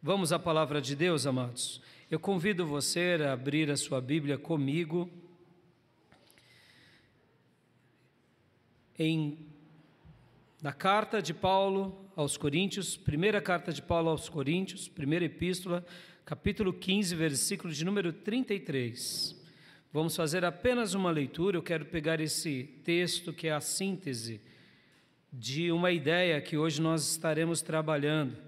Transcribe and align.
Vamos 0.00 0.32
à 0.32 0.38
palavra 0.38 0.80
de 0.80 0.94
Deus, 0.94 1.26
amados. 1.26 1.82
Eu 2.08 2.20
convido 2.20 2.64
você 2.64 3.18
a 3.20 3.32
abrir 3.32 3.68
a 3.68 3.76
sua 3.76 4.00
Bíblia 4.00 4.38
comigo 4.38 5.10
em 8.96 9.36
na 10.62 10.72
carta 10.72 11.20
de 11.20 11.34
Paulo 11.34 12.08
aos 12.14 12.36
Coríntios, 12.36 12.96
primeira 12.96 13.40
carta 13.40 13.72
de 13.72 13.82
Paulo 13.82 14.08
aos 14.08 14.28
Coríntios, 14.28 14.86
primeira 14.86 15.24
epístola, 15.24 15.84
capítulo 16.24 16.72
15, 16.72 17.16
versículo 17.16 17.74
de 17.74 17.84
número 17.84 18.12
33. 18.12 19.34
Vamos 19.92 20.14
fazer 20.14 20.44
apenas 20.44 20.94
uma 20.94 21.10
leitura. 21.10 21.56
Eu 21.56 21.62
quero 21.62 21.86
pegar 21.86 22.20
esse 22.20 22.62
texto 22.84 23.32
que 23.32 23.48
é 23.48 23.52
a 23.52 23.60
síntese 23.60 24.40
de 25.32 25.72
uma 25.72 25.90
ideia 25.90 26.40
que 26.40 26.56
hoje 26.56 26.80
nós 26.80 27.10
estaremos 27.10 27.62
trabalhando. 27.62 28.47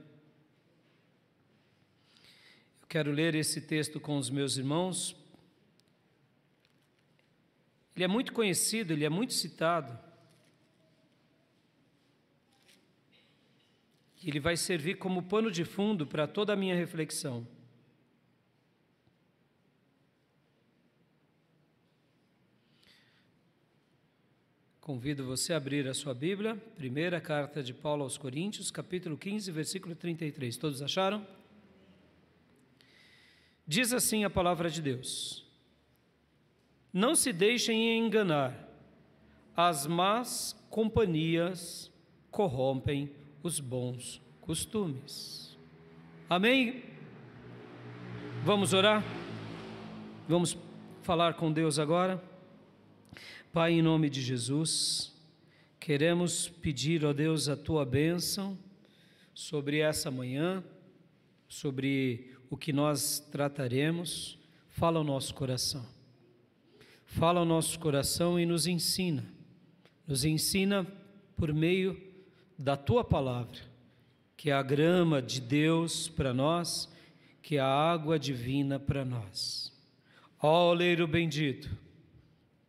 Quero 2.90 3.12
ler 3.12 3.36
esse 3.36 3.61
texto 3.61 4.00
com 4.00 4.18
os 4.18 4.29
meus 4.29 4.57
irmãos. 4.57 5.14
Ele 7.94 8.04
é 8.04 8.08
muito 8.08 8.32
conhecido, 8.32 8.93
ele 8.93 9.04
é 9.04 9.08
muito 9.08 9.32
citado. 9.32 9.96
Ele 14.25 14.40
vai 14.40 14.57
servir 14.57 14.96
como 14.96 15.22
pano 15.22 15.53
de 15.53 15.64
fundo 15.64 16.04
para 16.04 16.26
toda 16.26 16.53
a 16.53 16.57
minha 16.57 16.75
reflexão. 16.75 17.46
Convido 24.80 25.25
você 25.25 25.52
a 25.52 25.58
abrir 25.58 25.86
a 25.86 25.94
sua 25.94 26.13
Bíblia, 26.13 26.57
primeira 26.75 27.21
carta 27.21 27.63
de 27.63 27.72
Paulo 27.72 28.02
aos 28.02 28.18
Coríntios, 28.18 28.68
capítulo 28.68 29.16
15, 29.16 29.52
versículo 29.52 29.94
33. 29.94 30.57
Todos 30.57 30.82
acharam? 30.82 31.39
Diz 33.70 33.92
assim 33.92 34.24
a 34.24 34.28
palavra 34.28 34.69
de 34.69 34.83
Deus: 34.83 35.46
Não 36.92 37.14
se 37.14 37.32
deixem 37.32 37.96
enganar, 37.96 38.68
as 39.56 39.86
más 39.86 40.60
companhias 40.68 41.88
corrompem 42.32 43.12
os 43.44 43.60
bons 43.60 44.20
costumes. 44.40 45.56
Amém? 46.28 46.82
Vamos 48.44 48.72
orar? 48.72 49.04
Vamos 50.28 50.58
falar 51.02 51.34
com 51.34 51.52
Deus 51.52 51.78
agora? 51.78 52.20
Pai, 53.52 53.74
em 53.74 53.82
nome 53.82 54.10
de 54.10 54.20
Jesus, 54.20 55.16
queremos 55.78 56.48
pedir, 56.48 57.05
ó 57.05 57.12
Deus, 57.12 57.48
a 57.48 57.56
tua 57.56 57.84
bênção 57.84 58.58
sobre 59.32 59.78
essa 59.78 60.10
manhã, 60.10 60.60
sobre 61.46 62.39
o 62.50 62.56
que 62.56 62.72
nós 62.72 63.20
trataremos. 63.30 64.36
Fala 64.68 64.98
ao 64.98 65.04
nosso 65.04 65.32
coração. 65.34 65.86
Fala 67.06 67.40
ao 67.40 67.46
nosso 67.46 67.78
coração 67.78 68.38
e 68.38 68.44
nos 68.44 68.66
ensina. 68.66 69.24
Nos 70.06 70.24
ensina 70.24 70.86
por 71.36 71.54
meio 71.54 72.00
da 72.58 72.76
tua 72.76 73.02
palavra, 73.02 73.58
que 74.36 74.50
é 74.50 74.52
a 74.52 74.62
grama 74.62 75.22
de 75.22 75.40
Deus 75.40 76.08
para 76.08 76.34
nós, 76.34 76.90
que 77.40 77.56
é 77.56 77.60
a 77.60 77.66
água 77.66 78.18
divina 78.18 78.78
para 78.78 79.04
nós. 79.04 79.72
Ó 80.42 80.70
oleiro 80.70 81.06
bendito, 81.06 81.70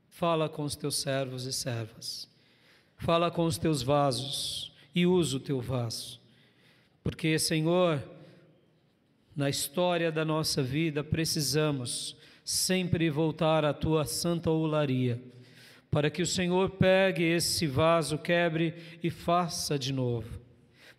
fala 0.07 0.47
com 0.47 0.63
os 0.63 0.75
teus 0.75 0.95
servos 0.95 1.45
e 1.45 1.51
servas, 1.51 2.29
fala 2.95 3.29
com 3.29 3.45
os 3.45 3.57
teus 3.57 3.81
vasos 3.81 4.71
e 4.95 5.05
usa 5.05 5.37
o 5.37 5.39
teu 5.39 5.59
vaso, 5.59 6.21
porque, 7.03 7.37
Senhor, 7.37 8.01
na 9.41 9.49
história 9.49 10.11
da 10.11 10.23
nossa 10.23 10.61
vida 10.61 11.03
precisamos 11.03 12.15
sempre 12.45 13.09
voltar 13.09 13.65
à 13.65 13.73
tua 13.73 14.05
santa 14.05 14.51
olaria 14.51 15.19
para 15.89 16.11
que 16.11 16.21
o 16.21 16.27
Senhor 16.27 16.69
pegue 16.69 17.23
esse 17.23 17.65
vaso, 17.65 18.19
quebre 18.19 18.75
e 19.01 19.09
faça 19.09 19.79
de 19.79 19.91
novo. 19.91 20.39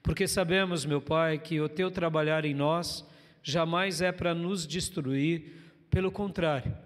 Porque 0.03 0.27
sabemos, 0.27 0.85
meu 0.85 1.01
Pai, 1.01 1.39
que 1.39 1.61
o 1.61 1.69
teu 1.69 1.89
trabalhar 1.89 2.45
em 2.45 2.53
nós 2.53 3.09
jamais 3.45 4.01
é 4.01 4.11
para 4.11 4.35
nos 4.35 4.67
destruir, 4.67 5.53
pelo 5.89 6.11
contrário, 6.11 6.77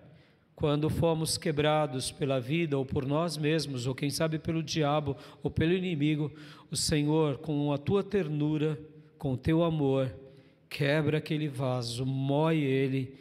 quando 0.54 0.90
fomos 0.90 1.38
quebrados 1.38 2.12
pela 2.12 2.38
vida 2.38 2.76
ou 2.76 2.84
por 2.84 3.06
nós 3.06 3.38
mesmos, 3.38 3.86
ou 3.86 3.94
quem 3.94 4.10
sabe 4.10 4.38
pelo 4.38 4.62
diabo 4.62 5.16
ou 5.42 5.50
pelo 5.50 5.72
inimigo, 5.72 6.30
o 6.70 6.76
Senhor, 6.76 7.38
com 7.38 7.72
a 7.72 7.78
tua 7.78 8.04
ternura, 8.04 8.78
com 9.16 9.32
o 9.32 9.38
teu 9.38 9.64
amor, 9.64 10.25
quebra 10.68 11.18
aquele 11.18 11.48
vaso, 11.48 12.04
moe 12.04 12.62
ele, 12.62 13.18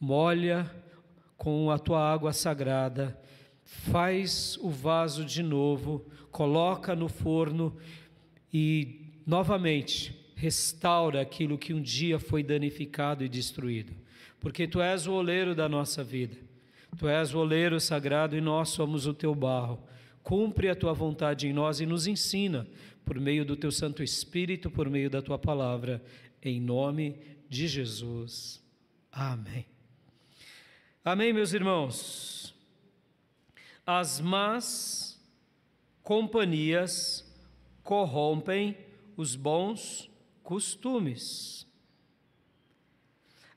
molha 0.00 0.70
com 1.36 1.70
a 1.70 1.78
tua 1.78 2.00
água 2.00 2.32
sagrada 2.32 3.18
faz 3.68 4.58
o 4.62 4.70
vaso 4.70 5.26
de 5.26 5.42
novo, 5.42 6.06
coloca 6.30 6.96
no 6.96 7.06
forno 7.06 7.76
e 8.52 9.12
novamente 9.26 10.16
restaura 10.34 11.20
aquilo 11.20 11.58
que 11.58 11.74
um 11.74 11.82
dia 11.82 12.18
foi 12.18 12.42
danificado 12.42 13.22
e 13.22 13.28
destruído. 13.28 13.92
Porque 14.40 14.66
tu 14.66 14.80
és 14.80 15.06
o 15.06 15.12
oleiro 15.12 15.54
da 15.54 15.68
nossa 15.68 16.02
vida. 16.02 16.34
Tu 16.96 17.06
és 17.06 17.34
o 17.34 17.40
oleiro 17.40 17.78
sagrado 17.78 18.34
e 18.34 18.40
nós 18.40 18.70
somos 18.70 19.06
o 19.06 19.12
teu 19.12 19.34
barro. 19.34 19.78
Cumpre 20.22 20.70
a 20.70 20.74
tua 20.74 20.94
vontade 20.94 21.46
em 21.46 21.52
nós 21.52 21.78
e 21.78 21.84
nos 21.84 22.06
ensina 22.06 22.66
por 23.04 23.20
meio 23.20 23.44
do 23.44 23.54
teu 23.54 23.70
Santo 23.70 24.02
Espírito, 24.02 24.70
por 24.70 24.88
meio 24.88 25.10
da 25.10 25.20
tua 25.20 25.38
palavra, 25.38 26.02
em 26.42 26.60
nome 26.60 27.16
de 27.48 27.66
Jesus. 27.66 28.62
Amém. 29.10 29.66
Amém, 31.04 31.32
meus 31.32 31.52
irmãos 31.52 32.38
as 33.90 34.20
más 34.20 35.18
companhias 36.02 37.26
corrompem 37.82 38.76
os 39.16 39.34
bons 39.34 40.10
costumes. 40.42 41.66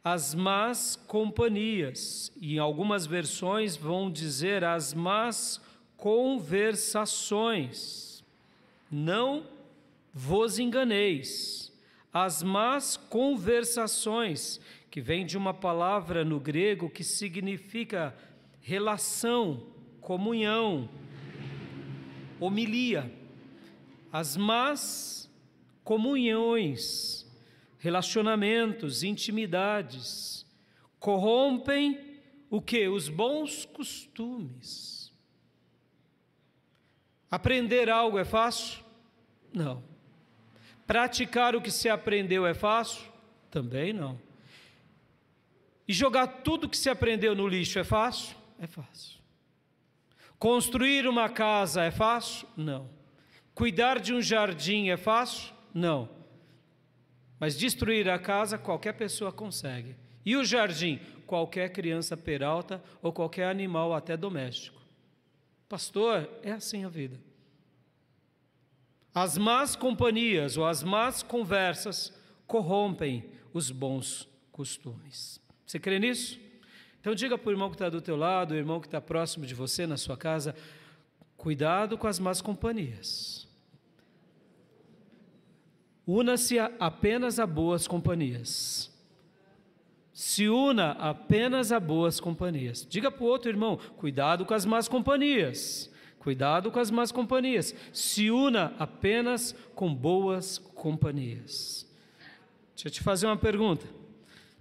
As 0.02 0.34
más 0.34 0.96
companhias, 0.96 2.32
e 2.40 2.56
em 2.56 2.60
algumas 2.60 3.06
versões 3.06 3.76
vão 3.76 4.10
dizer 4.10 4.64
as 4.64 4.94
más 4.94 5.60
conversações. 5.98 8.24
Não 8.90 9.46
vos 10.14 10.60
enganeis. 10.60 11.61
As 12.14 12.44
más 12.44 12.98
conversações, 12.98 14.60
que 14.90 15.00
vem 15.00 15.26
de 15.26 15.38
uma 15.38 15.54
palavra 15.54 16.26
no 16.26 16.40
grego 16.40 16.90
que 16.90 17.04
significa 17.04 18.14
relação, 18.60 19.66
comunhão, 20.02 20.90
homilia, 22.40 23.10
as 24.12 24.36
más 24.36 25.30
comunhões, 25.84 27.26
relacionamentos, 27.80 29.04
intimidades, 29.04 30.46
corrompem 31.00 32.20
o 32.50 32.62
que? 32.62 32.90
Os 32.90 33.08
bons 33.08 33.64
costumes. 33.66 35.12
Aprender 37.30 37.90
algo 37.90 38.20
é 38.20 38.26
fácil? 38.26 38.84
Não. 39.54 39.91
Praticar 40.92 41.56
o 41.56 41.62
que 41.62 41.72
se 41.72 41.88
aprendeu 41.88 42.46
é 42.46 42.54
fácil? 42.54 43.10
Também 43.50 43.94
não. 43.94 44.20
E 45.88 45.94
jogar 45.94 46.28
tudo 46.28 46.68
que 46.68 46.76
se 46.76 46.90
aprendeu 46.90 47.34
no 47.34 47.48
lixo 47.48 47.80
é 47.80 47.84
fácil? 47.86 48.36
É 48.60 48.68
fácil. 48.68 49.18
Construir 50.38 51.08
uma 51.08 51.30
casa 51.30 51.82
é 51.82 51.92
fácil? 51.92 52.46
Não. 52.58 52.90
Cuidar 53.56 54.02
de 54.02 54.14
um 54.14 54.22
jardim 54.22 54.90
é 54.90 54.98
fácil? 54.98 55.54
Não. 55.74 56.10
Mas 57.40 57.58
destruir 57.58 58.10
a 58.10 58.20
casa 58.20 58.58
qualquer 58.58 58.92
pessoa 58.92 59.32
consegue. 59.32 59.96
E 60.26 60.36
o 60.36 60.44
jardim? 60.44 61.00
Qualquer 61.26 61.72
criança 61.72 62.18
peralta 62.18 62.84
ou 63.02 63.14
qualquer 63.14 63.48
animal, 63.48 63.94
até 63.94 64.18
doméstico. 64.18 64.82
Pastor, 65.70 66.30
é 66.44 66.52
assim 66.52 66.84
a 66.84 66.90
vida. 66.90 67.31
As 69.14 69.38
más 69.38 69.76
companhias 69.76 70.58
ou 70.58 70.66
as 70.66 70.84
más 70.84 71.22
conversas 71.22 72.14
corrompem 72.48 73.26
os 73.54 73.70
bons 73.70 74.28
costumes. 74.52 75.42
Você 75.66 75.80
crê 75.80 76.00
nisso? 76.00 76.40
Então 77.00 77.14
diga 77.14 77.38
para 77.38 77.50
o 77.50 77.52
irmão 77.52 77.70
que 77.70 77.76
está 77.76 77.90
do 77.90 78.02
teu 78.02 78.16
lado, 78.16 78.54
o 78.54 78.58
irmão 78.58 78.80
que 78.80 78.88
está 78.88 79.02
próximo 79.02 79.46
de 79.46 79.54
você 79.54 79.86
na 79.86 79.98
sua 79.98 80.16
casa, 80.16 80.56
cuidado 81.36 81.98
com 81.98 82.08
as 82.08 82.20
más 82.20 82.42
companhias. 82.42 83.48
Una-se 86.06 86.58
apenas 86.60 87.40
a 87.40 87.46
boas 87.46 87.88
companhias. 87.88 88.92
Se 90.14 90.48
una 90.48 90.92
apenas 90.92 91.72
a 91.72 91.80
boas 91.80 92.20
companhias. 92.20 92.86
Diga 92.88 93.12
para 93.12 93.24
o 93.24 93.28
outro 93.28 93.50
irmão: 93.50 93.78
cuidado 93.98 94.46
com 94.46 94.54
as 94.54 94.66
más 94.66 94.88
companhias. 94.88 95.91
Cuidado 96.22 96.70
com 96.70 96.80
as 96.80 96.92
más 96.92 97.12
companhias. 97.12 97.74
Se 97.92 98.30
una 98.30 98.76
apenas 98.78 99.56
com 99.74 99.92
boas 99.92 100.60
companhias. 100.60 101.84
Deixa 102.76 102.90
eu 102.90 102.92
te 102.92 103.02
fazer 103.02 103.26
uma 103.26 103.38
pergunta. 103.38 103.88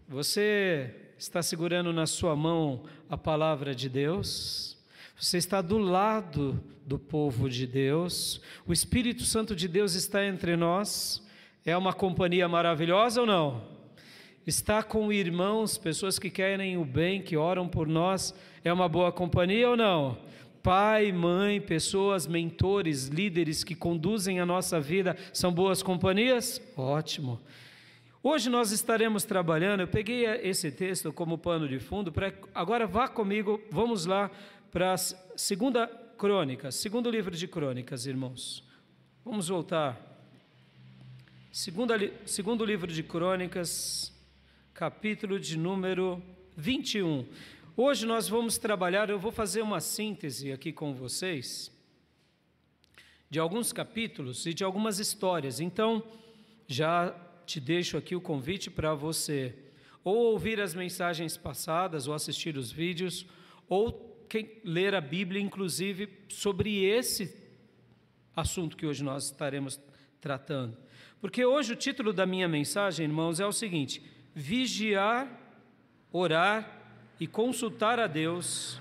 Você 0.09 0.95
está 1.19 1.43
segurando 1.43 1.93
na 1.93 2.07
sua 2.07 2.35
mão 2.35 2.85
a 3.11 3.19
palavra 3.19 3.75
de 3.75 3.91
Deus? 3.91 4.79
Você 5.15 5.37
está 5.37 5.61
do 5.61 5.77
lado 5.77 6.59
do 6.87 6.99
povo 6.99 7.47
de 7.51 7.67
Deus? 7.67 8.41
O 8.67 8.73
Espírito 8.73 9.25
Santo 9.25 9.55
de 9.55 9.69
Deus 9.69 9.93
está 9.93 10.25
entre 10.25 10.57
nós? 10.57 11.23
É 11.63 11.77
uma 11.77 11.93
companhia 11.93 12.49
maravilhosa 12.49 13.21
ou 13.21 13.27
não? 13.27 13.69
Está 14.47 14.83
com 14.83 15.13
irmãos, 15.13 15.77
pessoas 15.77 16.19
que 16.19 16.31
querem 16.31 16.79
o 16.79 16.87
bem, 16.87 17.21
que 17.21 17.37
oram 17.37 17.69
por 17.69 17.87
nós, 17.87 18.35
é 18.65 18.73
uma 18.73 18.89
boa 18.89 19.13
companhia 19.13 19.69
ou 19.69 19.77
não? 19.77 20.30
Pai, 20.63 21.11
mãe, 21.11 21.61
pessoas, 21.61 22.27
mentores, 22.27 23.07
líderes 23.07 23.65
que 23.65 23.75
conduzem 23.75 24.41
a 24.41 24.47
nossa 24.47 24.81
vida 24.81 25.17
são 25.33 25.53
boas 25.53 25.83
companhias? 25.83 26.61
Ótimo. 26.77 27.41
Hoje 28.23 28.51
nós 28.51 28.71
estaremos 28.71 29.25
trabalhando, 29.25 29.81
eu 29.81 29.89
peguei 29.89 30.27
esse 30.27 30.71
texto 30.71 31.11
como 31.11 31.39
pano 31.39 31.67
de 31.67 31.79
fundo, 31.79 32.13
para 32.13 32.35
agora 32.55 32.87
vá 32.87 33.09
comigo, 33.09 33.59
vamos 33.71 34.05
lá 34.05 34.31
para 34.71 34.93
a 34.93 34.99
segunda 34.99 35.87
crônica, 36.19 36.71
segundo 36.71 37.11
livro 37.11 37.35
de 37.35 37.49
crônicas, 37.49 38.05
irmãos. 38.05 38.63
Vamos 39.25 39.49
voltar. 39.49 39.99
Segunda, 41.51 41.99
segundo 42.27 42.63
livro 42.63 42.93
de 42.93 43.03
crônicas, 43.03 44.13
capítulo 44.75 45.41
de 45.41 45.57
número 45.57 46.23
21. 46.57 47.27
Hoje 47.77 48.05
nós 48.05 48.29
vamos 48.29 48.59
trabalhar, 48.59 49.09
eu 49.11 49.19
vou 49.19 49.31
fazer 49.31 49.63
uma 49.63 49.81
síntese 49.81 50.51
aqui 50.51 50.73
com 50.73 50.93
vocês 50.93 51.71
de 53.31 53.39
alguns 53.39 53.73
capítulos 53.73 54.45
e 54.45 54.53
de 54.53 54.65
algumas 54.65 54.99
histórias. 54.99 55.61
Então, 55.61 56.03
já 56.67 57.15
te 57.47 57.61
deixo 57.61 57.97
aqui 57.97 58.17
o 58.17 58.21
convite 58.21 58.69
para 58.71 58.93
você 58.93 59.55
ou 60.03 60.17
ouvir 60.17 60.61
as 60.61 60.75
mensagens 60.75 61.37
passadas, 61.37 62.09
ou 62.09 62.15
assistir 62.15 62.57
os 62.57 62.73
vídeos, 62.73 63.25
ou 63.69 64.27
ler 64.65 64.95
a 64.95 65.01
Bíblia, 65.01 65.41
inclusive, 65.41 66.09
sobre 66.29 66.85
esse 66.85 67.37
assunto 68.35 68.77
que 68.77 68.87
hoje 68.87 69.05
nós 69.05 69.27
estaremos 69.27 69.81
tratando. 70.21 70.77
Porque 71.21 71.45
hoje 71.45 71.75
o 71.75 71.77
título 71.77 72.13
da 72.13 72.27
minha 72.27 72.49
mensagem, 72.49 73.07
irmãos, 73.07 73.39
é 73.39 73.47
o 73.47 73.53
seguinte: 73.53 74.03
vigiar, 74.35 75.29
orar 76.11 76.80
e 77.21 77.27
consultar 77.27 78.01
a 78.01 78.07
Deus 78.07 78.81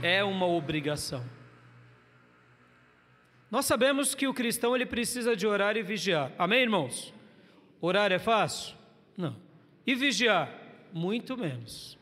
é 0.00 0.22
uma 0.22 0.46
obrigação. 0.46 1.24
Nós 3.50 3.66
sabemos 3.66 4.14
que 4.14 4.28
o 4.28 4.34
cristão 4.34 4.76
ele 4.76 4.86
precisa 4.86 5.34
de 5.34 5.46
orar 5.46 5.76
e 5.76 5.82
vigiar. 5.82 6.32
Amém, 6.38 6.62
irmãos? 6.62 7.12
Orar 7.80 8.12
é 8.12 8.18
fácil? 8.18 8.76
Não. 9.16 9.36
E 9.84 9.94
vigiar? 9.94 10.52
Muito 10.92 11.36
menos. 11.36 11.98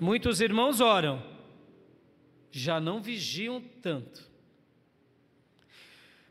Muitos 0.00 0.40
irmãos 0.40 0.80
oram, 0.80 1.22
já 2.50 2.80
não 2.80 3.00
vigiam 3.00 3.60
tanto. 3.82 4.30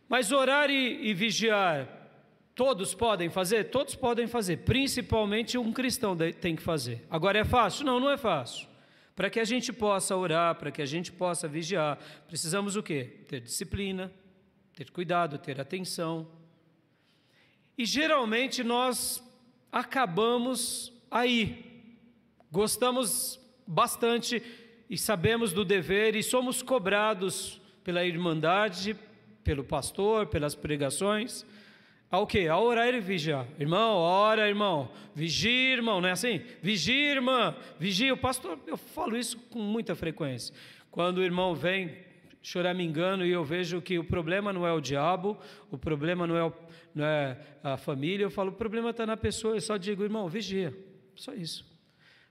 Mas 0.07 0.31
orar 0.31 0.69
e, 0.69 1.09
e 1.09 1.13
vigiar, 1.13 1.87
todos 2.55 2.95
podem 2.95 3.29
fazer? 3.29 3.65
Todos 3.65 3.95
podem 3.95 4.25
fazer, 4.25 4.57
principalmente 4.59 5.57
um 5.57 5.73
cristão 5.73 6.17
tem 6.39 6.55
que 6.55 6.63
fazer. 6.63 7.05
Agora 7.09 7.37
é 7.37 7.43
fácil? 7.43 7.85
Não, 7.85 7.99
não 7.99 8.09
é 8.09 8.17
fácil. 8.17 8.67
Para 9.13 9.29
que 9.29 9.39
a 9.39 9.45
gente 9.45 9.71
possa 9.71 10.15
orar, 10.15 10.55
para 10.55 10.71
que 10.71 10.81
a 10.81 10.85
gente 10.85 11.11
possa 11.11 11.47
vigiar, 11.47 11.97
precisamos 12.27 12.75
o 12.75 12.83
quê? 12.83 13.03
Ter 13.27 13.41
disciplina, 13.41 14.11
ter 14.73 14.89
cuidado, 14.89 15.37
ter 15.37 15.59
atenção. 15.59 16.27
E 17.77 17.85
geralmente 17.85 18.63
nós 18.63 19.21
acabamos 19.71 20.93
aí. 21.11 21.91
Gostamos 22.51 23.39
bastante 23.67 24.41
e 24.89 24.97
sabemos 24.97 25.51
do 25.51 25.65
dever 25.65 26.15
e 26.15 26.23
somos 26.23 26.61
cobrados 26.61 27.59
pela 27.83 28.05
irmandade, 28.05 28.97
pelo 29.43 29.63
pastor, 29.63 30.27
pelas 30.27 30.55
pregações. 30.55 31.45
Ao 32.09 32.25
que? 32.25 32.47
A 32.47 32.57
orar 32.57 32.93
e 32.93 32.99
vigiar. 32.99 33.45
Irmão, 33.59 33.97
ora, 33.97 34.47
irmão. 34.47 34.89
Vigia, 35.13 35.73
irmão, 35.73 35.99
não 35.99 36.09
é 36.09 36.11
assim? 36.11 36.41
Vigia, 36.61 37.11
irmã. 37.11 37.55
Vigia. 37.79 38.13
O 38.13 38.17
pastor, 38.17 38.59
eu 38.67 38.77
falo 38.77 39.17
isso 39.17 39.37
com 39.49 39.59
muita 39.59 39.95
frequência. 39.95 40.53
Quando 40.91 41.17
o 41.17 41.23
irmão 41.23 41.53
vem 41.55 42.05
engano 42.79 43.25
e 43.25 43.31
eu 43.31 43.43
vejo 43.43 43.81
que 43.81 43.97
o 43.97 44.03
problema 44.03 44.53
não 44.53 44.65
é 44.65 44.71
o 44.71 44.79
diabo, 44.79 45.37
o 45.71 45.77
problema 45.77 46.27
não 46.27 46.37
é, 46.37 46.43
o, 46.43 46.53
não 46.93 47.03
é 47.03 47.37
a 47.63 47.75
família, 47.75 48.23
eu 48.23 48.29
falo, 48.29 48.51
o 48.51 48.53
problema 48.53 48.91
está 48.91 49.05
na 49.05 49.17
pessoa, 49.17 49.55
eu 49.55 49.61
só 49.61 49.77
digo, 49.77 50.03
irmão, 50.03 50.29
vigia, 50.29 50.73
só 51.15 51.33
isso. 51.33 51.65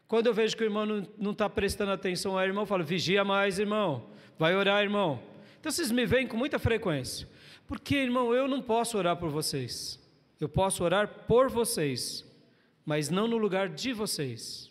Quando 0.07 0.27
eu 0.27 0.35
vejo 0.35 0.57
que 0.57 0.63
o 0.63 0.67
irmão 0.67 0.87
não 1.19 1.33
está 1.33 1.49
prestando 1.51 1.91
atenção 1.91 2.39
ao 2.39 2.45
irmão, 2.45 2.63
eu 2.63 2.67
falo, 2.67 2.85
vigia 2.85 3.25
mais, 3.25 3.59
irmão, 3.59 4.09
vai 4.39 4.55
orar, 4.55 4.83
irmão. 4.83 5.21
Então 5.59 5.73
vocês 5.73 5.91
me 5.91 6.07
veem 6.07 6.27
com 6.27 6.37
muita 6.37 6.59
frequência, 6.59 7.27
porque, 7.67 7.97
irmão, 7.97 8.35
eu 8.35 8.47
não 8.47 8.61
posso 8.61 8.99
orar 8.99 9.17
por 9.17 9.31
vocês, 9.31 9.99
eu 10.41 10.49
posso 10.49 10.85
orar 10.85 11.09
por 11.27 11.49
vocês, 11.49 12.25
mas 12.85 13.09
não 13.09 13.27
no 13.27 13.37
lugar 13.37 13.69
de 13.69 13.93
vocês. 13.93 14.71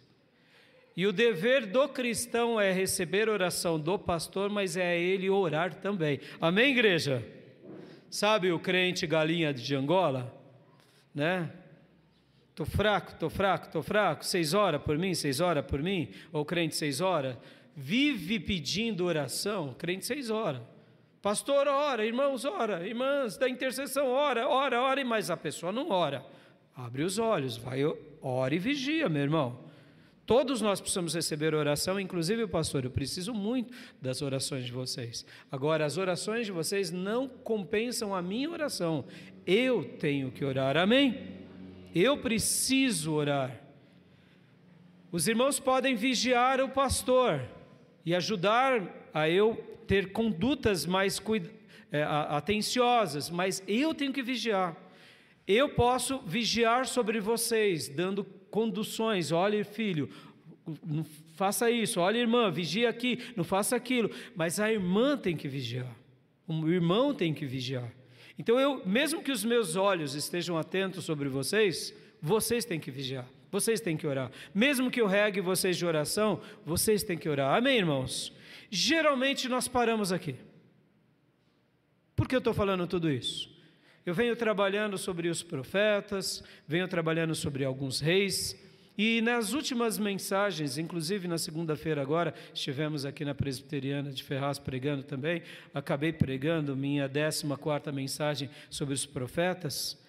E 0.96 1.08
o 1.08 1.12
dever 1.12 1.66
do 1.66 1.90
cristão 1.90 2.62
é 2.62 2.72
receber 2.72 3.28
oração 3.28 3.80
do 3.80 3.98
pastor, 3.98 4.50
mas 4.50 4.78
é 4.78 5.00
ele 5.00 5.30
orar 5.30 5.74
também. 5.74 6.20
Amém, 6.40 6.72
igreja? 6.72 7.26
Sabe 8.12 8.52
o 8.52 8.60
crente 8.60 9.08
galinha 9.08 9.52
de 9.52 9.76
Angola? 9.76 10.32
Né? 11.16 11.52
Tô 12.54 12.64
fraco, 12.64 13.16
tô 13.16 13.28
fraco, 13.28 13.72
tô 13.72 13.82
fraco. 13.82 14.24
Seis 14.24 14.54
horas 14.54 14.80
por 14.84 14.96
mim, 15.00 15.16
seis 15.16 15.40
horas 15.40 15.66
por 15.66 15.82
mim. 15.82 16.10
Ou 16.32 16.46
crente 16.46 16.76
seis 16.76 17.02
horas. 17.02 17.36
Vive 17.76 18.40
pedindo 18.40 19.06
oração, 19.06 19.74
crente 19.76 20.06
seis 20.06 20.30
horas. 20.30 20.62
Pastor, 21.24 21.70
ora, 21.70 22.06
irmãos, 22.06 22.44
ora, 22.44 22.86
irmãs 22.86 23.38
da 23.38 23.48
intercessão, 23.48 24.10
ora, 24.10 24.46
ora, 24.46 24.82
ora, 24.82 25.06
mas 25.06 25.30
a 25.30 25.38
pessoa 25.38 25.72
não 25.72 25.90
ora. 25.90 26.22
Abre 26.76 27.02
os 27.02 27.18
olhos, 27.18 27.56
vai, 27.56 27.80
ora 28.22 28.54
e 28.54 28.60
vigia, 28.60 29.08
meu 29.08 29.22
irmão. 29.22 29.58
Todos 30.26 30.60
nós 30.60 30.82
precisamos 30.82 31.16
receber 31.16 31.56
oração, 31.56 31.98
inclusive 31.98 32.44
o 32.44 32.50
pastor. 32.50 32.84
Eu 32.84 32.92
preciso 32.92 33.34
muito 33.34 33.74
das 34.02 34.22
orações 34.22 34.66
de 34.66 34.74
vocês. 34.74 35.26
Agora, 35.50 35.86
as 35.86 35.98
orações 35.98 36.46
de 36.46 36.52
vocês 36.52 36.92
não 36.92 37.30
compensam 37.30 38.14
a 38.14 38.22
minha 38.22 38.50
oração. 38.50 39.06
Eu 39.48 39.96
tenho 39.98 40.30
que 40.30 40.44
orar, 40.44 40.76
amém? 40.76 41.38
Eu 41.96 42.18
preciso 42.18 43.14
orar. 43.14 43.62
Os 45.10 45.26
irmãos 45.30 45.58
podem 45.58 45.96
vigiar 45.96 46.60
o 46.60 46.68
pastor 46.68 47.48
e 48.06 48.14
ajudar 48.14 49.10
a 49.14 49.30
eu 49.30 49.73
ter 49.88 50.12
condutas 50.12 50.86
mais 50.86 51.22
é, 51.92 52.04
atenciosas, 52.04 53.30
mas 53.30 53.64
eu 53.68 53.94
tenho 53.94 54.14
que 54.14 54.22
vigiar. 54.22 54.76
Eu 55.48 55.70
posso 55.70 56.20
vigiar 56.20 56.86
sobre 56.86 57.20
vocês, 57.20 57.90
dando 57.90 58.24
conduções. 58.50 59.32
Olhe, 59.32 59.64
filho, 59.64 60.10
não 60.86 61.06
faça 61.36 61.70
isso. 61.70 62.00
Olha, 62.00 62.18
irmã, 62.18 62.50
vigia 62.50 62.90
aqui, 62.90 63.20
não 63.36 63.44
faça 63.44 63.76
aquilo. 63.76 64.10
Mas 64.36 64.60
a 64.60 64.72
irmã 64.72 65.18
tem 65.18 65.36
que 65.36 65.48
vigiar. 65.48 65.94
O 66.48 66.70
irmão 66.70 67.14
tem 67.14 67.34
que 67.34 67.46
vigiar. 67.46 67.92
Então, 68.40 68.60
eu, 68.60 68.86
mesmo 68.86 69.22
que 69.22 69.32
os 69.32 69.44
meus 69.44 69.76
olhos 69.76 70.16
estejam 70.16 70.58
atentos 70.58 71.04
sobre 71.04 71.30
vocês, 71.30 71.94
vocês 72.22 72.66
têm 72.66 72.80
que 72.80 72.90
vigiar. 72.90 73.28
Vocês 73.52 73.80
têm 73.80 73.96
que 73.96 74.08
orar. 74.08 74.32
Mesmo 74.56 74.90
que 74.90 75.00
eu 75.00 75.06
regue 75.06 75.40
vocês 75.40 75.78
de 75.78 75.86
oração, 75.86 76.42
vocês 76.66 77.04
têm 77.04 77.18
que 77.18 77.30
orar. 77.30 77.56
Amém, 77.56 77.78
irmãos? 77.78 78.34
Geralmente 78.70 79.48
nós 79.48 79.68
paramos 79.68 80.12
aqui. 80.12 80.36
Por 82.16 82.28
que 82.28 82.36
eu 82.36 82.40
estou 82.40 82.54
falando 82.54 82.88
tudo 82.88 83.12
isso? 83.12 83.52
Eu 84.06 84.14
venho 84.14 84.36
trabalhando 84.36 84.98
sobre 84.98 85.30
os 85.30 85.42
profetas, 85.42 86.44
venho 86.68 86.88
trabalhando 86.88 87.34
sobre 87.34 87.64
alguns 87.64 88.00
reis, 88.00 88.56
e 88.98 89.22
nas 89.22 89.54
últimas 89.54 89.98
mensagens, 89.98 90.78
inclusive 90.78 91.28
na 91.28 91.38
segunda-feira 91.38 92.02
agora, 92.02 92.34
estivemos 92.54 93.06
aqui 93.06 93.26
na 93.26 93.34
Presbiteriana 93.34 94.12
de 94.12 94.24
Ferraz 94.24 94.60
pregando 94.60 95.02
também, 95.02 95.42
acabei 95.74 96.14
pregando 96.14 96.76
minha 96.76 97.10
14 97.10 97.44
quarta 97.58 97.92
mensagem 97.92 98.50
sobre 98.70 98.94
os 98.94 99.06
profetas, 99.06 100.00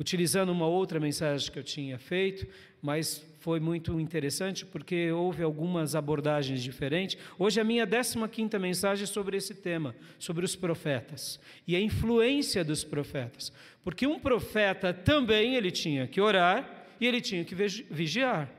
utilizando 0.00 0.52
uma 0.52 0.66
outra 0.66 0.98
mensagem 0.98 1.52
que 1.52 1.58
eu 1.58 1.62
tinha 1.62 1.98
feito, 1.98 2.46
mas 2.80 3.18
foi 3.44 3.60
muito 3.60 4.00
interessante 4.00 4.64
porque 4.64 5.12
houve 5.12 5.42
algumas 5.42 5.94
abordagens 5.94 6.62
diferentes. 6.62 7.18
Hoje 7.38 7.60
a 7.60 7.64
minha 7.64 7.86
15ª 7.86 8.58
mensagem 8.58 9.04
é 9.04 9.06
sobre 9.06 9.36
esse 9.36 9.54
tema, 9.54 9.94
sobre 10.18 10.46
os 10.46 10.56
profetas 10.56 11.38
e 11.68 11.76
a 11.76 11.80
influência 11.80 12.64
dos 12.64 12.82
profetas. 12.82 13.52
Porque 13.82 14.06
um 14.06 14.18
profeta 14.18 14.94
também 14.94 15.56
ele 15.56 15.70
tinha 15.70 16.06
que 16.06 16.22
orar 16.22 16.86
e 16.98 17.06
ele 17.06 17.20
tinha 17.20 17.44
que 17.44 17.54
vigiar. 17.54 18.50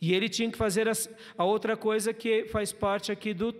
E 0.00 0.12
ele 0.12 0.28
tinha 0.28 0.50
que 0.50 0.58
fazer 0.58 0.88
a, 0.88 0.92
a 1.38 1.44
outra 1.44 1.76
coisa 1.76 2.12
que 2.12 2.46
faz 2.46 2.72
parte 2.72 3.12
aqui 3.12 3.32
do, 3.32 3.54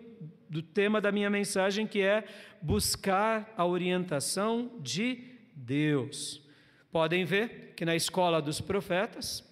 do 0.51 0.61
tema 0.61 1.01
da 1.01 1.13
minha 1.13 1.31
mensagem, 1.31 1.87
que 1.87 2.01
é 2.01 2.25
buscar 2.61 3.55
a 3.57 3.65
orientação 3.65 4.73
de 4.81 5.23
Deus. 5.55 6.43
Podem 6.91 7.25
ver 7.25 7.75
que 7.77 7.85
na 7.85 7.95
escola 7.95 8.43
dos 8.43 8.61
profetas, 8.61 9.52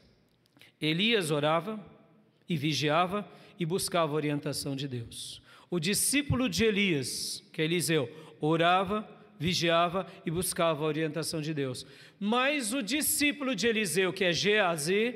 Elias 0.80 1.30
orava 1.30 1.78
e 2.48 2.56
vigiava 2.56 3.28
e 3.58 3.66
buscava 3.66 4.12
a 4.12 4.16
orientação 4.16 4.74
de 4.74 4.88
Deus. 4.88 5.42
O 5.70 5.78
discípulo 5.78 6.48
de 6.48 6.64
Elias, 6.64 7.44
que 7.52 7.62
é 7.62 7.64
Eliseu, 7.64 8.10
orava, 8.40 9.08
vigiava 9.38 10.06
e 10.24 10.30
buscava 10.30 10.82
a 10.82 10.86
orientação 10.86 11.40
de 11.40 11.54
Deus. 11.54 11.86
Mas 12.18 12.72
o 12.72 12.82
discípulo 12.82 13.54
de 13.54 13.66
Eliseu, 13.66 14.12
que 14.12 14.24
é 14.24 14.32
Geazi, 14.32 15.14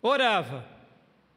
orava, 0.00 0.66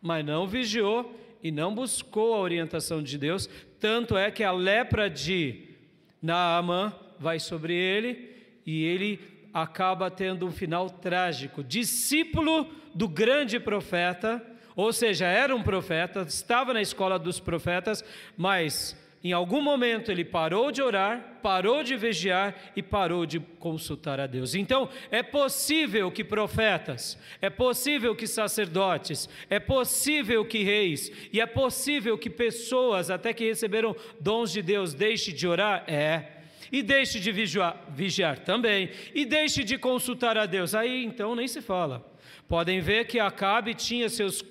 mas 0.02 0.26
não 0.26 0.48
vigiou 0.48 1.18
e 1.44 1.52
não 1.52 1.74
buscou 1.74 2.36
a 2.36 2.40
orientação 2.40 3.02
de 3.02 3.18
Deus, 3.18 3.50
tanto 3.80 4.16
é 4.16 4.30
que 4.30 4.44
a 4.44 4.52
lepra 4.52 5.10
de 5.10 5.70
Naamã 6.22 6.94
vai 7.20 7.40
sobre 7.40 7.74
ele 7.74 8.30
e 8.66 8.84
ele 8.84 9.20
acaba 9.54 10.10
tendo 10.10 10.46
um 10.46 10.52
final 10.52 10.90
trágico. 10.90 11.64
Discípulo 11.64 12.68
do 12.94 13.08
grande 13.08 13.60
profeta, 13.60 14.44
ou 14.76 14.92
seja, 14.94 15.26
era 15.26 15.56
um 15.56 15.64
profeta, 15.64 16.22
estava 16.22 16.74
na 16.74 16.82
escola 16.82 17.20
dos 17.20 17.40
profetas, 17.40 18.04
mas 18.38 18.98
em 19.24 19.34
algum 19.34 19.62
momento 19.62 20.12
ele 20.12 20.26
parou 20.26 20.72
de 20.72 20.82
orar, 20.82 21.40
parou 21.44 21.84
de 21.84 21.96
vigiar 21.96 22.56
e 22.76 22.82
parou 22.82 23.26
de 23.26 23.40
consultar 23.40 24.20
a 24.20 24.26
Deus. 24.26 24.56
Então, 24.56 24.90
é 25.12 25.22
possível 25.22 26.10
que 26.12 26.24
profetas, 26.24 27.20
é 27.40 27.50
possível 27.50 28.16
que 28.16 28.26
sacerdotes, 28.26 29.30
é 29.50 29.60
possível 29.60 30.44
que 30.44 30.64
reis, 30.64 31.12
e 31.32 31.40
é 31.40 31.46
possível 31.46 32.18
que 32.18 32.30
pessoas, 32.30 33.12
até 33.12 33.32
que 33.32 33.46
receberam 33.46 33.96
dons 34.20 34.52
de 34.52 34.62
Deus, 34.62 34.94
deixem 34.94 35.36
de 35.36 35.48
orar? 35.48 35.84
É. 35.88 36.41
E 36.72 36.82
deixe 36.82 37.20
de 37.20 37.32
vigiar, 37.32 37.84
vigiar 37.90 38.40
também, 38.40 38.90
e 39.14 39.26
deixe 39.26 39.64
de 39.64 39.78
consultar 39.78 40.38
a 40.38 40.46
Deus. 40.46 40.74
Aí 40.74 41.04
então 41.04 41.36
nem 41.36 41.48
se 41.48 41.62
fala. 41.62 42.10
Podem 42.48 42.80
ver 42.80 43.06
que 43.08 43.20
Acabe 43.20 43.74
tinha 43.74 44.10
seus, 44.10 44.44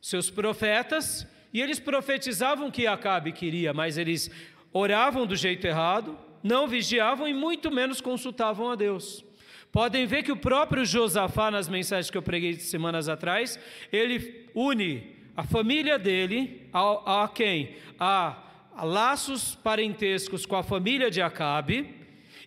seus 0.00 0.30
profetas, 0.30 1.26
e 1.52 1.60
eles 1.60 1.80
profetizavam 1.80 2.70
que 2.70 2.86
Acabe 2.86 3.32
queria, 3.32 3.72
mas 3.72 3.98
eles 3.98 4.30
oravam 4.72 5.26
do 5.26 5.34
jeito 5.34 5.66
errado, 5.66 6.18
não 6.42 6.68
vigiavam 6.68 7.26
e 7.26 7.34
muito 7.34 7.70
menos 7.70 8.00
consultavam 8.00 8.70
a 8.70 8.76
Deus. 8.76 9.24
Podem 9.72 10.06
ver 10.06 10.22
que 10.22 10.32
o 10.32 10.36
próprio 10.36 10.84
Josafá, 10.84 11.50
nas 11.50 11.68
mensagens 11.68 12.10
que 12.10 12.16
eu 12.16 12.22
preguei 12.22 12.54
semanas 12.54 13.08
atrás, 13.08 13.58
ele 13.92 14.46
une 14.54 15.18
a 15.36 15.44
família 15.44 15.98
dele 15.98 16.68
a, 16.72 17.22
a 17.22 17.28
quem? 17.28 17.76
A, 17.96 18.42
laços 18.82 19.54
parentescos 19.54 20.46
com 20.46 20.56
a 20.56 20.62
família 20.62 21.10
de 21.10 21.20
Acabe, 21.20 21.94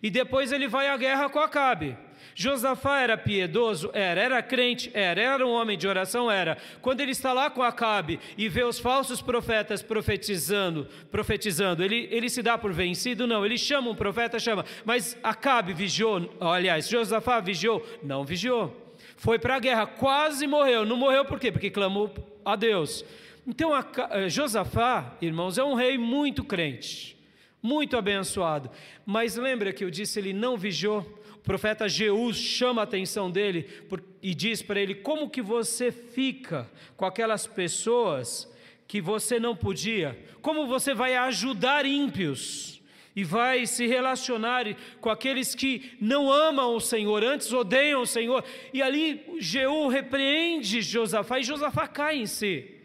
e 0.02 0.10
depois 0.10 0.52
ele 0.52 0.66
vai 0.66 0.88
à 0.88 0.96
guerra 0.96 1.28
com 1.28 1.38
Acabe. 1.38 1.96
Josafá 2.34 3.00
era 3.00 3.16
piedoso? 3.16 3.90
Era. 3.92 4.20
Era 4.20 4.42
crente? 4.42 4.90
Era. 4.94 5.20
Era 5.20 5.46
um 5.46 5.50
homem 5.50 5.76
de 5.76 5.86
oração? 5.86 6.30
Era. 6.30 6.56
Quando 6.80 7.00
ele 7.00 7.12
está 7.12 7.32
lá 7.32 7.50
com 7.50 7.62
Acabe 7.62 8.18
e 8.36 8.48
vê 8.48 8.64
os 8.64 8.78
falsos 8.78 9.20
profetas 9.20 9.82
profetizando, 9.82 10.88
profetizando, 11.10 11.84
ele, 11.84 12.08
ele 12.10 12.28
se 12.28 12.42
dá 12.42 12.56
por 12.56 12.72
vencido? 12.72 13.26
Não. 13.26 13.44
Ele 13.44 13.58
chama 13.58 13.90
um 13.90 13.94
profeta, 13.94 14.38
chama. 14.38 14.64
Mas 14.84 15.16
Acabe 15.22 15.72
vigiou, 15.72 16.30
aliás, 16.40 16.88
Josafá 16.88 17.40
vigiou? 17.40 17.86
Não 18.02 18.24
vigiou. 18.24 18.76
Foi 19.16 19.38
para 19.38 19.56
a 19.56 19.60
guerra, 19.60 19.86
quase 19.86 20.46
morreu. 20.46 20.84
Não 20.84 20.96
morreu 20.96 21.24
por 21.24 21.38
quê? 21.38 21.52
Porque 21.52 21.70
clamou 21.70 22.12
a 22.44 22.56
Deus. 22.56 23.04
Então, 23.46 23.72
eh, 23.76 24.28
Josafá, 24.28 25.16
irmãos, 25.20 25.58
é 25.58 25.64
um 25.64 25.74
rei 25.74 25.98
muito 25.98 26.44
crente, 26.44 27.16
muito 27.62 27.96
abençoado. 27.96 28.70
Mas 29.04 29.36
lembra 29.36 29.72
que 29.72 29.84
eu 29.84 29.90
disse, 29.90 30.18
ele 30.18 30.32
não 30.32 30.56
vigiou? 30.56 31.22
o 31.42 31.44
profeta 31.44 31.88
Jeú 31.88 32.32
chama 32.32 32.82
a 32.82 32.84
atenção 32.84 33.28
dele 33.28 33.64
por, 33.88 34.00
e 34.22 34.32
diz 34.32 34.62
para 34.62 34.80
ele: 34.80 34.94
Como 34.94 35.28
que 35.28 35.42
você 35.42 35.90
fica 35.90 36.70
com 36.96 37.04
aquelas 37.04 37.48
pessoas 37.48 38.48
que 38.86 39.00
você 39.00 39.40
não 39.40 39.56
podia? 39.56 40.16
Como 40.40 40.68
você 40.68 40.94
vai 40.94 41.16
ajudar 41.16 41.84
ímpios? 41.84 42.80
E 43.14 43.24
vai 43.24 43.66
se 43.66 43.86
relacionar 43.86 44.64
com 45.00 45.10
aqueles 45.10 45.54
que 45.54 45.92
não 46.00 46.32
amam 46.32 46.74
o 46.74 46.80
Senhor, 46.80 47.22
antes 47.22 47.52
odeiam 47.52 48.02
o 48.02 48.06
Senhor. 48.06 48.42
E 48.72 48.80
ali 48.80 49.20
Jeú 49.38 49.88
repreende 49.88 50.80
Josafá 50.80 51.40
e 51.40 51.44
Josafá 51.44 51.88
cai 51.88 52.18
em 52.18 52.26
si. 52.26 52.81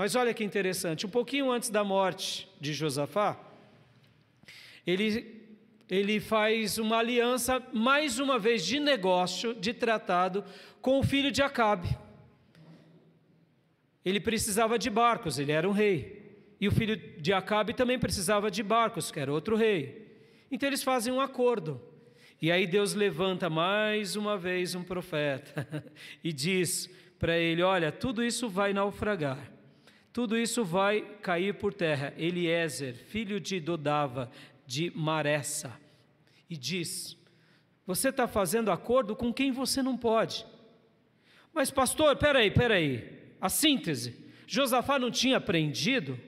Mas 0.00 0.14
olha 0.14 0.32
que 0.32 0.42
interessante, 0.42 1.04
um 1.04 1.10
pouquinho 1.10 1.52
antes 1.52 1.68
da 1.68 1.84
morte 1.84 2.48
de 2.58 2.72
Josafá, 2.72 3.38
ele 4.86 5.38
ele 5.90 6.18
faz 6.18 6.78
uma 6.78 6.96
aliança, 6.96 7.62
mais 7.70 8.18
uma 8.18 8.38
vez, 8.38 8.64
de 8.64 8.80
negócio, 8.80 9.52
de 9.52 9.74
tratado, 9.74 10.42
com 10.80 10.98
o 10.98 11.02
filho 11.02 11.30
de 11.30 11.42
Acabe. 11.42 11.98
Ele 14.02 14.18
precisava 14.18 14.78
de 14.78 14.88
barcos, 14.88 15.38
ele 15.38 15.52
era 15.52 15.68
um 15.68 15.72
rei. 15.72 16.56
E 16.58 16.66
o 16.66 16.72
filho 16.72 16.96
de 16.96 17.34
Acabe 17.34 17.74
também 17.74 17.98
precisava 17.98 18.50
de 18.50 18.62
barcos, 18.62 19.10
que 19.10 19.20
era 19.20 19.30
outro 19.30 19.54
rei. 19.54 20.16
Então 20.50 20.66
eles 20.66 20.82
fazem 20.82 21.12
um 21.12 21.20
acordo. 21.20 21.78
E 22.40 22.50
aí 22.50 22.66
Deus 22.66 22.94
levanta 22.94 23.50
mais 23.50 24.16
uma 24.16 24.38
vez 24.38 24.74
um 24.74 24.82
profeta 24.82 25.84
e 26.24 26.32
diz 26.32 26.88
para 27.18 27.36
ele: 27.36 27.62
Olha, 27.62 27.92
tudo 27.92 28.24
isso 28.24 28.48
vai 28.48 28.72
naufragar, 28.72 29.59
tudo 30.12 30.36
isso 30.36 30.64
vai 30.64 31.02
cair 31.22 31.54
por 31.54 31.72
terra. 31.72 32.12
Eliezer, 32.16 32.94
filho 32.94 33.38
de 33.38 33.60
Dodava, 33.60 34.30
de 34.66 34.92
Maressa 34.94 35.78
e 36.48 36.56
diz: 36.56 37.16
Você 37.86 38.08
está 38.08 38.26
fazendo 38.26 38.72
acordo 38.72 39.14
com 39.14 39.32
quem 39.32 39.52
você 39.52 39.82
não 39.82 39.96
pode. 39.96 40.44
Mas, 41.52 41.70
pastor, 41.70 42.16
peraí, 42.16 42.50
peraí. 42.50 43.20
A 43.40 43.48
síntese: 43.48 44.32
Josafá 44.46 44.98
não 44.98 45.10
tinha 45.10 45.36
aprendido? 45.36 46.18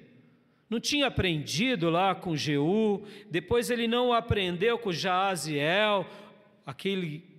Não 0.71 0.81
tinha 0.81 1.09
aprendido 1.09 1.91
lá 1.91 2.15
com 2.15 2.35
Jeú, 2.35 3.05
depois 3.31 3.69
ele 3.69 3.87
não 3.87 4.11
aprendeu 4.11 4.79
com 4.79 4.91
Jaaziel, 4.91 6.09
aquele 6.65 7.32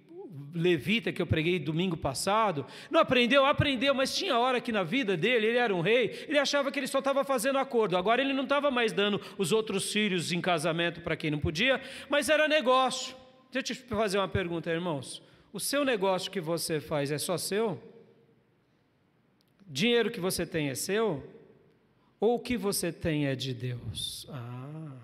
levita 0.53 1.11
que 1.11 1.21
eu 1.21 1.27
preguei 1.27 1.59
domingo 1.59 1.95
passado, 1.95 2.65
não 2.89 2.99
aprendeu, 2.99 3.45
aprendeu, 3.45 3.93
mas 3.93 4.15
tinha 4.15 4.37
hora 4.37 4.59
que 4.59 4.71
na 4.71 4.83
vida 4.83 5.15
dele, 5.15 5.47
ele 5.47 5.57
era 5.57 5.73
um 5.73 5.81
rei, 5.81 6.25
ele 6.27 6.39
achava 6.39 6.71
que 6.71 6.79
ele 6.79 6.87
só 6.87 6.99
estava 6.99 7.23
fazendo 7.23 7.59
acordo, 7.59 7.95
agora 7.95 8.21
ele 8.21 8.33
não 8.33 8.43
estava 8.43 8.71
mais 8.71 8.91
dando 8.91 9.21
os 9.37 9.51
outros 9.51 9.91
filhos 9.91 10.31
em 10.31 10.41
casamento 10.41 11.01
para 11.01 11.15
quem 11.15 11.29
não 11.29 11.39
podia, 11.39 11.79
mas 12.09 12.29
era 12.29 12.47
negócio. 12.47 13.15
Deixa 13.51 13.73
eu 13.73 13.75
te 13.75 13.83
fazer 13.83 14.17
uma 14.17 14.27
pergunta, 14.27 14.71
irmãos. 14.71 15.21
O 15.51 15.59
seu 15.59 15.85
negócio 15.85 16.31
que 16.31 16.41
você 16.41 16.79
faz 16.79 17.11
é 17.11 17.19
só 17.19 17.37
seu? 17.37 17.81
Dinheiro 19.67 20.09
que 20.09 20.19
você 20.19 20.45
tem 20.45 20.69
é 20.69 20.75
seu? 20.75 21.23
Ou 22.19 22.35
o 22.35 22.39
que 22.39 22.57
você 22.57 22.91
tem 22.91 23.27
é 23.27 23.35
de 23.35 23.53
Deus? 23.53 24.25
Ah. 24.31 24.97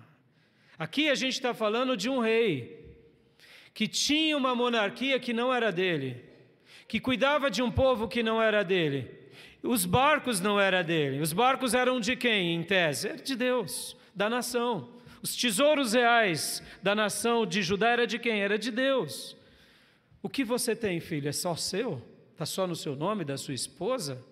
Aqui 0.76 1.08
a 1.08 1.14
gente 1.14 1.34
está 1.34 1.54
falando 1.54 1.96
de 1.96 2.08
um 2.08 2.18
rei 2.18 2.79
que 3.72 3.86
tinha 3.86 4.36
uma 4.36 4.54
monarquia 4.54 5.18
que 5.18 5.32
não 5.32 5.52
era 5.52 5.70
dele, 5.70 6.24
que 6.88 7.00
cuidava 7.00 7.50
de 7.50 7.62
um 7.62 7.70
povo 7.70 8.08
que 8.08 8.22
não 8.22 8.42
era 8.42 8.62
dele. 8.62 9.20
Os 9.62 9.84
barcos 9.84 10.40
não 10.40 10.58
eram 10.58 10.82
dele. 10.82 11.20
Os 11.20 11.32
barcos 11.32 11.74
eram 11.74 12.00
de 12.00 12.16
quem, 12.16 12.54
em 12.54 12.62
tese? 12.62 13.08
Era 13.08 13.22
de 13.22 13.36
Deus, 13.36 13.96
da 14.14 14.28
nação. 14.28 14.88
Os 15.22 15.36
tesouros 15.36 15.92
reais 15.92 16.62
da 16.82 16.94
nação 16.94 17.44
de 17.44 17.62
Judá 17.62 17.90
era 17.90 18.06
de 18.06 18.18
quem? 18.18 18.40
Era 18.40 18.58
de 18.58 18.70
Deus. 18.70 19.36
O 20.22 20.28
que 20.28 20.44
você 20.44 20.74
tem, 20.74 20.98
filho, 20.98 21.28
é 21.28 21.32
só 21.32 21.54
seu? 21.54 22.02
Está 22.32 22.46
só 22.46 22.66
no 22.66 22.74
seu 22.74 22.96
nome, 22.96 23.24
da 23.24 23.36
sua 23.36 23.52
esposa? 23.52 24.22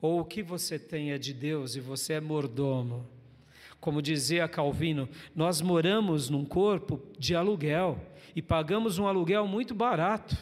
Ou 0.00 0.20
o 0.20 0.24
que 0.24 0.42
você 0.42 0.78
tem 0.78 1.12
é 1.12 1.18
de 1.18 1.34
Deus 1.34 1.76
e 1.76 1.80
você 1.80 2.14
é 2.14 2.20
mordomo? 2.20 3.06
Como 3.80 4.00
dizia 4.00 4.48
Calvino, 4.48 5.08
nós 5.34 5.60
moramos 5.60 6.30
num 6.30 6.44
corpo 6.44 7.02
de 7.18 7.34
aluguel 7.34 8.00
e 8.34 8.42
pagamos 8.42 8.98
um 8.98 9.06
aluguel 9.06 9.46
muito 9.46 9.74
barato. 9.74 10.36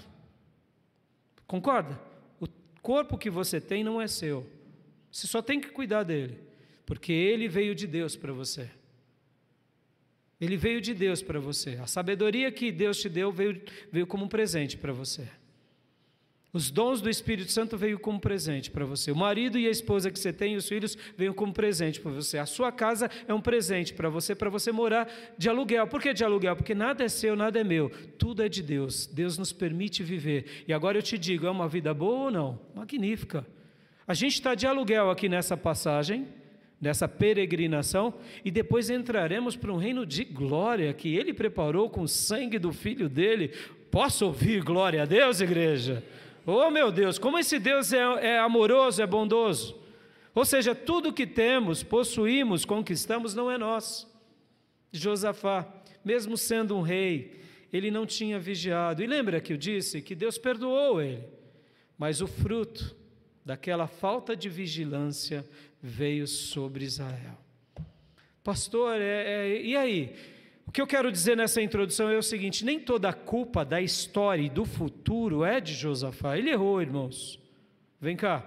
Concorda? 1.46 2.00
O 2.40 2.46
corpo 2.80 3.18
que 3.18 3.28
você 3.28 3.60
tem 3.60 3.84
não 3.84 4.00
é 4.00 4.06
seu. 4.06 4.48
Você 5.10 5.26
só 5.26 5.42
tem 5.42 5.60
que 5.60 5.68
cuidar 5.68 6.02
dele, 6.02 6.38
porque 6.86 7.12
ele 7.12 7.48
veio 7.48 7.74
de 7.74 7.86
Deus 7.86 8.16
para 8.16 8.32
você. 8.32 8.70
Ele 10.40 10.56
veio 10.56 10.80
de 10.80 10.92
Deus 10.94 11.22
para 11.22 11.38
você. 11.38 11.78
A 11.82 11.86
sabedoria 11.86 12.50
que 12.50 12.72
Deus 12.72 12.98
te 12.98 13.08
deu 13.08 13.30
veio, 13.30 13.62
veio 13.92 14.06
como 14.06 14.24
um 14.24 14.28
presente 14.28 14.76
para 14.76 14.92
você. 14.92 15.28
Os 16.52 16.70
dons 16.70 17.00
do 17.00 17.08
Espírito 17.08 17.50
Santo 17.50 17.78
veio 17.78 17.98
como 17.98 18.20
presente 18.20 18.70
para 18.70 18.84
você. 18.84 19.10
O 19.10 19.16
marido 19.16 19.58
e 19.58 19.66
a 19.66 19.70
esposa 19.70 20.10
que 20.10 20.18
você 20.18 20.32
tem, 20.34 20.54
os 20.54 20.68
filhos, 20.68 20.98
veio 21.16 21.32
como 21.32 21.50
presente 21.50 21.98
para 21.98 22.12
você. 22.12 22.36
A 22.36 22.44
sua 22.44 22.70
casa 22.70 23.10
é 23.26 23.32
um 23.32 23.40
presente 23.40 23.94
para 23.94 24.10
você, 24.10 24.34
para 24.34 24.50
você 24.50 24.70
morar 24.70 25.10
de 25.38 25.48
aluguel. 25.48 25.86
Por 25.86 26.02
que 26.02 26.12
de 26.12 26.22
aluguel? 26.22 26.54
Porque 26.54 26.74
nada 26.74 27.04
é 27.04 27.08
seu, 27.08 27.34
nada 27.34 27.58
é 27.58 27.64
meu. 27.64 27.90
Tudo 28.18 28.42
é 28.42 28.50
de 28.50 28.62
Deus. 28.62 29.06
Deus 29.06 29.38
nos 29.38 29.50
permite 29.50 30.02
viver. 30.02 30.64
E 30.68 30.74
agora 30.74 30.98
eu 30.98 31.02
te 31.02 31.16
digo, 31.16 31.46
é 31.46 31.50
uma 31.50 31.66
vida 31.66 31.94
boa 31.94 32.24
ou 32.24 32.30
não? 32.30 32.60
Magnífica. 32.74 33.46
A 34.06 34.12
gente 34.12 34.34
está 34.34 34.54
de 34.54 34.66
aluguel 34.66 35.10
aqui 35.10 35.30
nessa 35.30 35.56
passagem, 35.56 36.26
nessa 36.78 37.08
peregrinação, 37.08 38.12
e 38.44 38.50
depois 38.50 38.90
entraremos 38.90 39.56
para 39.56 39.72
um 39.72 39.78
reino 39.78 40.04
de 40.04 40.22
glória 40.22 40.92
que 40.92 41.16
Ele 41.16 41.32
preparou 41.32 41.88
com 41.88 42.02
o 42.02 42.08
sangue 42.08 42.58
do 42.58 42.72
Filho 42.72 43.08
dele 43.08 43.52
Posso 43.92 44.24
ouvir 44.24 44.62
glória 44.64 45.02
a 45.02 45.04
Deus, 45.04 45.42
igreja? 45.42 46.02
Oh 46.44 46.70
meu 46.70 46.90
Deus, 46.90 47.18
como 47.18 47.38
esse 47.38 47.58
Deus 47.58 47.92
é, 47.92 47.98
é 47.98 48.38
amoroso, 48.38 49.00
é 49.00 49.06
bondoso. 49.06 49.80
Ou 50.34 50.44
seja, 50.44 50.74
tudo 50.74 51.12
que 51.12 51.26
temos, 51.26 51.82
possuímos, 51.82 52.64
conquistamos, 52.64 53.34
não 53.34 53.50
é 53.50 53.58
nosso. 53.58 54.10
Josafá, 54.90 55.66
mesmo 56.04 56.36
sendo 56.36 56.76
um 56.76 56.82
rei, 56.82 57.40
ele 57.72 57.90
não 57.90 58.06
tinha 58.06 58.38
vigiado. 58.38 59.02
E 59.02 59.06
lembra 59.06 59.40
que 59.40 59.52
eu 59.52 59.56
disse 59.56 60.02
que 60.02 60.14
Deus 60.14 60.38
perdoou 60.38 61.00
ele, 61.00 61.24
mas 61.96 62.20
o 62.20 62.26
fruto 62.26 62.96
daquela 63.44 63.86
falta 63.86 64.34
de 64.36 64.48
vigilância 64.48 65.46
veio 65.82 66.26
sobre 66.26 66.84
Israel. 66.84 67.38
Pastor, 68.42 69.00
é, 69.00 69.50
é, 69.50 69.62
e 69.62 69.76
aí? 69.76 70.14
O 70.72 70.74
que 70.74 70.80
eu 70.80 70.86
quero 70.86 71.12
dizer 71.12 71.36
nessa 71.36 71.60
introdução 71.60 72.08
é 72.08 72.16
o 72.16 72.22
seguinte: 72.22 72.64
nem 72.64 72.80
toda 72.80 73.10
a 73.10 73.12
culpa 73.12 73.62
da 73.62 73.78
história 73.78 74.40
e 74.40 74.48
do 74.48 74.64
futuro 74.64 75.44
é 75.44 75.60
de 75.60 75.74
Josafá. 75.74 76.38
Ele 76.38 76.48
errou, 76.48 76.80
irmãos. 76.80 77.38
Vem 78.00 78.16
cá. 78.16 78.42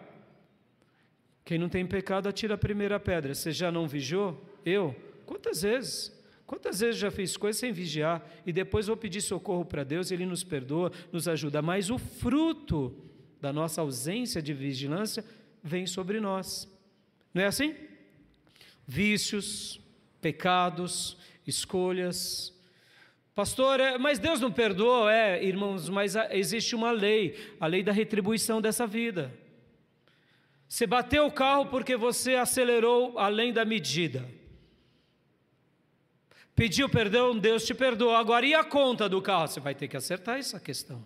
Quem 1.44 1.60
não 1.60 1.70
tem 1.70 1.86
pecado, 1.86 2.28
atira 2.28 2.56
a 2.56 2.58
primeira 2.58 3.00
pedra. 3.00 3.36
Você 3.36 3.52
já 3.52 3.72
não 3.72 3.88
vigiou? 3.88 4.44
Eu? 4.66 4.96
Quantas 5.24 5.62
vezes? 5.62 6.20
Quantas 6.48 6.80
vezes 6.80 7.00
já 7.00 7.12
fiz 7.12 7.38
coisas 7.38 7.60
sem 7.60 7.72
vigiar 7.72 8.28
e 8.44 8.52
depois 8.52 8.88
vou 8.88 8.98
pedir 8.98 9.22
socorro 9.22 9.64
para 9.64 9.84
Deus, 9.84 10.10
Ele 10.10 10.26
nos 10.26 10.44
perdoa, 10.44 10.92
nos 11.12 11.28
ajuda, 11.28 11.62
mas 11.62 11.92
o 11.92 12.00
fruto 12.00 12.92
da 13.40 13.54
nossa 13.54 13.82
ausência 13.82 14.42
de 14.42 14.52
vigilância 14.52 15.24
vem 15.62 15.86
sobre 15.86 16.20
nós. 16.20 16.68
Não 17.32 17.44
é 17.44 17.46
assim? 17.46 17.76
Vícios, 18.88 19.80
pecados, 20.20 21.18
escolhas. 21.46 22.54
Pastor, 23.34 23.80
é, 23.80 23.98
mas 23.98 24.18
Deus 24.18 24.40
não 24.40 24.52
perdoa? 24.52 25.14
É, 25.14 25.44
irmãos, 25.44 25.90
mas 25.90 26.16
existe 26.32 26.76
uma 26.76 26.92
lei, 26.92 27.38
a 27.60 27.68
lei 27.68 27.84
da 27.84 27.92
retribuição 27.92 28.62
dessa 28.62 28.88
vida. 28.88 29.34
Você 30.68 30.88
bateu 30.88 31.26
o 31.26 31.32
carro 31.32 31.66
porque 31.68 31.96
você 31.96 32.36
acelerou 32.36 33.20
além 33.20 33.54
da 33.54 33.64
medida. 33.66 34.26
Pediu 36.56 36.88
perdão, 36.88 37.38
Deus 37.38 37.66
te 37.66 37.74
perdoa. 37.74 38.18
Agora, 38.18 38.46
e 38.46 38.54
a 38.54 38.64
conta 38.64 39.10
do 39.10 39.22
carro? 39.22 39.48
Você 39.48 39.60
vai 39.60 39.76
ter 39.76 39.90
que 39.90 39.98
acertar 39.98 40.38
essa 40.40 40.60
questão. 40.60 41.06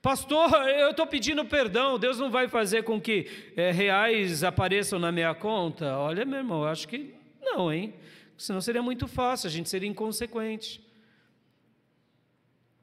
Pastor, 0.00 0.50
eu 0.68 0.90
estou 0.90 1.06
pedindo 1.06 1.44
perdão, 1.44 1.96
Deus 1.96 2.18
não 2.18 2.28
vai 2.28 2.48
fazer 2.48 2.82
com 2.82 3.00
que 3.00 3.52
é, 3.56 3.70
reais 3.70 4.42
apareçam 4.42 4.98
na 4.98 5.12
minha 5.12 5.32
conta? 5.32 5.96
Olha, 5.96 6.24
meu 6.24 6.38
irmão, 6.38 6.62
eu 6.62 6.68
acho 6.68 6.88
que 6.88 7.14
não, 7.40 7.72
hein? 7.72 7.94
Senão 8.44 8.60
seria 8.60 8.82
muito 8.82 9.06
fácil, 9.06 9.46
a 9.46 9.50
gente 9.50 9.68
seria 9.68 9.88
inconsequente. 9.88 10.84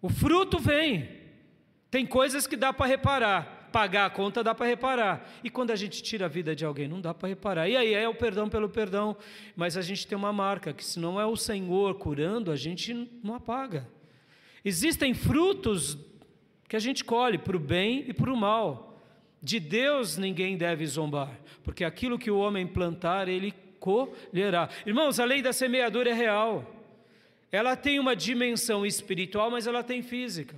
O 0.01 0.09
fruto 0.09 0.57
vem. 0.57 1.09
Tem 1.91 2.05
coisas 2.05 2.47
que 2.47 2.55
dá 2.55 2.71
para 2.71 2.85
reparar 2.85 3.59
pagar 3.69 4.05
a 4.05 4.09
conta 4.09 4.43
dá 4.43 4.53
para 4.53 4.65
reparar. 4.65 5.29
E 5.43 5.49
quando 5.49 5.71
a 5.71 5.75
gente 5.75 6.01
tira 6.01 6.25
a 6.25 6.29
vida 6.29 6.55
de 6.55 6.65
alguém, 6.65 6.87
não 6.87 6.99
dá 6.99 7.13
para 7.13 7.29
reparar. 7.29 7.69
E 7.69 7.77
aí 7.77 7.93
é 7.93 8.07
o 8.07 8.15
perdão 8.15 8.49
pelo 8.49 8.67
perdão, 8.67 9.15
mas 9.55 9.77
a 9.77 9.81
gente 9.81 10.05
tem 10.05 10.17
uma 10.17 10.33
marca 10.33 10.73
que 10.73 10.83
se 10.83 10.99
não 10.99 11.19
é 11.19 11.25
o 11.25 11.35
Senhor 11.35 11.95
curando, 11.95 12.51
a 12.51 12.55
gente 12.55 12.93
não 13.23 13.35
apaga. 13.35 13.87
Existem 14.63 15.13
frutos 15.13 15.97
que 16.67 16.75
a 16.75 16.79
gente 16.79 17.03
colhe 17.03 17.37
para 17.37 17.55
o 17.55 17.59
bem 17.59 18.05
e 18.07 18.13
para 18.13 18.31
o 18.31 18.37
mal. 18.37 18.99
De 19.41 19.59
Deus 19.59 20.17
ninguém 20.17 20.57
deve 20.57 20.85
zombar, 20.85 21.39
porque 21.63 21.85
aquilo 21.85 22.19
que 22.19 22.29
o 22.29 22.37
homem 22.37 22.67
plantar, 22.67 23.29
ele 23.29 23.53
colherá. 23.79 24.69
Irmãos, 24.85 25.19
a 25.19 25.25
lei 25.25 25.41
da 25.41 25.53
semeadura 25.53 26.09
é 26.09 26.13
real. 26.13 26.75
Ela 27.51 27.75
tem 27.75 27.99
uma 27.99 28.15
dimensão 28.15 28.85
espiritual, 28.85 29.49
mas 29.49 29.65
ela 29.65 29.83
tem 29.83 30.01
física. 30.01 30.55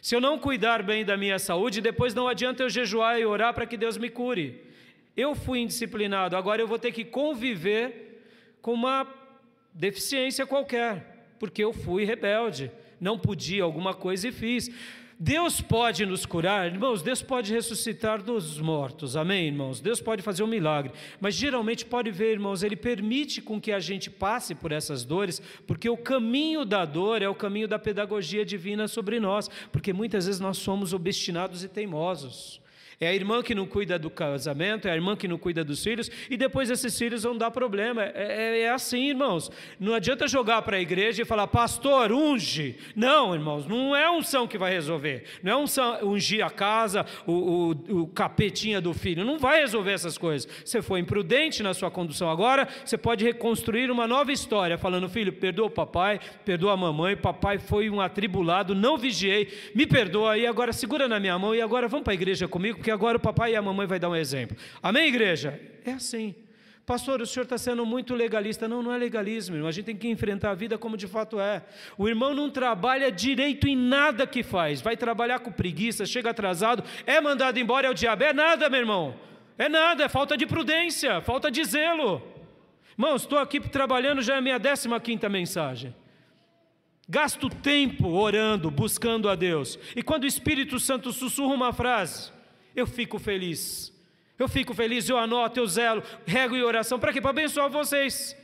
Se 0.00 0.14
eu 0.14 0.20
não 0.20 0.38
cuidar 0.38 0.82
bem 0.82 1.04
da 1.04 1.16
minha 1.16 1.38
saúde, 1.38 1.80
depois 1.80 2.14
não 2.14 2.26
adianta 2.26 2.62
eu 2.62 2.70
jejuar 2.70 3.18
e 3.18 3.26
orar 3.26 3.52
para 3.52 3.66
que 3.66 3.76
Deus 3.76 3.98
me 3.98 4.08
cure. 4.08 4.64
Eu 5.16 5.34
fui 5.34 5.58
indisciplinado, 5.58 6.36
agora 6.36 6.62
eu 6.62 6.68
vou 6.68 6.78
ter 6.78 6.92
que 6.92 7.04
conviver 7.04 8.22
com 8.62 8.72
uma 8.72 9.06
deficiência 9.74 10.46
qualquer, 10.46 11.34
porque 11.38 11.62
eu 11.62 11.72
fui 11.72 12.04
rebelde, 12.04 12.70
não 13.00 13.18
podia 13.18 13.62
alguma 13.62 13.92
coisa 13.92 14.28
e 14.28 14.32
fiz. 14.32 14.70
Deus 15.22 15.60
pode 15.60 16.06
nos 16.06 16.24
curar, 16.24 16.72
irmãos, 16.72 17.02
Deus 17.02 17.20
pode 17.20 17.52
ressuscitar 17.52 18.22
dos 18.22 18.58
mortos, 18.58 19.18
amém, 19.18 19.48
irmãos? 19.48 19.78
Deus 19.78 20.00
pode 20.00 20.22
fazer 20.22 20.42
um 20.42 20.46
milagre, 20.46 20.92
mas 21.20 21.34
geralmente 21.34 21.84
pode 21.84 22.10
ver, 22.10 22.32
irmãos, 22.32 22.62
Ele 22.62 22.74
permite 22.74 23.42
com 23.42 23.60
que 23.60 23.70
a 23.70 23.78
gente 23.78 24.08
passe 24.08 24.54
por 24.54 24.72
essas 24.72 25.04
dores, 25.04 25.42
porque 25.66 25.90
o 25.90 25.96
caminho 25.98 26.64
da 26.64 26.86
dor 26.86 27.20
é 27.20 27.28
o 27.28 27.34
caminho 27.34 27.68
da 27.68 27.78
pedagogia 27.78 28.46
divina 28.46 28.88
sobre 28.88 29.20
nós, 29.20 29.50
porque 29.70 29.92
muitas 29.92 30.24
vezes 30.24 30.40
nós 30.40 30.56
somos 30.56 30.94
obstinados 30.94 31.62
e 31.62 31.68
teimosos. 31.68 32.58
É 33.02 33.08
a 33.08 33.14
irmã 33.14 33.42
que 33.42 33.54
não 33.54 33.64
cuida 33.64 33.98
do 33.98 34.10
casamento, 34.10 34.86
é 34.86 34.90
a 34.90 34.94
irmã 34.94 35.16
que 35.16 35.26
não 35.26 35.38
cuida 35.38 35.64
dos 35.64 35.82
filhos, 35.82 36.10
e 36.28 36.36
depois 36.36 36.68
esses 36.68 36.98
filhos 36.98 37.22
vão 37.22 37.34
dar 37.34 37.50
problema. 37.50 38.04
É, 38.04 38.12
é, 38.14 38.60
é 38.60 38.70
assim, 38.70 39.08
irmãos. 39.08 39.50
Não 39.80 39.94
adianta 39.94 40.28
jogar 40.28 40.60
para 40.60 40.76
a 40.76 40.80
igreja 40.82 41.22
e 41.22 41.24
falar, 41.24 41.46
pastor, 41.46 42.12
unge. 42.12 42.76
Não, 42.94 43.34
irmãos, 43.34 43.66
não 43.66 43.96
é 43.96 44.10
unção 44.10 44.46
que 44.46 44.58
vai 44.58 44.70
resolver. 44.70 45.24
Não 45.42 45.50
é 45.50 45.56
unção, 45.56 45.98
ungir 46.02 46.44
a 46.44 46.50
casa, 46.50 47.06
o, 47.26 47.32
o, 47.32 48.00
o 48.02 48.06
capetinha 48.08 48.82
do 48.82 48.92
filho. 48.92 49.24
Não 49.24 49.38
vai 49.38 49.60
resolver 49.60 49.92
essas 49.92 50.18
coisas. 50.18 50.46
Você 50.62 50.82
foi 50.82 51.00
imprudente 51.00 51.62
na 51.62 51.72
sua 51.72 51.90
condução 51.90 52.28
agora, 52.28 52.68
você 52.84 52.98
pode 52.98 53.24
reconstruir 53.24 53.90
uma 53.90 54.06
nova 54.06 54.30
história, 54.30 54.76
falando, 54.76 55.08
filho, 55.08 55.32
perdoa 55.32 55.68
o 55.68 55.70
papai, 55.70 56.20
perdoa 56.44 56.74
a 56.74 56.76
mamãe, 56.76 57.16
papai 57.16 57.58
foi 57.58 57.88
um 57.88 57.98
atribulado, 57.98 58.74
não 58.74 58.98
vigiei, 58.98 59.48
me 59.74 59.86
perdoa 59.86 60.32
aí, 60.32 60.46
agora 60.46 60.70
segura 60.70 61.08
na 61.08 61.18
minha 61.18 61.38
mão 61.38 61.54
e 61.54 61.62
agora 61.62 61.88
vamos 61.88 62.04
para 62.04 62.12
a 62.12 62.14
igreja 62.14 62.46
comigo, 62.46 62.76
porque 62.76 62.89
porque 62.90 63.04
agora 63.04 63.16
o 63.16 63.20
papai 63.20 63.52
e 63.52 63.56
a 63.56 63.62
mamãe 63.62 63.86
vai 63.86 63.98
dar 64.00 64.08
um 64.08 64.16
exemplo. 64.16 64.56
Amém, 64.82 65.06
igreja? 65.06 65.60
É 65.84 65.92
assim. 65.92 66.34
Pastor, 66.84 67.20
o 67.20 67.26
senhor 67.26 67.44
está 67.44 67.56
sendo 67.56 67.86
muito 67.86 68.14
legalista. 68.14 68.66
Não, 68.66 68.82
não 68.82 68.92
é 68.92 68.98
legalismo, 68.98 69.54
irmão. 69.54 69.68
A 69.68 69.72
gente 69.72 69.84
tem 69.84 69.96
que 69.96 70.08
enfrentar 70.08 70.50
a 70.50 70.54
vida 70.54 70.76
como 70.76 70.96
de 70.96 71.06
fato 71.06 71.38
é. 71.38 71.62
O 71.96 72.08
irmão 72.08 72.34
não 72.34 72.50
trabalha 72.50 73.12
direito 73.12 73.68
em 73.68 73.76
nada 73.76 74.26
que 74.26 74.42
faz. 74.42 74.80
Vai 74.80 74.96
trabalhar 74.96 75.38
com 75.38 75.52
preguiça, 75.52 76.04
chega 76.04 76.30
atrasado, 76.30 76.82
é 77.06 77.20
mandado 77.20 77.58
embora, 77.58 77.86
é 77.86 77.90
o 77.90 77.94
diabo. 77.94 78.24
É 78.24 78.32
nada, 78.32 78.68
meu 78.68 78.80
irmão. 78.80 79.14
É 79.56 79.68
nada, 79.68 80.04
é 80.04 80.08
falta 80.08 80.36
de 80.36 80.46
prudência, 80.46 81.20
falta 81.20 81.48
de 81.48 81.62
zelo. 81.64 82.20
Irmãos, 82.98 83.22
estou 83.22 83.38
aqui 83.38 83.60
trabalhando, 83.60 84.20
já 84.20 84.34
é 84.34 84.38
a 84.38 84.42
minha 84.42 84.58
décima 84.58 84.98
quinta 84.98 85.28
mensagem. 85.28 85.94
Gasto 87.08 87.48
tempo 87.48 88.08
orando, 88.08 88.70
buscando 88.70 89.28
a 89.28 89.36
Deus. 89.36 89.78
E 89.94 90.02
quando 90.02 90.24
o 90.24 90.26
Espírito 90.26 90.80
Santo 90.80 91.12
sussurra 91.12 91.54
uma 91.54 91.72
frase, 91.72 92.39
eu 92.74 92.86
fico 92.86 93.18
feliz. 93.18 93.92
Eu 94.38 94.48
fico 94.48 94.72
feliz, 94.72 95.08
eu 95.08 95.18
anoto, 95.18 95.60
eu 95.60 95.66
zelo, 95.66 96.02
rego 96.26 96.56
e 96.56 96.62
oração. 96.62 96.98
Para 96.98 97.12
quê? 97.12 97.20
Para 97.20 97.30
abençoar 97.30 97.68
vocês. 97.68 98.36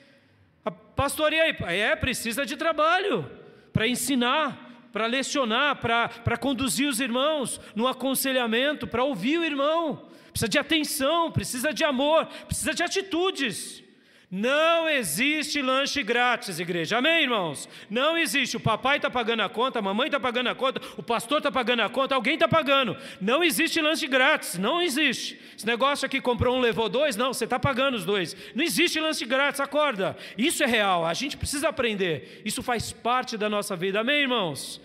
Pastor, 0.94 1.32
e 1.32 1.40
aí? 1.40 1.56
É, 1.68 1.96
precisa 1.96 2.44
de 2.44 2.56
trabalho 2.56 3.30
para 3.72 3.86
ensinar, 3.86 4.88
para 4.92 5.06
lecionar, 5.06 5.76
para 5.76 6.36
conduzir 6.38 6.88
os 6.88 7.00
irmãos 7.00 7.60
no 7.74 7.86
aconselhamento, 7.86 8.86
para 8.86 9.04
ouvir 9.04 9.38
o 9.38 9.44
irmão. 9.44 10.08
Precisa 10.30 10.48
de 10.48 10.58
atenção, 10.58 11.30
precisa 11.30 11.72
de 11.72 11.84
amor, 11.84 12.26
precisa 12.46 12.74
de 12.74 12.82
atitudes. 12.82 13.82
Não 14.28 14.88
existe 14.88 15.62
lanche 15.62 16.02
grátis, 16.02 16.58
igreja. 16.58 16.98
Amém, 16.98 17.22
irmãos? 17.22 17.68
Não 17.88 18.18
existe. 18.18 18.56
O 18.56 18.60
papai 18.60 18.96
está 18.96 19.08
pagando 19.08 19.42
a 19.42 19.48
conta, 19.48 19.78
a 19.78 19.82
mamãe 19.82 20.06
está 20.06 20.18
pagando 20.18 20.48
a 20.48 20.54
conta, 20.54 20.80
o 20.96 21.02
pastor 21.02 21.38
está 21.38 21.52
pagando 21.52 21.82
a 21.82 21.88
conta, 21.88 22.16
alguém 22.16 22.34
está 22.34 22.48
pagando. 22.48 22.96
Não 23.20 23.44
existe 23.44 23.80
lanche 23.80 24.08
grátis. 24.08 24.58
Não 24.58 24.82
existe. 24.82 25.40
Esse 25.56 25.64
negócio 25.64 26.04
aqui 26.04 26.20
comprou 26.20 26.56
um, 26.56 26.60
levou 26.60 26.88
dois, 26.88 27.14
não, 27.14 27.32
você 27.32 27.44
está 27.44 27.58
pagando 27.58 27.94
os 27.94 28.04
dois. 28.04 28.36
Não 28.52 28.64
existe 28.64 28.98
lanche 28.98 29.24
grátis, 29.24 29.60
acorda. 29.60 30.16
Isso 30.36 30.64
é 30.64 30.66
real. 30.66 31.06
A 31.06 31.14
gente 31.14 31.36
precisa 31.36 31.68
aprender. 31.68 32.42
Isso 32.44 32.64
faz 32.64 32.92
parte 32.92 33.36
da 33.36 33.48
nossa 33.48 33.76
vida. 33.76 34.00
Amém, 34.00 34.22
irmãos? 34.22 34.80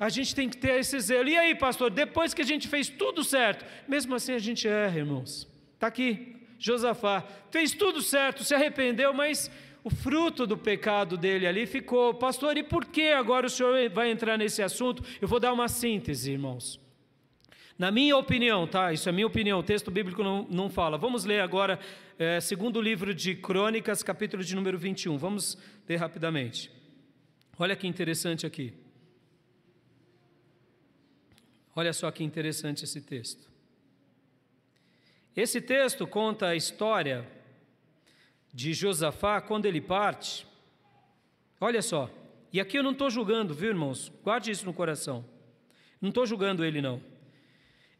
A 0.00 0.08
gente 0.08 0.34
tem 0.34 0.48
que 0.48 0.56
ter 0.56 0.80
esse 0.80 0.98
zelo. 0.98 1.28
E 1.28 1.38
aí, 1.38 1.54
pastor, 1.54 1.90
depois 1.90 2.34
que 2.34 2.42
a 2.42 2.46
gente 2.46 2.66
fez 2.66 2.88
tudo 2.88 3.22
certo, 3.22 3.64
mesmo 3.86 4.16
assim 4.16 4.32
a 4.32 4.38
gente 4.40 4.66
erra, 4.66 4.98
irmãos. 4.98 5.46
Está 5.74 5.86
aqui, 5.86 6.39
Josafá 6.60 7.24
fez 7.50 7.72
tudo 7.72 8.02
certo, 8.02 8.44
se 8.44 8.54
arrependeu, 8.54 9.14
mas 9.14 9.50
o 9.82 9.88
fruto 9.88 10.46
do 10.46 10.58
pecado 10.58 11.16
dele 11.16 11.46
ali 11.46 11.66
ficou. 11.66 12.12
Pastor, 12.12 12.58
e 12.58 12.62
por 12.62 12.84
que 12.84 13.08
agora 13.08 13.46
o 13.46 13.50
senhor 13.50 13.88
vai 13.90 14.10
entrar 14.10 14.36
nesse 14.36 14.62
assunto? 14.62 15.02
Eu 15.22 15.26
vou 15.26 15.40
dar 15.40 15.54
uma 15.54 15.68
síntese, 15.68 16.30
irmãos. 16.30 16.78
Na 17.78 17.90
minha 17.90 18.14
opinião, 18.14 18.66
tá? 18.66 18.92
Isso 18.92 19.08
é 19.08 19.12
minha 19.12 19.26
opinião, 19.26 19.60
o 19.60 19.62
texto 19.62 19.90
bíblico 19.90 20.22
não, 20.22 20.46
não 20.50 20.68
fala. 20.68 20.98
Vamos 20.98 21.24
ler 21.24 21.40
agora, 21.40 21.80
é, 22.18 22.38
segundo 22.38 22.78
livro 22.78 23.14
de 23.14 23.34
Crônicas, 23.34 24.02
capítulo 24.02 24.44
de 24.44 24.54
número 24.54 24.76
21. 24.76 25.16
Vamos 25.16 25.56
ler 25.88 25.96
rapidamente. 25.96 26.70
Olha 27.58 27.74
que 27.74 27.86
interessante 27.86 28.44
aqui. 28.44 28.74
Olha 31.74 31.94
só 31.94 32.10
que 32.10 32.22
interessante 32.22 32.84
esse 32.84 33.00
texto. 33.00 33.49
Esse 35.40 35.58
texto 35.58 36.06
conta 36.06 36.48
a 36.48 36.54
história 36.54 37.26
de 38.52 38.74
Josafá 38.74 39.40
quando 39.40 39.64
ele 39.64 39.80
parte. 39.80 40.46
Olha 41.58 41.80
só, 41.80 42.10
E 42.52 42.60
aqui 42.60 42.76
eu 42.76 42.82
não 42.82 42.90
estou 42.90 43.08
julgando, 43.08 43.54
viu, 43.54 43.70
irmãos? 43.70 44.12
Guarde 44.22 44.50
isso 44.50 44.66
no 44.66 44.74
coração. 44.74 45.24
Não 45.98 46.10
estou 46.10 46.26
julgando 46.26 46.62
ele, 46.62 46.82
não. 46.82 47.00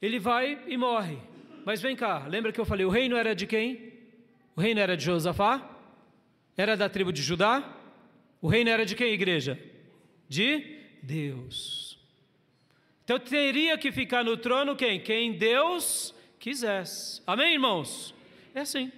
Ele 0.02 0.18
vai 0.18 0.64
e 0.66 0.76
morre. 0.76 1.18
Mas 1.64 1.80
vem 1.80 1.96
cá, 1.96 2.26
lembra 2.26 2.52
que 2.52 2.60
eu 2.60 2.64
falei: 2.66 2.84
o 2.84 2.90
reino 2.90 3.16
era 3.16 3.34
de 3.34 3.46
quem? 3.46 3.92
O 4.54 4.60
reino 4.60 4.80
era 4.80 4.94
de 4.94 5.04
Josafá? 5.04 5.66
Era 6.58 6.76
da 6.76 6.90
tribo 6.90 7.12
de 7.12 7.22
Judá? 7.22 7.64
O 8.42 8.48
reino 8.48 8.68
era 8.68 8.84
de 8.84 8.94
quem, 8.94 9.14
igreja? 9.14 9.58
De 10.28 10.78
Deus. 11.02 11.98
Então 13.04 13.18
teria 13.18 13.78
que 13.78 13.90
ficar 13.92 14.24
no 14.24 14.36
trono 14.36 14.76
quem? 14.76 15.00
Quem 15.00 15.32
Deus 15.32 16.14
quisesse. 16.40 17.22
Amém, 17.26 17.52
irmãos? 17.52 18.14
É 18.54 18.60
assim. 18.60 18.90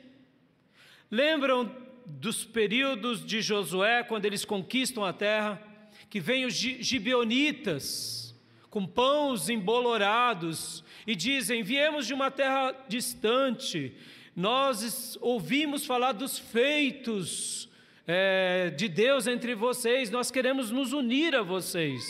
Lembram 1.11 1.71
dos 2.07 2.45
períodos 2.45 3.27
de 3.27 3.43
Josué, 3.43 4.05
quando 4.05 4.25
eles 4.25 4.45
conquistam 4.45 5.05
a 5.05 5.13
terra, 5.13 5.61
que 6.09 6.21
vem 6.21 6.47
os 6.47 6.55
gibeonitas 6.55 8.35
com 8.71 8.87
pães 8.87 9.49
embolorados 9.49 10.85
e 11.05 11.17
dizem: 11.17 11.65
Viemos 11.65 12.07
de 12.07 12.15
uma 12.15 12.31
terra 12.31 12.75
distante, 12.89 13.93
nós 14.37 15.19
ouvimos 15.21 15.85
falar 15.85 16.13
dos 16.13 16.39
feitos 16.39 17.69
é, 18.07 18.71
de 18.71 18.89
Deus 18.89 19.27
entre 19.27 19.55
vocês, 19.57 20.11
nós 20.11 20.31
queremos 20.31 20.71
nos 20.71 20.93
unir 20.93 21.35
a 21.35 21.43
vocês. 21.43 22.05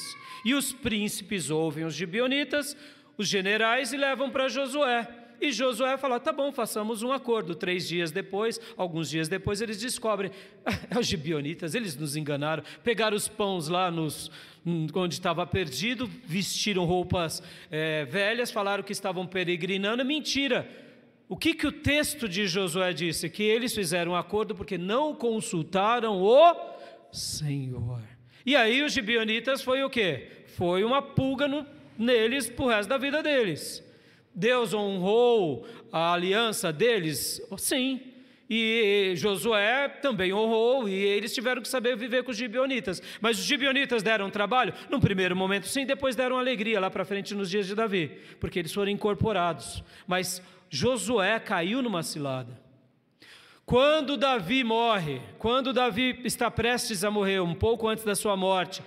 E 0.45 0.55
os 0.55 0.73
príncipes 0.73 1.49
ouvem 1.49 1.85
os 1.85 1.95
gibeonitas, 1.95 2.77
os 3.17 3.29
generais, 3.29 3.93
e 3.93 3.97
levam 3.97 4.31
para 4.31 4.49
Josué. 4.49 5.22
E 5.43 5.51
Josué 5.51 5.99
fala: 5.99 6.21
tá 6.21 6.33
bom, 6.33 6.53
façamos 6.53 7.03
um 7.03 7.11
acordo. 7.11 7.57
Três 7.57 7.89
dias 7.89 8.13
depois, 8.13 8.61
alguns 8.77 9.11
dias 9.11 9.29
depois, 9.29 9.61
eles 9.61 9.77
descobrem: 9.77 10.31
ah, 10.65 10.71
os 11.01 11.07
gibionitas, 11.09 11.75
eles 11.75 11.97
nos 11.97 12.15
enganaram. 12.15 12.63
Pegaram 12.85 13.17
os 13.17 13.27
pães 13.27 13.67
lá 13.67 13.91
nos, 13.91 14.31
onde 14.95 15.15
estava 15.15 15.45
perdido, 15.45 16.09
vestiram 16.25 16.85
roupas 16.85 17.43
é, 17.73 18.05
velhas, 18.05 18.53
falaram 18.53 18.85
que 18.85 18.93
estavam 18.93 19.27
peregrinando. 19.27 20.05
Mentira! 20.05 20.71
O 21.29 21.37
que, 21.37 21.55
que 21.55 21.67
o 21.67 21.73
texto 21.73 22.29
de 22.29 22.47
Josué 22.47 22.93
disse? 22.93 23.29
Que 23.29 23.43
eles 23.43 23.75
fizeram 23.75 24.13
um 24.13 24.17
acordo 24.17 24.55
porque 24.55 24.79
não 24.79 25.13
consultaram 25.13 26.23
o 26.23 26.55
Senhor. 27.11 28.01
E 28.47 28.55
aí 28.55 28.81
os 28.83 28.93
gibionitas 28.93 29.61
foi 29.61 29.83
o 29.83 29.91
quê? 29.91 30.29
Foi 30.57 30.85
uma 30.85 31.03
pulga 31.03 31.49
no, 31.49 31.67
neles 31.99 32.49
para 32.49 32.77
resto 32.77 32.89
da 32.89 32.99
vida 32.99 33.23
deles. 33.25 33.83
Deus 34.35 34.73
honrou 34.73 35.67
a 35.93 36.13
aliança 36.13 36.73
deles? 36.73 37.41
Sim. 37.59 38.01
E 38.55 39.15
Josué 39.17 39.89
também 39.89 40.33
honrou, 40.33 40.87
e 40.87 40.93
eles 40.93 41.33
tiveram 41.35 41.63
que 41.63 41.69
saber 41.69 41.97
viver 41.97 42.23
com 42.23 42.33
os 42.33 42.37
gibionitas. 42.37 43.03
Mas 43.19 43.39
os 43.39 43.45
gibionitas 43.47 44.03
deram 44.03 44.29
trabalho? 44.29 44.75
Num 44.91 45.01
primeiro 45.01 45.35
momento, 45.35 45.67
sim, 45.67 45.87
depois 45.87 46.15
deram 46.15 46.39
alegria 46.39 46.79
lá 46.79 46.91
para 46.91 47.05
frente 47.05 47.35
nos 47.35 47.49
dias 47.49 47.67
de 47.67 47.75
Davi, 47.75 48.11
porque 48.39 48.59
eles 48.59 48.73
foram 48.73 48.91
incorporados. 48.91 49.83
Mas 50.07 50.43
Josué 50.69 51.41
caiu 51.41 51.81
numa 51.81 52.03
cilada. 52.03 52.61
Quando 53.65 54.19
Davi 54.19 54.63
morre, 54.63 55.23
quando 55.39 55.73
Davi 55.73 56.21
está 56.25 56.51
prestes 56.51 57.05
a 57.05 57.11
morrer, 57.11 57.41
um 57.41 57.55
pouco 57.55 57.89
antes 57.89 58.05
da 58.05 58.15
sua 58.15 58.37
morte, 58.37 58.83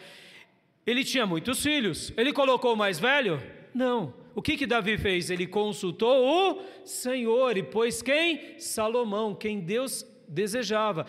ele 0.85 1.03
tinha 1.03 1.25
muitos 1.25 1.63
filhos. 1.63 2.13
Ele 2.15 2.31
colocou 2.31 2.73
o 2.73 2.77
mais 2.77 2.99
velho? 2.99 3.41
Não 3.75 4.25
o 4.35 4.41
que 4.41 4.57
que 4.57 4.67
Davi 4.67 4.97
fez? 4.97 5.29
Ele 5.29 5.47
consultou 5.47 6.53
o 6.53 6.61
Senhor 6.83 7.55
e 7.57 7.63
pôs 7.63 8.01
quem? 8.01 8.59
Salomão, 8.59 9.33
quem 9.33 9.61
Deus 9.61 10.05
desejava. 10.27 11.05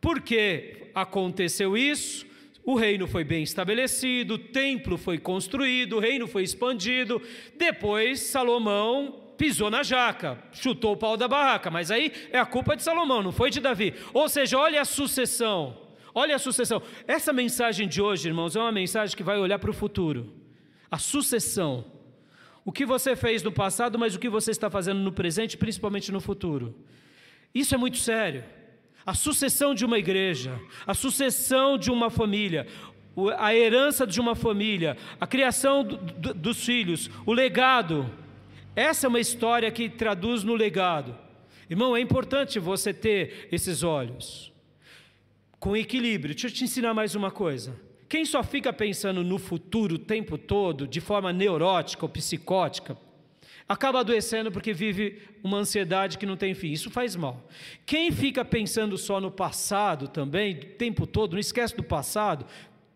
Por 0.00 0.20
que 0.20 0.86
aconteceu 0.94 1.76
isso? 1.76 2.24
O 2.64 2.76
reino 2.76 3.08
foi 3.08 3.24
bem 3.24 3.42
estabelecido, 3.42 4.34
o 4.34 4.38
templo 4.38 4.96
foi 4.96 5.18
construído, 5.18 5.96
o 5.96 5.98
reino 5.98 6.28
foi 6.28 6.44
expandido. 6.44 7.20
Depois 7.56 8.20
Salomão 8.20 9.32
pisou 9.36 9.68
na 9.68 9.82
jaca, 9.82 10.38
chutou 10.52 10.92
o 10.92 10.96
pau 10.96 11.16
da 11.16 11.26
barraca, 11.26 11.70
mas 11.70 11.90
aí 11.90 12.12
é 12.30 12.38
a 12.38 12.46
culpa 12.46 12.76
de 12.76 12.84
Salomão, 12.84 13.20
não 13.20 13.32
foi 13.32 13.50
de 13.50 13.58
Davi. 13.58 13.94
Ou 14.14 14.28
seja, 14.28 14.56
olha 14.56 14.80
a 14.80 14.84
sucessão. 14.84 15.76
Olha 16.14 16.36
a 16.36 16.38
sucessão. 16.38 16.80
Essa 17.08 17.32
mensagem 17.32 17.88
de 17.88 18.00
hoje, 18.00 18.28
irmãos, 18.28 18.54
é 18.54 18.60
uma 18.60 18.70
mensagem 18.70 19.16
que 19.16 19.24
vai 19.24 19.38
olhar 19.38 19.58
para 19.58 19.70
o 19.70 19.74
futuro. 19.74 20.32
A 20.88 20.98
sucessão 20.98 21.99
o 22.64 22.72
que 22.72 22.84
você 22.84 23.16
fez 23.16 23.42
no 23.42 23.52
passado, 23.52 23.98
mas 23.98 24.14
o 24.14 24.18
que 24.18 24.28
você 24.28 24.50
está 24.50 24.70
fazendo 24.70 25.00
no 25.00 25.12
presente, 25.12 25.56
principalmente 25.56 26.12
no 26.12 26.20
futuro. 26.20 26.74
Isso 27.54 27.74
é 27.74 27.78
muito 27.78 27.98
sério. 27.98 28.44
A 29.04 29.14
sucessão 29.14 29.74
de 29.74 29.84
uma 29.84 29.98
igreja, 29.98 30.60
a 30.86 30.94
sucessão 30.94 31.78
de 31.78 31.90
uma 31.90 32.10
família, 32.10 32.66
a 33.38 33.54
herança 33.54 34.06
de 34.06 34.20
uma 34.20 34.34
família, 34.34 34.96
a 35.20 35.26
criação 35.26 35.82
do, 35.82 35.96
do, 35.96 36.34
dos 36.34 36.64
filhos, 36.64 37.10
o 37.26 37.32
legado. 37.32 38.10
Essa 38.76 39.06
é 39.06 39.08
uma 39.08 39.20
história 39.20 39.70
que 39.70 39.88
traduz 39.88 40.44
no 40.44 40.54
legado. 40.54 41.16
Irmão, 41.68 41.96
é 41.96 42.00
importante 42.00 42.58
você 42.58 42.92
ter 42.92 43.48
esses 43.50 43.82
olhos 43.82 44.52
com 45.58 45.76
equilíbrio. 45.76 46.34
Deixa 46.34 46.48
eu 46.48 46.52
te 46.52 46.64
ensinar 46.64 46.94
mais 46.94 47.14
uma 47.14 47.30
coisa. 47.30 47.89
Quem 48.10 48.24
só 48.24 48.42
fica 48.42 48.72
pensando 48.72 49.22
no 49.22 49.38
futuro 49.38 49.94
o 49.94 49.98
tempo 49.98 50.36
todo, 50.36 50.84
de 50.84 51.00
forma 51.00 51.32
neurótica 51.32 52.04
ou 52.04 52.08
psicótica, 52.08 52.98
acaba 53.68 54.00
adoecendo 54.00 54.50
porque 54.50 54.72
vive 54.72 55.22
uma 55.44 55.58
ansiedade 55.58 56.18
que 56.18 56.26
não 56.26 56.36
tem 56.36 56.52
fim. 56.52 56.72
Isso 56.72 56.90
faz 56.90 57.14
mal. 57.14 57.48
Quem 57.86 58.10
fica 58.10 58.44
pensando 58.44 58.98
só 58.98 59.20
no 59.20 59.30
passado 59.30 60.08
também, 60.08 60.56
o 60.56 60.64
tempo 60.76 61.06
todo, 61.06 61.34
não 61.34 61.38
esquece 61.38 61.76
do 61.76 61.84
passado, 61.84 62.44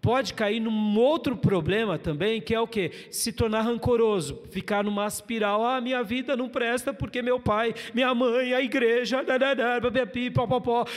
pode 0.03 0.35
cair 0.35 0.59
num 0.59 0.99
outro 0.99 1.37
problema 1.37 1.97
também, 1.97 2.41
que 2.41 2.53
é 2.53 2.59
o 2.59 2.67
que? 2.67 2.91
Se 3.09 3.33
tornar 3.33 3.63
rancoroso, 3.63 4.43
ficar 4.51 4.83
numa 4.83 5.07
espiral. 5.07 5.65
Ah, 5.65 5.81
minha 5.81 6.03
vida 6.03 6.37
não 6.37 6.49
presta 6.49 6.93
porque 6.93 7.23
meu 7.23 7.39
pai, 7.39 7.73
minha 7.95 8.13
mãe, 8.13 8.53
a 8.53 8.61
igreja, 8.61 9.25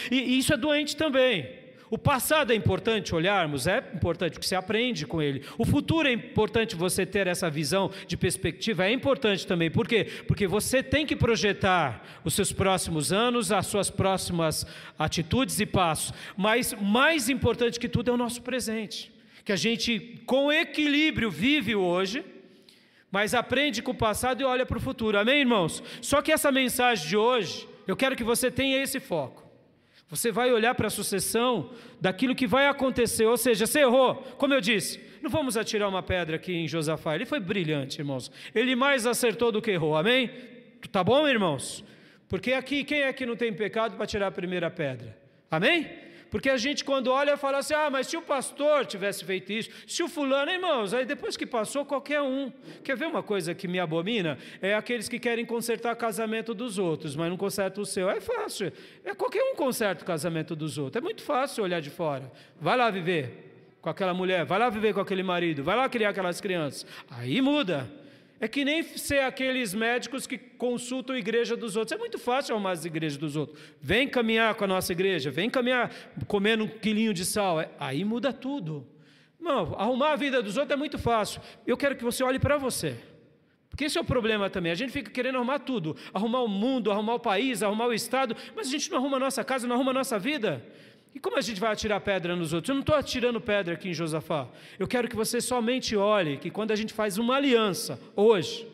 e 0.10 0.40
isso 0.40 0.54
é 0.56 0.58
doente 0.58 0.98
também. 0.98 1.67
O 1.90 1.98
passado 1.98 2.52
é 2.52 2.56
importante 2.56 3.16
olharmos, 3.16 3.66
é 3.66 3.78
importante 3.94 4.34
porque 4.34 4.46
você 4.46 4.56
aprende 4.56 5.06
com 5.06 5.22
ele. 5.22 5.44
O 5.58 5.66
futuro 5.66 6.08
é 6.08 6.12
importante 6.12 6.76
você 6.76 7.06
ter 7.06 7.28
essa 7.28 7.50
visão 7.50 7.90
de 8.06 8.18
perspectiva, 8.18 8.86
é 8.86 8.92
importante 8.92 9.48
também. 9.48 9.72
Por 9.72 9.88
quê? 9.88 10.06
Porque 10.28 10.48
você 10.48 10.84
tem 10.84 11.06
que 11.06 11.16
projetar 11.16 12.04
os 12.26 12.34
seus 12.34 12.52
próximos 12.52 13.14
anos, 13.14 13.52
as 13.54 13.68
suas 13.68 13.90
próximas 13.90 14.66
atitudes 15.00 15.60
e 15.62 15.66
passos. 15.66 16.14
Mas 16.36 16.74
mais 16.74 17.30
importante 17.30 17.80
que 17.80 17.88
tudo 17.88 18.12
é 18.12 18.14
o 18.14 18.18
nosso 18.18 18.42
presente. 18.42 19.12
Que 19.46 19.54
a 19.54 19.56
gente, 19.56 20.22
com 20.26 20.52
equilíbrio, 20.52 21.32
vive 21.32 21.74
hoje, 21.74 22.26
mas 23.10 23.34
aprende 23.34 23.82
com 23.82 23.92
o 23.92 23.96
passado 23.96 24.42
e 24.42 24.44
olha 24.44 24.66
para 24.66 24.78
o 24.78 24.82
futuro. 24.82 25.18
Amém, 25.18 25.40
irmãos? 25.40 25.82
Só 26.02 26.22
que 26.22 26.34
essa 26.34 26.52
mensagem 26.52 27.08
de 27.08 27.16
hoje, 27.16 27.66
eu 27.88 27.96
quero 27.96 28.14
que 28.14 28.26
você 28.26 28.52
tenha 28.52 28.84
esse 28.84 29.00
foco. 29.00 29.47
Você 30.10 30.32
vai 30.32 30.52
olhar 30.54 30.74
para 30.74 30.88
a 30.88 30.90
sucessão 30.90 31.70
daquilo 32.00 32.34
que 32.34 32.48
vai 32.48 32.68
acontecer, 32.68 33.26
ou 33.26 33.36
seja, 33.38 33.68
você 33.68 33.82
errou, 33.82 34.16
como 34.38 34.54
eu 34.54 34.62
disse, 34.62 35.00
não 35.22 35.30
vamos 35.30 35.58
atirar 35.58 35.90
uma 35.90 36.02
pedra 36.02 36.38
aqui 36.38 36.54
em 36.54 36.68
Josafá, 36.68 37.16
ele 37.16 37.26
foi 37.26 37.40
brilhante, 37.40 38.00
irmãos, 38.00 38.32
ele 38.56 38.76
mais 38.76 39.06
acertou 39.06 39.52
do 39.52 39.62
que 39.62 39.72
errou, 39.72 39.98
amém? 39.98 40.32
Tá 40.92 41.04
bom, 41.04 41.28
irmãos? 41.28 41.84
Porque 42.30 42.54
aqui, 42.54 42.84
quem 42.84 43.02
é 43.02 43.12
que 43.12 43.26
não 43.26 43.36
tem 43.36 43.52
pecado 43.52 43.98
para 43.98 44.06
tirar 44.06 44.28
a 44.28 44.32
primeira 44.32 44.70
pedra? 44.70 45.18
Amém? 45.52 46.07
Porque 46.30 46.50
a 46.50 46.58
gente, 46.58 46.84
quando 46.84 47.08
olha, 47.12 47.38
fala 47.38 47.60
assim: 47.60 47.74
ah, 47.74 47.90
mas 47.90 48.08
se 48.08 48.18
o 48.18 48.22
pastor 48.22 48.86
tivesse 48.86 49.24
feito 49.24 49.52
isso, 49.52 49.70
se 49.88 50.04
o 50.04 50.08
fulano, 50.08 50.52
irmãos, 50.52 50.94
aí 50.94 51.06
depois 51.06 51.38
que 51.38 51.46
passou, 51.46 51.86
qualquer 51.86 52.22
um. 52.22 52.52
Quer 52.84 52.96
ver 52.96 53.06
uma 53.06 53.24
coisa 53.24 53.54
que 53.54 53.68
me 53.68 53.80
abomina? 53.80 54.38
É 54.62 54.76
aqueles 54.76 55.08
que 55.08 55.20
querem 55.20 55.46
consertar 55.46 55.94
o 55.94 55.98
casamento 55.98 56.54
dos 56.54 56.78
outros, 56.78 57.16
mas 57.16 57.30
não 57.30 57.38
consertam 57.38 57.84
o 57.84 57.86
seu. 57.86 58.10
É 58.10 58.20
fácil. 58.20 58.72
É 59.04 59.14
qualquer 59.14 59.44
um 59.44 59.56
conserta 59.56 60.04
o 60.04 60.08
casamento 60.08 60.56
dos 60.56 60.78
outros. 60.78 61.02
É 61.02 61.04
muito 61.04 61.22
fácil 61.22 61.64
olhar 61.64 61.82
de 61.82 61.90
fora. 61.90 62.32
Vai 62.60 62.78
lá 62.78 62.90
viver 62.90 63.48
com 63.82 63.90
aquela 63.90 64.14
mulher, 64.14 64.46
vai 64.46 64.60
lá 64.60 64.70
viver 64.70 64.94
com 64.94 65.00
aquele 65.00 65.24
marido, 65.24 65.64
vai 65.64 65.76
lá 65.76 65.88
criar 65.88 66.10
aquelas 66.10 66.42
crianças. 66.42 66.86
Aí 67.10 67.42
muda. 67.42 67.90
É 68.40 68.48
que 68.48 68.64
nem 68.64 68.84
ser 68.84 69.22
aqueles 69.22 69.74
médicos 69.74 70.28
que 70.28 70.38
consultam 70.38 71.16
a 71.16 71.20
igreja 71.20 71.58
dos 71.58 71.76
outros. 71.76 71.92
É 71.92 71.98
muito 71.98 72.20
fácil 72.20 72.54
arrumar 72.54 72.72
as 72.72 72.86
igrejas 72.86 73.18
dos 73.18 73.36
outros. 73.36 73.60
Vem 73.82 74.08
caminhar 74.08 74.54
com 74.56 74.64
a 74.64 74.68
nossa 74.68 74.92
igreja, 74.92 75.32
vem 75.32 75.50
caminhar 75.50 75.92
comendo 76.28 76.66
um 76.66 76.68
quilinho 76.68 77.14
de 77.14 77.26
sal. 77.26 77.60
É, 77.60 77.70
aí 77.80 78.06
muda 78.06 78.32
tudo. 78.32 78.86
Não, 79.40 79.74
arrumar 79.80 80.12
a 80.12 80.16
vida 80.16 80.42
dos 80.42 80.56
outros 80.56 80.74
é 80.74 80.78
muito 80.78 81.00
fácil. 81.00 81.42
Eu 81.66 81.76
quero 81.76 81.96
que 81.96 82.04
você 82.04 82.24
olhe 82.24 82.38
para 82.38 82.58
você. 82.58 82.96
Porque 83.70 83.86
esse 83.86 83.98
é 83.98 84.02
o 84.02 84.04
problema 84.04 84.50
também. 84.50 84.72
A 84.72 84.76
gente 84.76 84.92
fica 84.92 85.10
querendo 85.10 85.36
arrumar 85.36 85.60
tudo: 85.60 85.96
arrumar 86.14 86.42
o 86.42 86.48
mundo, 86.48 86.92
arrumar 86.92 87.16
o 87.16 87.20
país, 87.20 87.64
arrumar 87.64 87.88
o 87.88 87.94
Estado, 87.94 88.36
mas 88.56 88.68
a 88.68 88.72
gente 88.72 88.90
não 88.92 88.98
arruma 88.98 89.18
a 89.18 89.20
nossa 89.20 89.44
casa, 89.44 89.68
não 89.68 89.76
arruma 89.76 89.92
a 89.92 89.94
nossa 89.94 90.20
vida. 90.20 90.64
E 91.18 91.20
como 91.20 91.36
a 91.36 91.42
gente 91.42 91.60
vai 91.60 91.72
atirar 91.72 92.00
pedra 92.00 92.36
nos 92.36 92.54
outros? 92.54 92.70
Eu 92.70 92.76
não 92.76 92.82
estou 92.82 92.96
atirando 92.96 93.42
pedra 93.42 93.74
aqui 93.74 93.90
em 93.90 93.94
Josafá. 93.94 94.48
Eu 94.78 94.88
quero 94.88 95.08
que 95.08 95.16
você 95.16 95.42
somente 95.42 95.96
olhe 95.96 96.38
que 96.38 96.52
quando 96.52 96.70
a 96.70 96.76
gente 96.76 96.94
faz 96.94 97.18
uma 97.18 97.38
aliança 97.38 98.00
hoje 98.16 98.68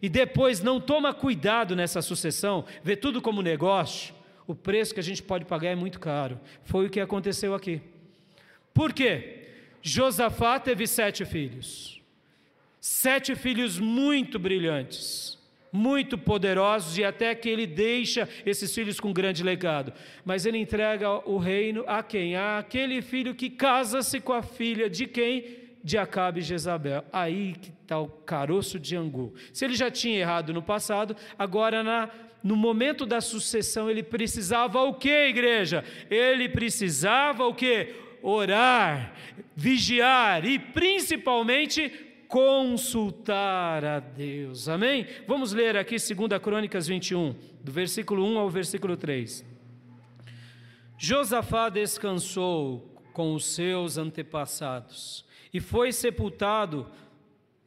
e 0.00 0.08
depois 0.08 0.62
não 0.62 0.80
toma 0.80 1.12
cuidado 1.12 1.74
nessa 1.74 2.00
sucessão, 2.00 2.64
vê 2.84 2.94
tudo 2.94 3.20
como 3.20 3.42
negócio, 3.42 4.14
o 4.46 4.54
preço 4.54 4.94
que 4.94 5.00
a 5.00 5.02
gente 5.02 5.20
pode 5.20 5.44
pagar 5.46 5.70
é 5.70 5.74
muito 5.74 5.98
caro. 5.98 6.38
Foi 6.62 6.86
o 6.86 6.90
que 6.90 7.00
aconteceu 7.00 7.56
aqui. 7.56 7.82
Por 8.72 8.92
quê? 8.92 9.48
Josafá 9.82 10.60
teve 10.60 10.86
sete 10.86 11.24
filhos. 11.24 12.00
Sete 12.80 13.34
filhos 13.34 13.80
muito 13.80 14.38
brilhantes, 14.38 15.36
muito 15.72 16.18
poderosos, 16.18 16.98
e 16.98 17.04
até 17.04 17.34
que 17.34 17.48
ele 17.48 17.66
deixa 17.66 18.28
esses 18.44 18.74
filhos 18.74 18.98
com 18.98 19.12
grande 19.12 19.42
legado. 19.42 19.92
Mas 20.24 20.44
ele 20.44 20.58
entrega 20.58 21.10
o 21.28 21.38
reino 21.38 21.84
a 21.86 22.02
quem? 22.02 22.36
A 22.36 22.58
aquele 22.58 23.00
filho 23.02 23.34
que 23.34 23.48
casa-se 23.48 24.20
com 24.20 24.32
a 24.32 24.42
filha 24.42 24.90
de 24.90 25.06
quem? 25.06 25.58
De 25.82 25.96
Acabe 25.96 26.40
e 26.40 26.42
Jezabel. 26.42 27.04
Aí 27.12 27.54
que 27.54 27.70
está 27.82 27.98
o 27.98 28.08
caroço 28.08 28.78
de 28.78 28.96
angu. 28.96 29.34
Se 29.52 29.64
ele 29.64 29.74
já 29.74 29.90
tinha 29.90 30.18
errado 30.18 30.52
no 30.52 30.62
passado, 30.62 31.16
agora 31.38 31.82
na, 31.82 32.10
no 32.42 32.56
momento 32.56 33.06
da 33.06 33.20
sucessão 33.20 33.90
ele 33.90 34.02
precisava 34.02 34.82
o 34.82 34.94
que, 34.94 35.28
igreja? 35.28 35.84
Ele 36.10 36.48
precisava 36.48 37.46
o 37.46 37.54
que? 37.54 37.94
Orar, 38.22 39.14
vigiar 39.56 40.44
e 40.44 40.58
principalmente 40.58 42.09
consultar 42.30 43.84
a 43.84 43.98
Deus. 43.98 44.68
Amém? 44.68 45.04
Vamos 45.26 45.52
ler 45.52 45.76
aqui 45.76 45.96
2 45.96 46.40
Crônicas 46.40 46.86
21, 46.86 47.34
do 47.62 47.72
versículo 47.72 48.24
1 48.24 48.38
ao 48.38 48.48
versículo 48.48 48.96
3. 48.96 49.44
Josafá 50.96 51.68
descansou 51.68 52.94
com 53.12 53.34
os 53.34 53.44
seus 53.46 53.98
antepassados 53.98 55.24
e 55.52 55.58
foi 55.58 55.92
sepultado 55.92 56.86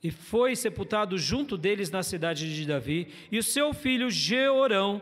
e 0.01 0.09
foi 0.09 0.55
sepultado 0.55 1.17
junto 1.17 1.57
deles 1.57 1.91
na 1.91 2.03
cidade 2.03 2.53
de 2.53 2.65
Davi, 2.65 3.07
e 3.31 3.37
o 3.37 3.43
seu 3.43 3.73
filho 3.73 4.11
Jeorão 4.11 5.01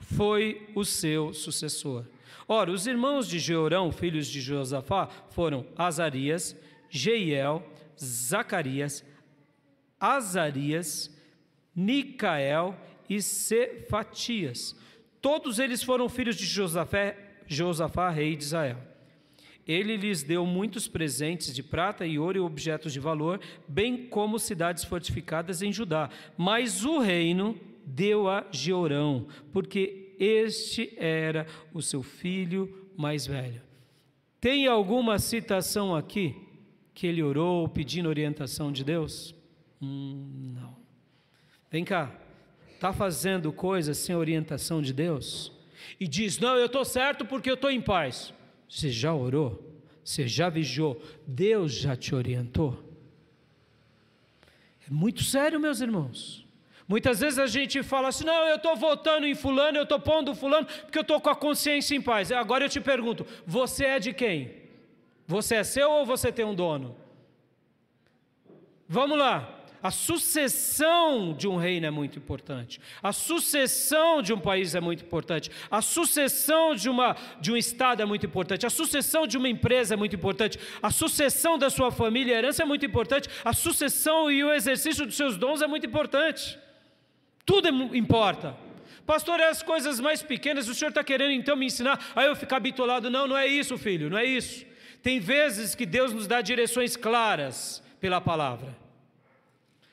foi 0.00 0.68
o 0.74 0.84
seu 0.84 1.32
sucessor. 1.32 2.04
Ora, 2.48 2.72
os 2.72 2.84
irmãos 2.86 3.28
de 3.28 3.38
Jeorão, 3.38 3.92
filhos 3.92 4.26
de 4.26 4.40
Josafá, 4.40 5.08
foram 5.30 5.64
Azarias, 5.76 6.56
Jeiel, 6.88 7.64
Zacarias, 8.02 9.04
Azarias, 9.98 11.14
Micael 11.74 12.76
e 13.08 13.20
Cefatias. 13.20 14.74
Todos 15.20 15.58
eles 15.58 15.82
foram 15.82 16.08
filhos 16.08 16.36
de 16.36 16.46
Josafé, 16.46 17.42
Josafá, 17.46 18.08
rei 18.10 18.36
de 18.36 18.44
Israel. 18.44 18.78
Ele 19.66 19.96
lhes 19.96 20.22
deu 20.22 20.46
muitos 20.46 20.88
presentes 20.88 21.54
de 21.54 21.62
prata 21.62 22.06
e 22.06 22.18
ouro 22.18 22.38
e 22.38 22.40
objetos 22.40 22.92
de 22.92 22.98
valor, 22.98 23.40
bem 23.68 24.06
como 24.08 24.38
cidades 24.38 24.84
fortificadas 24.84 25.62
em 25.62 25.72
Judá. 25.72 26.08
Mas 26.36 26.84
o 26.84 26.98
reino 26.98 27.60
deu 27.84 28.28
a 28.28 28.46
Jeorão, 28.50 29.28
porque 29.52 30.14
este 30.18 30.94
era 30.96 31.46
o 31.72 31.82
seu 31.82 32.02
filho 32.02 32.90
mais 32.96 33.26
velho. 33.26 33.62
Tem 34.40 34.66
alguma 34.66 35.18
citação 35.18 35.94
aqui 35.94 36.49
que 36.94 37.06
ele 37.06 37.22
orou 37.22 37.68
pedindo 37.68 38.08
orientação 38.08 38.70
de 38.72 38.84
Deus? 38.84 39.34
Hum, 39.80 40.52
não. 40.54 40.76
Vem 41.70 41.84
cá, 41.84 42.12
está 42.74 42.92
fazendo 42.92 43.52
coisas 43.52 43.96
sem 43.98 44.14
orientação 44.14 44.82
de 44.82 44.92
Deus? 44.92 45.52
E 45.98 46.06
diz: 46.06 46.38
Não, 46.38 46.56
eu 46.56 46.66
estou 46.66 46.84
certo 46.84 47.24
porque 47.24 47.50
eu 47.50 47.54
estou 47.54 47.70
em 47.70 47.80
paz. 47.80 48.34
Você 48.68 48.90
já 48.90 49.14
orou? 49.14 49.66
Você 50.04 50.26
já 50.26 50.48
vigiou? 50.48 51.00
Deus 51.26 51.72
já 51.72 51.96
te 51.96 52.14
orientou? 52.14 52.82
É 54.86 54.92
muito 54.92 55.22
sério, 55.22 55.60
meus 55.60 55.80
irmãos. 55.80 56.46
Muitas 56.88 57.20
vezes 57.20 57.38
a 57.38 57.46
gente 57.46 57.82
fala 57.84 58.08
assim: 58.08 58.24
não, 58.24 58.48
eu 58.48 58.56
estou 58.56 58.74
votando 58.76 59.26
em 59.26 59.34
Fulano, 59.34 59.78
eu 59.78 59.84
estou 59.84 60.00
pondo 60.00 60.34
Fulano, 60.34 60.66
porque 60.66 60.98
eu 60.98 61.02
estou 61.02 61.20
com 61.20 61.30
a 61.30 61.36
consciência 61.36 61.94
em 61.94 62.02
paz. 62.02 62.32
Agora 62.32 62.64
eu 62.64 62.68
te 62.68 62.80
pergunto: 62.80 63.24
você 63.46 63.84
é 63.84 63.98
de 64.00 64.12
quem? 64.12 64.59
Você 65.30 65.54
é 65.54 65.62
seu 65.62 65.88
ou 65.88 66.04
você 66.04 66.32
tem 66.32 66.44
um 66.44 66.56
dono? 66.56 66.96
Vamos 68.88 69.16
lá. 69.16 69.58
A 69.80 69.92
sucessão 69.92 71.32
de 71.32 71.46
um 71.46 71.56
reino 71.56 71.86
é 71.86 71.90
muito 71.90 72.18
importante. 72.18 72.80
A 73.00 73.12
sucessão 73.12 74.20
de 74.20 74.32
um 74.32 74.40
país 74.40 74.74
é 74.74 74.80
muito 74.80 75.04
importante. 75.04 75.48
A 75.70 75.80
sucessão 75.80 76.74
de, 76.74 76.90
uma, 76.90 77.16
de 77.40 77.52
um 77.52 77.56
estado 77.56 78.02
é 78.02 78.04
muito 78.04 78.26
importante. 78.26 78.66
A 78.66 78.70
sucessão 78.70 79.24
de 79.24 79.38
uma 79.38 79.48
empresa 79.48 79.94
é 79.94 79.96
muito 79.96 80.16
importante. 80.16 80.58
A 80.82 80.90
sucessão 80.90 81.56
da 81.56 81.70
sua 81.70 81.92
família 81.92 82.34
e 82.34 82.36
herança 82.36 82.64
é 82.64 82.66
muito 82.66 82.84
importante. 82.84 83.28
A 83.44 83.52
sucessão 83.52 84.30
e 84.32 84.42
o 84.42 84.52
exercício 84.52 85.06
dos 85.06 85.16
seus 85.16 85.36
dons 85.36 85.62
é 85.62 85.68
muito 85.68 85.86
importante. 85.86 86.58
Tudo 87.46 87.68
é, 87.68 87.70
importa. 87.96 88.56
Pastor, 89.06 89.38
é 89.38 89.48
as 89.48 89.62
coisas 89.62 90.00
mais 90.00 90.22
pequenas, 90.22 90.68
o 90.68 90.74
senhor 90.74 90.90
está 90.90 91.04
querendo 91.04 91.32
então 91.32 91.54
me 91.54 91.66
ensinar 91.66 92.12
a 92.16 92.24
eu 92.24 92.34
ficar 92.34 92.58
bitolado? 92.58 93.08
Não, 93.08 93.28
não 93.28 93.36
é 93.36 93.46
isso, 93.46 93.78
filho, 93.78 94.10
não 94.10 94.18
é 94.18 94.24
isso. 94.24 94.69
Tem 95.02 95.18
vezes 95.18 95.74
que 95.74 95.86
Deus 95.86 96.12
nos 96.12 96.26
dá 96.26 96.40
direções 96.40 96.96
claras 96.96 97.82
pela 98.00 98.20
palavra. 98.20 98.76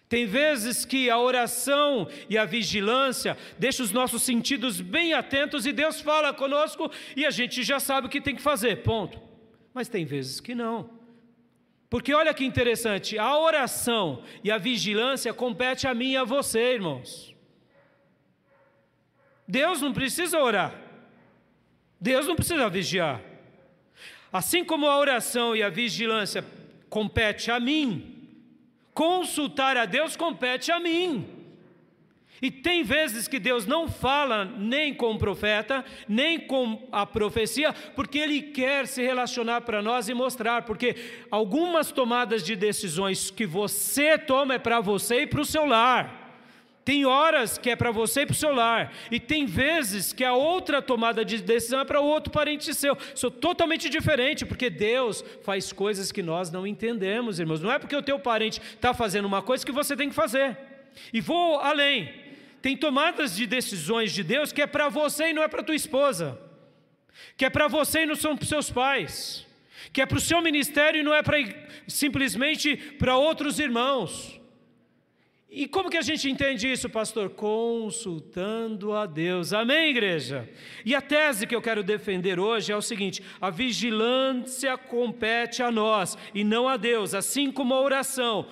Tem 0.09 0.25
vezes 0.25 0.85
que 0.85 1.09
a 1.09 1.19
oração 1.19 2.07
e 2.29 2.37
a 2.37 2.45
vigilância 2.45 3.37
deixam 3.59 3.85
os 3.85 3.91
nossos 3.91 4.23
sentidos 4.23 4.79
bem 4.79 5.13
atentos 5.13 5.65
e 5.65 5.73
Deus 5.73 5.99
fala 5.99 6.33
conosco 6.33 6.89
e 7.15 7.25
a 7.25 7.29
gente 7.29 7.61
já 7.61 7.79
sabe 7.79 8.07
o 8.07 8.09
que 8.09 8.21
tem 8.21 8.35
que 8.35 8.41
fazer, 8.41 8.83
ponto. 8.83 9.21
Mas 9.73 9.89
tem 9.89 10.05
vezes 10.05 10.39
que 10.39 10.55
não. 10.55 10.89
Porque 11.89 12.13
olha 12.13 12.33
que 12.33 12.45
interessante, 12.45 13.17
a 13.17 13.37
oração 13.37 14.23
e 14.43 14.51
a 14.51 14.57
vigilância 14.57 15.33
compete 15.33 15.87
a 15.87 15.93
mim 15.93 16.13
e 16.13 16.17
a 16.17 16.23
você, 16.23 16.73
irmãos. 16.73 17.35
Deus 19.45 19.81
não 19.81 19.93
precisa 19.93 20.39
orar. 20.39 20.73
Deus 21.99 22.27
não 22.27 22.35
precisa 22.35 22.69
vigiar. 22.69 23.21
Assim 24.31 24.63
como 24.63 24.87
a 24.87 24.97
oração 24.97 25.55
e 25.55 25.63
a 25.63 25.69
vigilância 25.69 26.43
compete 26.89 27.49
a 27.51 27.59
mim, 27.59 28.15
consultar 28.93 29.77
a 29.77 29.85
Deus 29.85 30.15
compete 30.15 30.71
a 30.71 30.79
mim. 30.79 31.37
E 32.41 32.51
tem 32.51 32.83
vezes 32.83 33.27
que 33.27 33.39
Deus 33.39 33.65
não 33.65 33.87
fala 33.87 34.45
nem 34.45 34.93
com 34.93 35.11
o 35.11 35.17
profeta, 35.17 35.83
nem 36.07 36.39
com 36.39 36.87
a 36.91 37.05
profecia, 37.05 37.73
porque 37.95 38.19
Ele 38.19 38.41
quer 38.41 38.85
se 38.85 39.01
relacionar 39.01 39.61
para 39.61 39.81
nós 39.81 40.07
e 40.07 40.13
mostrar, 40.13 40.61
porque 40.63 40.95
algumas 41.31 41.91
tomadas 41.91 42.43
de 42.43 42.55
decisões 42.55 43.31
que 43.31 43.45
você 43.45 44.17
toma 44.17 44.55
é 44.55 44.59
para 44.59 44.79
você 44.79 45.21
e 45.21 45.27
para 45.27 45.41
o 45.41 45.45
seu 45.45 45.65
lar. 45.65 46.26
Tem 46.87 47.05
horas 47.05 47.57
que 47.57 47.69
é 47.69 47.75
para 47.75 47.91
você 47.91 48.21
e 48.21 48.25
para 48.25 48.31
o 48.31 48.37
seu 48.37 48.53
lar, 48.53 48.93
e 49.11 49.19
tem 49.19 49.45
vezes 49.45 50.13
que 50.13 50.23
a 50.23 50.31
outra 50.31 50.81
tomada 50.81 51.25
de 51.25 51.41
decisão 51.41 51.81
é 51.81 51.83
para 51.83 51.99
outro 51.99 52.31
parente 52.31 52.73
seu. 52.73 52.97
Sou 53.13 53.29
totalmente 53.29 53.89
diferente, 53.89 54.45
porque 54.45 54.69
Deus 54.69 55.21
faz 55.43 55.73
coisas 55.73 56.13
que 56.13 56.23
nós 56.23 56.49
não 56.49 56.65
entendemos, 56.65 57.41
irmãos. 57.41 57.59
Não 57.59 57.73
é 57.73 57.77
porque 57.77 57.93
o 57.93 58.01
teu 58.01 58.17
parente 58.17 58.61
está 58.73 58.93
fazendo 58.93 59.25
uma 59.25 59.41
coisa 59.41 59.65
que 59.65 59.71
você 59.73 59.97
tem 59.97 60.07
que 60.07 60.15
fazer. 60.15 60.57
E 61.11 61.19
vou 61.19 61.59
além. 61.59 62.09
Tem 62.61 62.77
tomadas 62.77 63.35
de 63.35 63.45
decisões 63.45 64.13
de 64.13 64.23
Deus 64.23 64.53
que 64.53 64.61
é 64.61 64.65
para 64.65 64.87
você 64.87 65.31
e 65.31 65.33
não 65.33 65.43
é 65.43 65.49
para 65.49 65.63
tua 65.63 65.75
esposa, 65.75 66.39
que 67.35 67.43
é 67.43 67.49
para 67.49 67.67
você 67.67 68.03
e 68.03 68.05
não 68.05 68.15
são 68.15 68.37
para 68.37 68.47
seus 68.47 68.71
pais, 68.71 69.45
que 69.91 70.01
é 70.01 70.05
para 70.05 70.17
o 70.17 70.21
seu 70.21 70.41
ministério 70.41 71.01
e 71.01 71.03
não 71.03 71.13
é 71.13 71.21
simplesmente 71.85 72.77
para 72.77 73.17
outros 73.17 73.59
irmãos. 73.59 74.39
E 75.49 75.65
como 75.65 75.89
que 75.89 75.97
a 75.97 76.01
gente 76.01 76.29
entende 76.29 76.69
isso, 76.69 76.89
pastor? 76.89 77.29
Consultando 77.29 78.93
a 78.93 79.05
Deus. 79.05 79.53
Amém, 79.53 79.91
igreja? 79.91 80.47
E 80.85 80.93
a 80.93 81.01
tese 81.01 81.47
que 81.47 81.55
eu 81.55 81.61
quero 81.61 81.81
defender 81.83 82.37
hoje 82.37 82.71
é 82.71 82.75
o 82.75 82.81
seguinte: 82.81 83.23
a 83.39 83.49
vigilância 83.49 84.77
compete 84.77 85.63
a 85.63 85.71
nós 85.71 86.17
e 86.33 86.43
não 86.43 86.67
a 86.67 86.75
Deus, 86.75 87.13
assim 87.13 87.49
como 87.49 87.73
a 87.73 87.81
oração, 87.81 88.47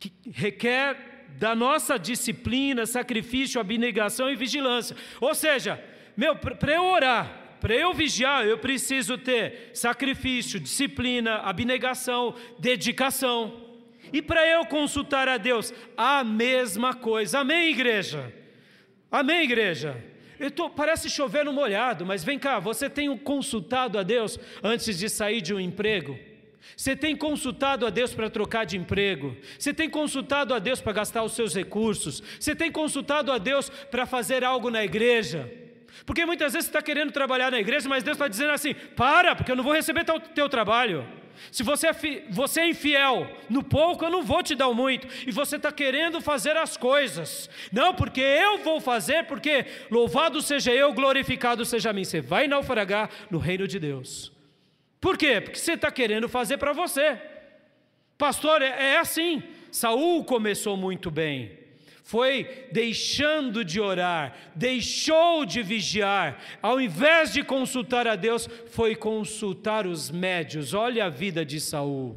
que 0.00 0.10
requer 0.32 1.26
da 1.38 1.54
nossa 1.54 1.98
disciplina, 1.98 2.86
sacrifício, 2.86 3.60
abnegação 3.60 4.30
e 4.30 4.36
vigilância. 4.36 4.96
Ou 5.20 5.34
seja, 5.34 5.82
meu, 6.16 6.34
para 6.34 6.72
eu 6.72 6.84
orar, 6.86 7.58
para 7.60 7.74
eu 7.74 7.92
vigiar, 7.92 8.46
eu 8.46 8.56
preciso 8.56 9.18
ter 9.18 9.70
sacrifício, 9.74 10.58
disciplina, 10.58 11.36
abnegação, 11.36 12.34
dedicação. 12.58 13.65
E 14.16 14.22
para 14.22 14.48
eu 14.48 14.64
consultar 14.64 15.28
a 15.28 15.36
Deus, 15.36 15.74
a 15.94 16.24
mesma 16.24 16.94
coisa. 16.94 17.40
Amém, 17.40 17.70
igreja? 17.70 18.32
Amém, 19.12 19.42
igreja? 19.42 20.02
Tô, 20.54 20.70
parece 20.70 21.10
chover 21.10 21.44
no 21.44 21.52
molhado, 21.52 22.06
mas 22.06 22.24
vem 22.24 22.38
cá, 22.38 22.58
você 22.58 22.88
tem 22.88 23.14
consultado 23.18 23.98
a 23.98 24.02
Deus 24.02 24.40
antes 24.62 24.98
de 24.98 25.10
sair 25.10 25.42
de 25.42 25.52
um 25.52 25.60
emprego? 25.60 26.18
Você 26.74 26.96
tem 26.96 27.14
consultado 27.14 27.86
a 27.86 27.90
Deus 27.90 28.14
para 28.14 28.30
trocar 28.30 28.64
de 28.64 28.78
emprego? 28.78 29.36
Você 29.58 29.74
tem 29.74 29.90
consultado 29.90 30.54
a 30.54 30.58
Deus 30.58 30.80
para 30.80 30.94
gastar 30.94 31.22
os 31.22 31.34
seus 31.34 31.54
recursos? 31.54 32.22
Você 32.40 32.56
tem 32.56 32.72
consultado 32.72 33.30
a 33.30 33.36
Deus 33.36 33.68
para 33.68 34.06
fazer 34.06 34.42
algo 34.42 34.70
na 34.70 34.82
igreja? 34.82 35.46
Porque 36.06 36.24
muitas 36.24 36.54
vezes 36.54 36.70
você 36.70 36.70
está 36.70 36.80
querendo 36.80 37.12
trabalhar 37.12 37.50
na 37.50 37.60
igreja, 37.60 37.86
mas 37.86 38.02
Deus 38.02 38.16
está 38.16 38.28
dizendo 38.28 38.52
assim: 38.52 38.72
para, 38.96 39.36
porque 39.36 39.52
eu 39.52 39.56
não 39.56 39.64
vou 39.64 39.74
receber 39.74 40.04
teu, 40.04 40.18
teu 40.18 40.48
trabalho. 40.48 41.06
Se 41.50 41.62
você 41.62 41.88
é, 41.88 41.92
você 42.30 42.60
é 42.60 42.68
infiel 42.68 43.30
no 43.48 43.62
pouco, 43.62 44.04
eu 44.04 44.10
não 44.10 44.22
vou 44.22 44.42
te 44.42 44.54
dar 44.54 44.72
muito. 44.72 45.06
E 45.26 45.30
você 45.30 45.56
está 45.56 45.72
querendo 45.72 46.20
fazer 46.20 46.56
as 46.56 46.76
coisas. 46.76 47.50
Não, 47.72 47.94
porque 47.94 48.20
eu 48.20 48.58
vou 48.58 48.80
fazer, 48.80 49.24
porque 49.26 49.66
louvado 49.90 50.40
seja 50.40 50.72
eu, 50.72 50.92
glorificado 50.92 51.64
seja 51.64 51.92
mim. 51.92 52.04
Você 52.04 52.20
vai 52.20 52.46
naufragar 52.46 53.10
no 53.30 53.38
reino 53.38 53.66
de 53.66 53.78
Deus. 53.78 54.32
Por 55.00 55.18
quê? 55.18 55.40
Porque 55.40 55.58
você 55.58 55.72
está 55.72 55.90
querendo 55.90 56.28
fazer 56.28 56.58
para 56.58 56.72
você. 56.72 57.20
Pastor, 58.16 58.62
é, 58.62 58.94
é 58.94 58.98
assim. 58.98 59.42
Saul 59.70 60.24
começou 60.24 60.76
muito 60.76 61.10
bem 61.10 61.65
foi 62.06 62.68
deixando 62.70 63.64
de 63.64 63.80
orar, 63.80 64.32
deixou 64.54 65.44
de 65.44 65.60
vigiar, 65.60 66.40
ao 66.62 66.80
invés 66.80 67.32
de 67.32 67.42
consultar 67.42 68.06
a 68.06 68.14
Deus, 68.14 68.48
foi 68.70 68.94
consultar 68.94 69.88
os 69.88 70.08
médios. 70.08 70.72
Olha 70.72 71.06
a 71.06 71.08
vida 71.08 71.44
de 71.44 71.60
Saul. 71.60 72.16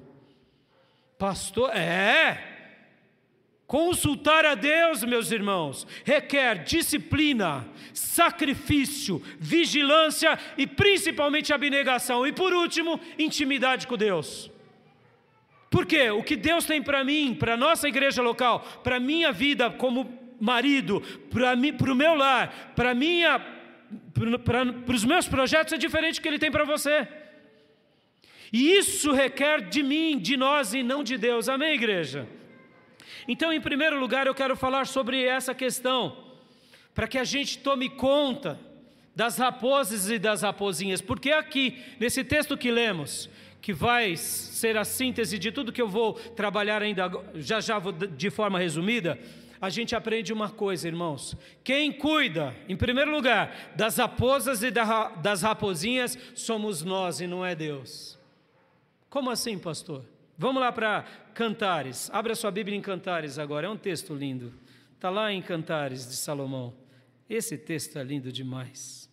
Pastor, 1.18 1.76
é. 1.76 2.40
Consultar 3.66 4.46
a 4.46 4.54
Deus, 4.54 5.04
meus 5.04 5.32
irmãos, 5.32 5.88
requer 6.06 6.64
disciplina, 6.64 7.68
sacrifício, 7.92 9.20
vigilância 9.40 10.38
e 10.56 10.68
principalmente 10.68 11.52
abnegação. 11.52 12.28
E 12.28 12.32
por 12.32 12.54
último, 12.54 13.00
intimidade 13.18 13.88
com 13.88 13.98
Deus. 13.98 14.52
Por 15.70 15.86
quê? 15.86 16.10
O 16.10 16.24
que 16.24 16.36
Deus 16.36 16.66
tem 16.66 16.82
para 16.82 17.04
mim, 17.04 17.36
para 17.38 17.56
nossa 17.56 17.88
igreja 17.88 18.22
local, 18.22 18.62
para 18.84 19.00
minha 19.00 19.32
vida 19.32 19.70
como 19.70 20.18
marido, 20.40 21.02
para 21.30 21.92
o 21.92 21.96
meu 21.96 22.16
lar, 22.16 22.74
para 22.76 22.96
minha, 22.96 23.40
para 24.44 24.94
os 24.94 25.06
meus 25.06 25.28
projetos 25.28 25.74
é 25.74 25.78
diferente 25.78 26.16
do 26.16 26.22
que 26.22 26.28
Ele 26.28 26.40
tem 26.40 26.52
para 26.52 26.64
você. 26.64 27.08
E 28.52 28.78
isso 28.78 29.12
requer 29.12 29.62
de 29.62 29.84
mim, 29.84 30.18
de 30.18 30.36
nós 30.36 30.74
e 30.74 30.82
não 30.82 31.04
de 31.04 31.18
Deus. 31.18 31.48
Amém, 31.48 31.74
igreja? 31.74 32.28
Então, 33.28 33.54
em 33.54 33.62
primeiro 33.62 34.00
lugar, 34.00 34.26
eu 34.26 34.34
quero 34.34 34.56
falar 34.56 34.88
sobre 34.88 35.24
essa 35.24 35.54
questão, 35.54 36.18
para 36.96 37.08
que 37.08 37.20
a 37.20 37.24
gente 37.24 37.60
tome 37.60 37.90
conta 37.90 38.60
das 39.16 39.38
raposas 39.38 40.10
e 40.10 40.18
das 40.18 40.42
raposinhas, 40.42 41.02
porque 41.02 41.32
aqui, 41.32 41.78
nesse 42.00 42.24
texto 42.24 42.58
que 42.58 42.72
lemos, 42.72 43.30
que 43.62 43.74
vai 43.74 44.16
ser 44.16 44.78
a 44.78 44.84
síntese 44.84 45.38
de 45.38 45.52
tudo 45.52 45.72
que 45.72 45.82
eu 45.82 45.88
vou 45.88 46.14
trabalhar 46.14 46.82
ainda 46.82 47.12
já 47.36 47.60
já 47.60 47.80
de 48.16 48.30
forma 48.30 48.58
resumida, 48.58 49.20
a 49.62 49.70
gente 49.70 49.96
aprende 49.96 50.32
uma 50.32 50.50
coisa, 50.50 50.88
irmãos. 50.88 51.36
Quem 51.64 51.92
cuida, 51.92 52.56
em 52.68 52.78
primeiro 52.78 53.12
lugar, 53.12 53.74
das 53.76 53.98
raposas 53.98 54.64
e 54.64 54.72
das 54.72 55.42
raposinhas 55.42 56.18
somos 56.34 56.82
nós 56.82 57.20
e 57.20 57.28
não 57.28 57.46
é 57.46 57.54
Deus. 57.54 58.18
Como 59.10 59.30
assim, 59.30 59.58
pastor? 59.58 60.06
Vamos 60.38 60.62
lá 60.62 60.72
para 60.72 61.04
Cantares. 61.34 62.10
Abra 62.14 62.36
sua 62.36 62.52
Bíblia 62.52 62.78
em 62.78 62.82
Cantares 62.82 63.38
agora. 63.38 63.68
É 63.68 63.70
um 63.70 63.76
texto 63.76 64.14
lindo. 64.14 64.54
Está 64.96 65.10
lá 65.10 65.34
em 65.34 65.42
Cantares 65.42 66.08
de 66.08 66.16
Salomão. 66.16 66.74
Esse 67.30 67.58
texto 67.58 68.00
é 68.00 68.04
lindo 68.04 68.32
demais. 68.32 69.10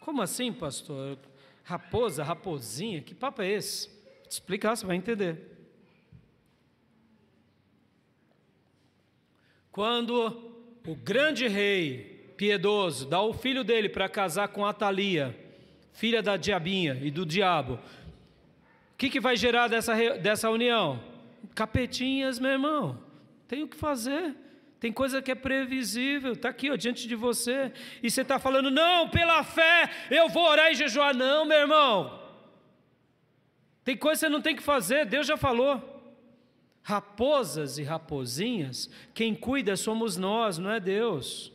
Como 0.00 0.22
assim, 0.22 0.52
pastor? 0.52 1.18
Raposa, 1.66 2.22
raposinha, 2.22 3.02
que 3.02 3.12
papo 3.12 3.42
é 3.42 3.50
esse? 3.50 3.88
Vou 3.88 4.28
te 4.28 4.30
explicar, 4.30 4.76
você 4.76 4.86
vai 4.86 4.94
entender. 4.94 5.36
Quando 9.72 10.62
o 10.86 10.94
grande 10.94 11.48
rei 11.48 12.32
piedoso 12.36 13.08
dá 13.08 13.20
o 13.20 13.32
filho 13.32 13.64
dele 13.64 13.88
para 13.88 14.08
casar 14.08 14.46
com 14.46 14.64
Atalia, 14.64 15.36
filha 15.92 16.22
da 16.22 16.36
diabinha 16.36 17.00
e 17.02 17.10
do 17.10 17.26
diabo, 17.26 17.80
o 18.92 18.96
que, 18.96 19.10
que 19.10 19.18
vai 19.18 19.36
gerar 19.36 19.66
dessa, 19.66 19.92
dessa 20.18 20.48
união? 20.48 21.02
Capetinhas, 21.52 22.38
meu 22.38 22.52
irmão. 22.52 23.02
Tem 23.48 23.64
o 23.64 23.68
que 23.68 23.76
fazer. 23.76 24.36
Tem 24.78 24.92
coisa 24.92 25.22
que 25.22 25.30
é 25.30 25.34
previsível, 25.34 26.34
está 26.34 26.50
aqui 26.50 26.70
ó, 26.70 26.76
diante 26.76 27.08
de 27.08 27.14
você, 27.14 27.72
e 28.02 28.10
você 28.10 28.20
está 28.20 28.38
falando, 28.38 28.70
não, 28.70 29.08
pela 29.08 29.42
fé 29.42 29.90
eu 30.10 30.28
vou 30.28 30.44
orar 30.44 30.70
e 30.70 30.74
jejuar. 30.74 31.14
Não, 31.14 31.44
meu 31.44 31.58
irmão. 31.58 32.22
Tem 33.82 33.96
coisa 33.96 34.20
que 34.20 34.26
você 34.26 34.28
não 34.28 34.42
tem 34.42 34.54
que 34.54 34.62
fazer, 34.62 35.06
Deus 35.06 35.26
já 35.26 35.36
falou. 35.36 35.94
Raposas 36.82 37.78
e 37.78 37.82
raposinhas, 37.82 38.90
quem 39.14 39.34
cuida 39.34 39.76
somos 39.76 40.16
nós, 40.16 40.58
não 40.58 40.70
é 40.70 40.78
Deus. 40.78 41.52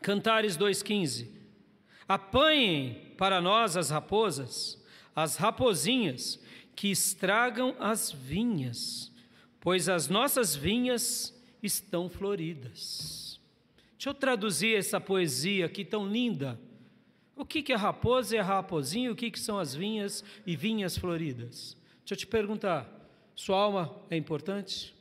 Cantares 0.00 0.56
2,15: 0.56 1.28
Apanhem 2.08 3.12
para 3.18 3.40
nós 3.40 3.76
as 3.76 3.90
raposas, 3.90 4.82
as 5.14 5.36
raposinhas 5.36 6.40
que 6.74 6.90
estragam 6.90 7.74
as 7.78 8.10
vinhas, 8.10 9.12
pois 9.60 9.88
as 9.88 10.08
nossas 10.08 10.54
vinhas 10.54 11.35
estão 11.66 12.08
floridas. 12.08 13.40
Deixa 13.92 14.10
eu 14.10 14.14
traduzir 14.14 14.76
essa 14.76 15.00
poesia 15.00 15.66
aqui 15.66 15.84
tão 15.84 16.08
linda. 16.08 16.58
O 17.34 17.44
que 17.44 17.72
é 17.72 17.76
raposa 17.76 18.36
e 18.36 18.40
raposinha? 18.40 19.12
O 19.12 19.16
que 19.16 19.38
são 19.38 19.58
as 19.58 19.74
vinhas 19.74 20.24
e 20.46 20.56
vinhas 20.56 20.96
floridas? 20.96 21.76
Deixa 21.98 22.14
eu 22.14 22.16
te 22.16 22.26
perguntar: 22.26 22.90
sua 23.34 23.58
alma 23.58 23.94
é 24.08 24.16
importante? 24.16 24.94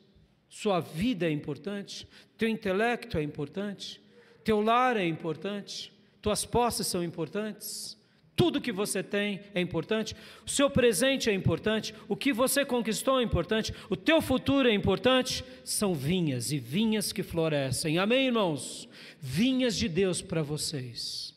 Sua 0.50 0.80
vida 0.80 1.26
é 1.26 1.32
importante? 1.32 2.08
Teu 2.38 2.50
intelecto 2.50 3.18
é 3.18 3.24
importante? 3.24 4.02
Teu 4.44 4.62
lar 4.62 4.98
é 4.98 5.06
importante? 5.06 5.94
Tuas 6.22 6.46
posses 6.46 6.88
são 6.88 7.04
importantes? 7.04 7.98
Tudo 8.36 8.60
que 8.60 8.72
você 8.72 9.02
tem 9.02 9.40
é 9.54 9.62
importante, 9.62 10.14
o 10.46 10.50
seu 10.50 10.70
presente 10.70 11.30
é 11.30 11.34
importante, 11.34 11.96
o 12.08 12.18
que 12.18 12.34
você 12.34 12.66
conquistou 12.66 13.20
é 13.20 13.24
importante, 13.24 13.74
o 13.90 13.96
teu 13.96 14.22
futuro 14.22 14.68
é 14.68 14.74
importante. 14.74 15.44
São 15.64 15.94
vinhas 15.94 16.52
e 16.52 16.60
vinhas 16.60 17.14
que 17.14 17.24
florescem. 17.24 17.98
Amém, 17.98 18.28
irmãos? 18.28 18.90
Vinhas 19.22 19.78
de 19.78 19.88
Deus 19.88 20.22
para 20.22 20.44
vocês. 20.44 21.34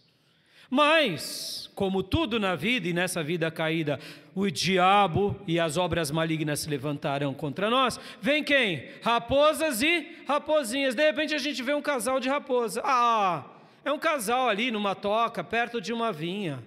Mas, 0.68 1.70
como 1.74 2.02
tudo 2.02 2.40
na 2.40 2.54
vida 2.54 2.88
e 2.88 2.92
nessa 2.92 3.22
vida 3.22 3.50
caída, 3.50 4.00
o 4.34 4.50
diabo 4.50 5.40
e 5.46 5.58
as 5.58 5.76
obras 5.76 6.10
malignas 6.10 6.60
se 6.60 6.68
levantarão 6.68 7.32
contra 7.32 7.70
nós. 7.70 7.98
Vem 8.20 8.42
quem? 8.42 8.86
Raposas 9.02 9.82
e 9.82 10.16
raposinhas. 10.26 10.94
De 10.94 11.02
repente 11.02 11.32
a 11.32 11.38
gente 11.38 11.62
vê 11.62 11.74
um 11.74 11.80
casal 11.80 12.18
de 12.20 12.28
raposa. 12.28 12.82
Ah, 12.84 13.44
é 13.84 13.92
um 13.92 13.98
casal 13.98 14.48
ali 14.48 14.70
numa 14.70 14.94
toca, 14.94 15.42
perto 15.42 15.80
de 15.80 15.92
uma 15.92 16.12
vinha. 16.12 16.62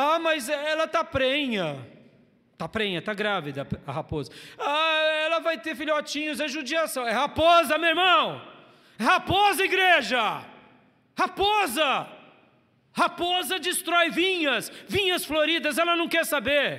Ah, 0.00 0.18
mas 0.20 0.48
ela 0.48 0.84
está 0.84 1.02
prenha. 1.02 1.84
Está 2.52 2.68
prenha, 2.68 3.00
está 3.00 3.12
grávida 3.12 3.66
a 3.84 3.90
raposa. 3.90 4.30
Ah, 4.56 5.02
ela 5.24 5.40
vai 5.40 5.58
ter 5.58 5.74
filhotinhos, 5.74 6.38
é 6.38 6.46
judiação. 6.46 7.06
É 7.06 7.10
raposa, 7.10 7.76
meu 7.78 7.88
irmão. 7.88 8.40
É 8.96 9.02
raposa, 9.02 9.64
igreja. 9.64 10.44
Raposa. 11.18 12.08
Raposa 12.92 13.58
destrói 13.58 14.10
vinhas, 14.10 14.70
vinhas 14.88 15.24
floridas, 15.24 15.78
ela 15.78 15.96
não 15.96 16.08
quer 16.08 16.24
saber. 16.24 16.70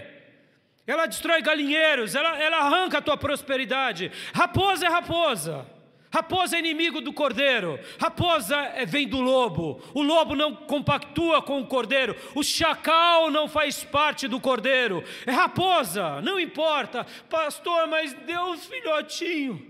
Ela 0.87 1.05
destrói 1.05 1.41
galinheiros, 1.41 2.15
ela, 2.15 2.41
ela 2.41 2.57
arranca 2.57 2.99
a 2.99 3.01
tua 3.01 3.17
prosperidade. 3.17 4.11
Raposa 4.33 4.85
é 4.85 4.89
raposa. 4.89 5.65
Raposa 6.11 6.55
é 6.55 6.59
inimigo 6.59 7.01
do 7.01 7.13
cordeiro, 7.13 7.79
raposa 7.99 8.55
é, 8.55 8.83
vem 8.83 9.07
do 9.07 9.21
lobo, 9.21 9.79
o 9.93 10.01
lobo 10.01 10.35
não 10.35 10.55
compactua 10.55 11.39
com 11.39 11.61
o 11.61 11.67
cordeiro, 11.67 12.15
o 12.33 12.43
chacal 12.43 13.29
não 13.29 13.47
faz 13.47 13.83
parte 13.83 14.27
do 14.27 14.39
cordeiro, 14.39 15.03
é 15.23 15.31
raposa, 15.31 16.19
não 16.21 16.39
importa, 16.39 17.05
pastor, 17.29 17.87
mas 17.87 18.11
deu 18.25 18.41
um 18.41 18.57
filhotinho, 18.57 19.63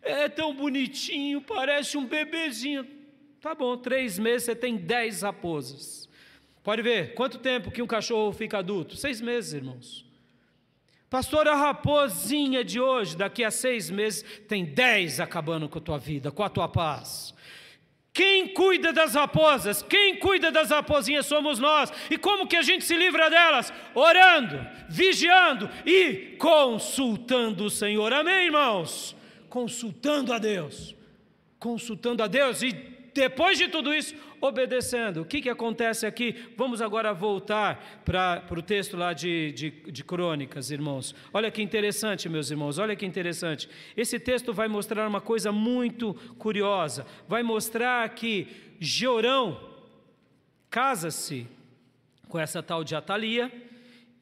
é 0.00 0.28
tão 0.28 0.54
bonitinho, 0.54 1.40
parece 1.40 1.98
um 1.98 2.06
bebezinho. 2.06 2.86
Tá 3.40 3.54
bom, 3.54 3.76
três 3.76 4.18
meses 4.18 4.44
você 4.44 4.54
tem 4.54 4.76
dez 4.76 5.22
raposas. 5.22 6.08
Pode 6.62 6.82
ver, 6.82 7.14
quanto 7.14 7.38
tempo 7.38 7.70
que 7.70 7.82
um 7.82 7.86
cachorro 7.86 8.32
fica 8.32 8.58
adulto? 8.58 8.96
Seis 8.96 9.20
meses, 9.20 9.54
irmãos. 9.54 10.09
Pastor, 11.10 11.48
a 11.48 11.56
raposinha 11.56 12.62
de 12.62 12.80
hoje, 12.80 13.16
daqui 13.16 13.42
a 13.42 13.50
seis 13.50 13.90
meses, 13.90 14.24
tem 14.46 14.64
dez 14.64 15.18
acabando 15.18 15.68
com 15.68 15.78
a 15.78 15.82
tua 15.82 15.98
vida, 15.98 16.30
com 16.30 16.44
a 16.44 16.48
tua 16.48 16.68
paz. 16.68 17.34
Quem 18.12 18.54
cuida 18.54 18.92
das 18.92 19.14
raposas, 19.14 19.82
quem 19.82 20.16
cuida 20.16 20.52
das 20.52 20.70
raposinhas 20.70 21.26
somos 21.26 21.58
nós. 21.58 21.92
E 22.08 22.16
como 22.16 22.46
que 22.46 22.56
a 22.56 22.62
gente 22.62 22.84
se 22.84 22.96
livra 22.96 23.28
delas? 23.28 23.72
Orando, 23.92 24.64
vigiando 24.88 25.68
e 25.84 26.36
consultando 26.38 27.64
o 27.64 27.70
Senhor. 27.70 28.12
Amém, 28.12 28.46
irmãos? 28.46 29.16
Consultando 29.48 30.32
a 30.32 30.38
Deus. 30.38 30.94
Consultando 31.58 32.22
a 32.22 32.28
Deus 32.28 32.62
e 32.62 32.72
depois 33.14 33.58
de 33.58 33.68
tudo 33.68 33.92
isso, 33.92 34.14
obedecendo. 34.40 35.22
O 35.22 35.24
que, 35.24 35.42
que 35.42 35.48
acontece 35.48 36.06
aqui? 36.06 36.34
Vamos 36.56 36.80
agora 36.80 37.12
voltar 37.12 38.02
para 38.04 38.44
o 38.50 38.62
texto 38.62 38.96
lá 38.96 39.12
de, 39.12 39.52
de, 39.52 39.70
de 39.70 40.04
Crônicas, 40.04 40.70
irmãos. 40.70 41.14
Olha 41.32 41.50
que 41.50 41.62
interessante, 41.62 42.28
meus 42.28 42.50
irmãos, 42.50 42.78
olha 42.78 42.96
que 42.96 43.06
interessante. 43.06 43.68
Esse 43.96 44.18
texto 44.18 44.52
vai 44.52 44.68
mostrar 44.68 45.06
uma 45.06 45.20
coisa 45.20 45.52
muito 45.52 46.14
curiosa. 46.38 47.06
Vai 47.28 47.42
mostrar 47.42 48.08
que 48.10 48.48
Georão 48.78 49.60
casa-se 50.68 51.46
com 52.28 52.38
essa 52.38 52.62
tal 52.62 52.84
de 52.84 52.94
Atalia, 52.94 53.52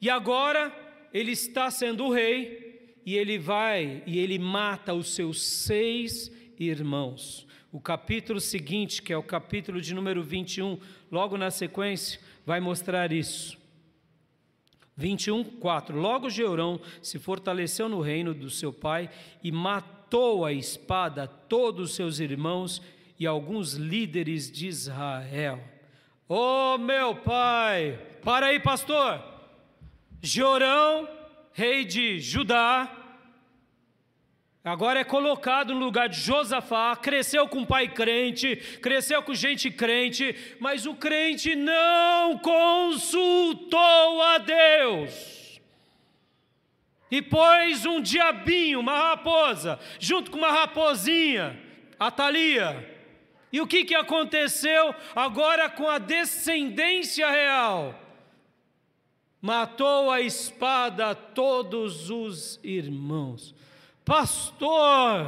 e 0.01 0.09
agora 0.09 0.73
ele 1.13 1.31
está 1.31 1.69
sendo 1.69 2.05
o 2.05 2.11
rei, 2.11 2.69
e 3.05 3.15
ele 3.15 3.37
vai 3.37 4.03
e 4.05 4.19
ele 4.19 4.37
mata 4.37 4.93
os 4.93 5.15
seus 5.15 5.41
seis 5.41 6.31
irmãos. 6.59 7.47
O 7.71 7.79
capítulo 7.79 8.39
seguinte, 8.39 9.01
que 9.01 9.13
é 9.13 9.17
o 9.17 9.21
capítulo 9.21 9.79
de 9.79 9.93
número 9.93 10.23
21, 10.23 10.79
logo 11.11 11.37
na 11.37 11.51
sequência, 11.51 12.19
vai 12.43 12.59
mostrar 12.59 13.11
isso. 13.11 13.57
21, 14.97 15.43
4. 15.43 15.97
Logo 15.97 16.29
Jeurão 16.29 16.81
se 17.01 17.19
fortaleceu 17.19 17.87
no 17.87 18.01
reino 18.01 18.33
do 18.33 18.49
seu 18.49 18.73
pai 18.73 19.09
e 19.43 19.51
matou 19.51 20.43
a 20.43 20.51
espada 20.51 21.27
todos 21.27 21.91
os 21.91 21.95
seus 21.95 22.19
irmãos 22.19 22.81
e 23.19 23.27
alguns 23.27 23.73
líderes 23.73 24.51
de 24.51 24.67
Israel. 24.67 25.63
Oh, 26.27 26.77
meu 26.77 27.15
pai! 27.15 27.99
Para 28.23 28.47
aí, 28.47 28.59
pastor! 28.59 29.23
Jeorão, 30.21 31.07
rei 31.53 31.85
de 31.85 32.19
Judá, 32.19 32.98
Agora 34.69 34.99
é 34.99 35.03
colocado 35.03 35.73
no 35.73 35.79
lugar 35.79 36.07
de 36.07 36.19
Josafá, 36.19 36.95
cresceu 36.95 37.47
com 37.47 37.65
pai 37.65 37.87
crente, 37.87 38.55
cresceu 38.79 39.23
com 39.23 39.33
gente 39.33 39.71
crente, 39.71 40.35
mas 40.59 40.85
o 40.85 40.93
crente 40.93 41.55
não 41.55 42.37
consultou 42.37 44.21
a 44.21 44.37
Deus. 44.37 45.59
E 47.09 47.19
pôs 47.19 47.83
um 47.87 47.99
diabinho, 47.99 48.79
uma 48.79 49.09
raposa, 49.09 49.79
junto 49.99 50.29
com 50.29 50.37
uma 50.37 50.51
raposinha, 50.51 51.59
Atalia. 51.99 52.97
E 53.51 53.59
o 53.59 53.65
que, 53.65 53.83
que 53.83 53.95
aconteceu 53.95 54.93
agora 55.15 55.67
com 55.67 55.87
a 55.89 55.97
descendência 55.97 57.27
real? 57.27 57.99
Matou 59.41 60.11
a 60.11 60.21
espada 60.21 61.15
todos 61.15 62.11
os 62.11 62.59
irmãos. 62.63 63.55
Pastor, 64.09 65.27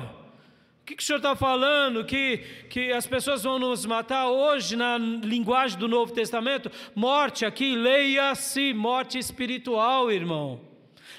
o 0.81 0.85
que, 0.87 0.95
que 0.95 1.03
o 1.03 1.05
senhor 1.05 1.17
está 1.17 1.35
falando? 1.35 2.03
Que, 2.03 2.39
que 2.67 2.91
as 2.91 3.05
pessoas 3.05 3.43
vão 3.43 3.59
nos 3.59 3.85
matar 3.85 4.27
hoje, 4.27 4.75
na 4.75 4.97
linguagem 4.97 5.77
do 5.77 5.87
Novo 5.87 6.11
Testamento? 6.11 6.71
Morte 6.95 7.45
aqui, 7.45 7.75
leia-se 7.75 8.73
morte 8.73 9.19
espiritual, 9.19 10.11
irmão. 10.11 10.61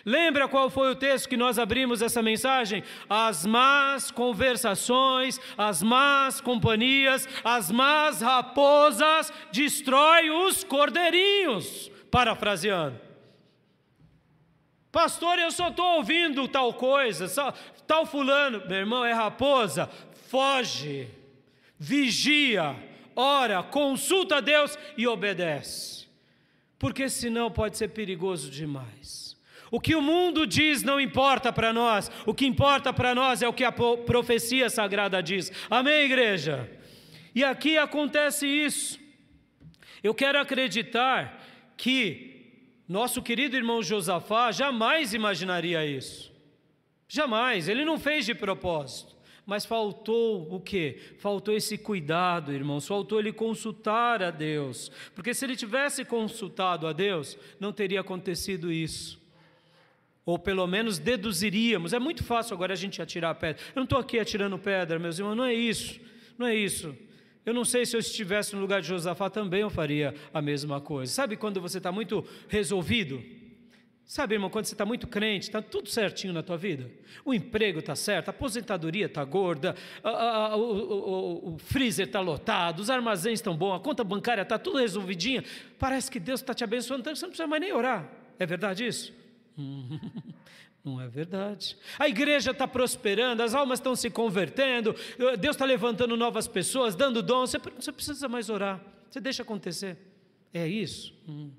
Lembra 0.04 0.48
qual 0.48 0.70
foi 0.70 0.90
o 0.90 0.96
texto 0.96 1.28
que 1.28 1.36
nós 1.36 1.56
abrimos 1.56 2.02
essa 2.02 2.20
mensagem? 2.20 2.82
As 3.08 3.46
más 3.46 4.10
conversações, 4.10 5.40
as 5.56 5.84
más 5.84 6.40
companhias, 6.40 7.28
as 7.44 7.70
más 7.70 8.20
raposas 8.20 9.32
destrói 9.52 10.30
os 10.30 10.64
cordeirinhos, 10.64 11.92
parafraseando. 12.10 13.11
Pastor, 14.92 15.38
eu 15.38 15.50
só 15.50 15.68
estou 15.68 15.96
ouvindo 15.96 16.46
tal 16.46 16.74
coisa, 16.74 17.26
tal 17.86 18.04
fulano. 18.04 18.62
Meu 18.68 18.76
irmão, 18.76 19.02
é 19.02 19.12
raposa. 19.14 19.88
Foge, 20.28 21.08
vigia, 21.78 22.76
ora, 23.16 23.62
consulta 23.62 24.36
a 24.36 24.40
Deus 24.40 24.78
e 24.96 25.06
obedece. 25.06 26.06
Porque 26.78 27.08
senão 27.08 27.50
pode 27.50 27.78
ser 27.78 27.88
perigoso 27.88 28.50
demais. 28.50 29.34
O 29.70 29.80
que 29.80 29.94
o 29.94 30.02
mundo 30.02 30.46
diz 30.46 30.82
não 30.82 31.00
importa 31.00 31.50
para 31.50 31.72
nós, 31.72 32.10
o 32.26 32.34
que 32.34 32.44
importa 32.44 32.92
para 32.92 33.14
nós 33.14 33.40
é 33.40 33.48
o 33.48 33.52
que 33.54 33.64
a 33.64 33.72
profecia 33.72 34.68
sagrada 34.68 35.22
diz. 35.22 35.50
Amém, 35.70 36.04
igreja? 36.04 36.70
E 37.34 37.42
aqui 37.42 37.78
acontece 37.78 38.46
isso. 38.46 39.00
Eu 40.02 40.12
quero 40.12 40.38
acreditar 40.38 41.42
que 41.78 42.31
nosso 42.92 43.22
querido 43.22 43.56
irmão 43.56 43.82
Josafá 43.82 44.52
jamais 44.52 45.14
imaginaria 45.14 45.84
isso. 45.84 46.30
Jamais, 47.08 47.68
ele 47.68 47.84
não 47.84 47.98
fez 47.98 48.26
de 48.26 48.34
propósito. 48.34 49.16
Mas 49.44 49.66
faltou 49.66 50.54
o 50.54 50.60
quê? 50.60 51.00
Faltou 51.18 51.54
esse 51.54 51.76
cuidado, 51.76 52.52
irmãos. 52.52 52.86
Faltou 52.86 53.18
ele 53.18 53.32
consultar 53.32 54.22
a 54.22 54.30
Deus. 54.30 54.90
Porque 55.14 55.34
se 55.34 55.44
ele 55.44 55.56
tivesse 55.56 56.04
consultado 56.04 56.86
a 56.86 56.92
Deus, 56.92 57.36
não 57.58 57.72
teria 57.72 58.00
acontecido 58.00 58.70
isso. 58.70 59.20
Ou 60.24 60.38
pelo 60.38 60.66
menos 60.66 60.98
deduziríamos. 60.98 61.92
É 61.92 61.98
muito 61.98 62.22
fácil 62.22 62.54
agora 62.54 62.74
a 62.74 62.76
gente 62.76 63.02
atirar 63.02 63.34
pedra. 63.34 63.60
Eu 63.74 63.80
não 63.80 63.84
estou 63.84 63.98
aqui 63.98 64.20
atirando 64.20 64.56
pedra, 64.58 64.98
meus 64.98 65.18
irmãos, 65.18 65.34
não 65.34 65.44
é 65.44 65.54
isso. 65.54 66.00
Não 66.38 66.46
é 66.46 66.54
isso. 66.54 66.96
Eu 67.44 67.52
não 67.52 67.64
sei 67.64 67.84
se 67.84 67.96
eu 67.96 68.00
estivesse 68.00 68.54
no 68.54 68.60
lugar 68.60 68.80
de 68.80 68.88
Josafá 68.88 69.28
também 69.28 69.62
eu 69.62 69.70
faria 69.70 70.14
a 70.32 70.40
mesma 70.40 70.80
coisa. 70.80 71.12
Sabe 71.12 71.36
quando 71.36 71.60
você 71.60 71.78
está 71.78 71.90
muito 71.90 72.24
resolvido? 72.48 73.22
Sabe, 74.04 74.34
irmão, 74.34 74.50
quando 74.50 74.66
você 74.66 74.74
está 74.74 74.84
muito 74.84 75.06
crente, 75.06 75.48
está 75.48 75.62
tudo 75.62 75.88
certinho 75.88 76.32
na 76.32 76.42
tua 76.42 76.56
vida? 76.56 76.90
O 77.24 77.32
emprego 77.32 77.78
está 77.78 77.96
certo, 77.96 78.28
a 78.28 78.30
aposentadoria 78.30 79.06
está 79.06 79.24
gorda, 79.24 79.74
a, 80.04 80.10
a, 80.10 80.56
o, 80.56 80.60
o, 80.60 81.54
o, 81.54 81.58
freezer 81.58 82.06
está 82.06 82.20
lotado, 82.20 82.80
os 82.80 82.90
armazéns 82.90 83.38
estão 83.38 83.56
bons, 83.56 83.76
a 83.76 83.80
conta 83.80 84.04
bancária 84.04 84.42
está 84.42 84.58
tudo 84.58 84.78
resolvidinha. 84.78 85.42
Parece 85.78 86.10
que 86.10 86.20
Deus 86.20 86.40
está 86.40 86.52
te 86.52 86.62
abençoando, 86.62 87.00
então 87.00 87.14
você 87.14 87.22
não 87.22 87.30
precisa 87.30 87.46
mais 87.46 87.62
nem 87.62 87.72
orar. 87.72 88.06
É 88.38 88.44
verdade 88.44 88.86
isso? 88.86 89.14
Não 90.84 91.00
é 91.00 91.06
verdade. 91.06 91.76
A 91.96 92.08
igreja 92.08 92.50
está 92.50 92.66
prosperando, 92.66 93.42
as 93.42 93.54
almas 93.54 93.78
estão 93.78 93.94
se 93.94 94.10
convertendo, 94.10 94.94
Deus 95.38 95.54
está 95.54 95.64
levantando 95.64 96.16
novas 96.16 96.48
pessoas, 96.48 96.96
dando 96.96 97.22
dons. 97.22 97.50
Você 97.50 97.90
não 97.90 97.94
precisa 97.94 98.28
mais 98.28 98.50
orar, 98.50 98.80
você 99.08 99.20
deixa 99.20 99.42
acontecer. 99.42 99.96
É 100.52 100.66
isso. 100.66 101.14
Hum. 101.28 101.50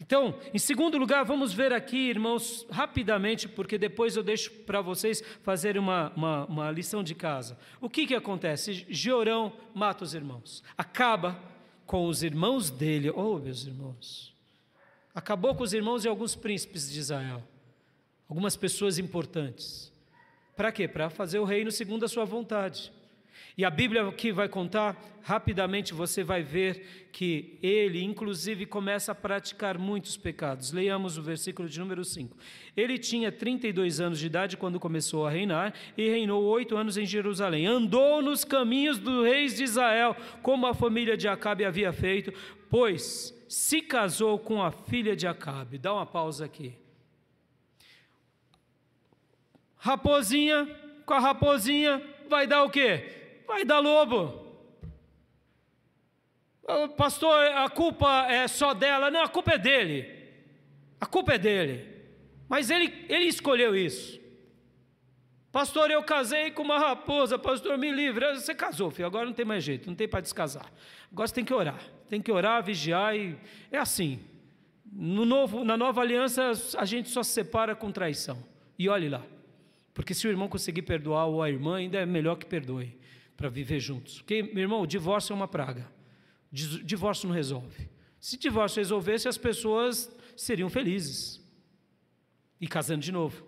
Então, 0.00 0.38
em 0.52 0.58
segundo 0.58 0.98
lugar, 0.98 1.24
vamos 1.24 1.52
ver 1.52 1.72
aqui, 1.72 2.08
irmãos, 2.08 2.66
rapidamente, 2.70 3.48
porque 3.48 3.78
depois 3.78 4.16
eu 4.16 4.22
deixo 4.22 4.50
para 4.50 4.80
vocês 4.80 5.22
fazerem 5.42 5.80
uma, 5.80 6.12
uma, 6.14 6.44
uma, 6.46 6.70
lição 6.70 7.02
de 7.02 7.14
casa. 7.14 7.58
O 7.80 7.88
que, 7.88 8.06
que 8.06 8.14
acontece? 8.14 8.86
Georão 8.88 9.52
mata 9.74 10.04
os 10.04 10.12
irmãos, 10.12 10.62
acaba 10.76 11.40
com 11.86 12.06
os 12.06 12.22
irmãos 12.22 12.70
dele. 12.70 13.10
Oh, 13.10 13.38
meus 13.38 13.66
irmãos! 13.66 14.34
Acabou 15.14 15.54
com 15.54 15.62
os 15.62 15.72
irmãos 15.72 16.04
e 16.04 16.08
alguns 16.08 16.34
príncipes 16.34 16.90
de 16.90 16.98
Israel 16.98 17.42
algumas 18.28 18.56
pessoas 18.56 18.98
importantes. 18.98 19.92
Para 20.56 20.72
quê? 20.72 20.88
Para 20.88 21.10
fazer 21.10 21.38
o 21.38 21.44
reino 21.44 21.70
segundo 21.70 22.04
a 22.04 22.08
sua 22.08 22.24
vontade. 22.24 22.92
E 23.58 23.64
a 23.64 23.70
Bíblia 23.70 24.06
aqui 24.06 24.32
vai 24.32 24.50
contar, 24.50 25.02
rapidamente 25.22 25.94
você 25.94 26.22
vai 26.22 26.42
ver 26.42 27.08
que 27.10 27.58
ele, 27.62 28.02
inclusive, 28.02 28.66
começa 28.66 29.12
a 29.12 29.14
praticar 29.14 29.78
muitos 29.78 30.14
pecados. 30.14 30.72
Leiamos 30.72 31.16
o 31.16 31.22
versículo 31.22 31.66
de 31.66 31.78
número 31.78 32.04
5. 32.04 32.36
Ele 32.76 32.98
tinha 32.98 33.32
32 33.32 33.98
anos 33.98 34.18
de 34.18 34.26
idade 34.26 34.58
quando 34.58 34.78
começou 34.78 35.26
a 35.26 35.30
reinar 35.30 35.72
e 35.96 36.06
reinou 36.06 36.44
oito 36.44 36.76
anos 36.76 36.98
em 36.98 37.06
Jerusalém. 37.06 37.66
Andou 37.66 38.20
nos 38.20 38.44
caminhos 38.44 38.98
dos 38.98 39.24
reis 39.24 39.56
de 39.56 39.64
Israel, 39.64 40.14
como 40.42 40.66
a 40.66 40.74
família 40.74 41.16
de 41.16 41.26
Acabe 41.26 41.64
havia 41.64 41.94
feito, 41.94 42.32
pois 42.68 43.34
se 43.48 43.80
casou 43.80 44.38
com 44.38 44.62
a 44.62 44.70
filha 44.70 45.16
de 45.16 45.26
Acabe. 45.26 45.78
Dá 45.78 45.94
uma 45.94 46.04
pausa 46.04 46.44
aqui. 46.44 46.74
Raposinha 49.76 50.68
com 51.06 51.14
a 51.14 51.20
raposinha 51.20 52.02
vai 52.28 52.46
dar 52.46 52.64
o 52.64 52.70
quê? 52.70 53.42
Vai 53.46 53.64
dar 53.64 53.78
lobo. 53.78 54.44
Pastor, 56.96 57.46
a 57.52 57.68
culpa 57.70 58.26
é 58.28 58.48
só 58.48 58.74
dela. 58.74 59.10
Não, 59.10 59.22
a 59.22 59.28
culpa 59.28 59.52
é 59.52 59.58
dele. 59.58 60.12
A 61.00 61.06
culpa 61.06 61.34
é 61.34 61.38
dele. 61.38 61.96
Mas 62.48 62.70
ele, 62.70 63.06
ele 63.08 63.26
escolheu 63.26 63.76
isso. 63.76 64.20
Pastor, 65.52 65.90
eu 65.90 66.02
casei 66.02 66.50
com 66.50 66.62
uma 66.62 66.78
raposa, 66.78 67.38
pastor, 67.38 67.78
me 67.78 67.90
livre. 67.90 68.34
Você 68.34 68.54
casou, 68.54 68.90
filho, 68.90 69.06
agora 69.06 69.24
não 69.24 69.32
tem 69.32 69.44
mais 69.44 69.64
jeito, 69.64 69.88
não 69.88 69.94
tem 69.94 70.08
para 70.08 70.20
descasar. 70.20 70.70
Agora 71.10 71.28
você 71.28 71.34
tem 71.34 71.44
que 71.44 71.54
orar. 71.54 71.80
Tem 72.10 72.20
que 72.20 72.30
orar, 72.30 72.62
vigiar 72.62 73.16
e. 73.16 73.38
É 73.70 73.78
assim. 73.78 74.20
No 74.92 75.24
novo, 75.24 75.64
na 75.64 75.76
nova 75.76 76.00
aliança, 76.00 76.52
a 76.76 76.84
gente 76.84 77.08
só 77.08 77.22
se 77.22 77.30
separa 77.30 77.74
com 77.74 77.92
traição. 77.92 78.42
E 78.78 78.88
olhe 78.88 79.08
lá. 79.08 79.22
Porque 79.96 80.12
se 80.12 80.28
o 80.28 80.30
irmão 80.30 80.46
conseguir 80.46 80.82
perdoar 80.82 81.24
ou 81.24 81.42
a 81.42 81.48
irmã, 81.48 81.78
ainda 81.78 81.98
é 81.98 82.04
melhor 82.04 82.36
que 82.36 82.44
perdoe 82.44 82.94
para 83.34 83.48
viver 83.48 83.80
juntos. 83.80 84.18
Porque, 84.18 84.42
meu 84.42 84.60
irmão, 84.60 84.82
o 84.82 84.86
divórcio 84.86 85.32
é 85.32 85.34
uma 85.34 85.48
praga. 85.48 85.90
Divórcio 86.52 87.26
não 87.26 87.34
resolve. 87.34 87.88
Se 88.20 88.36
divórcio 88.36 88.78
resolvesse, 88.78 89.26
as 89.26 89.38
pessoas 89.38 90.14
seriam 90.36 90.68
felizes 90.68 91.42
e 92.60 92.68
casando 92.68 93.00
de 93.00 93.10
novo. 93.10 93.42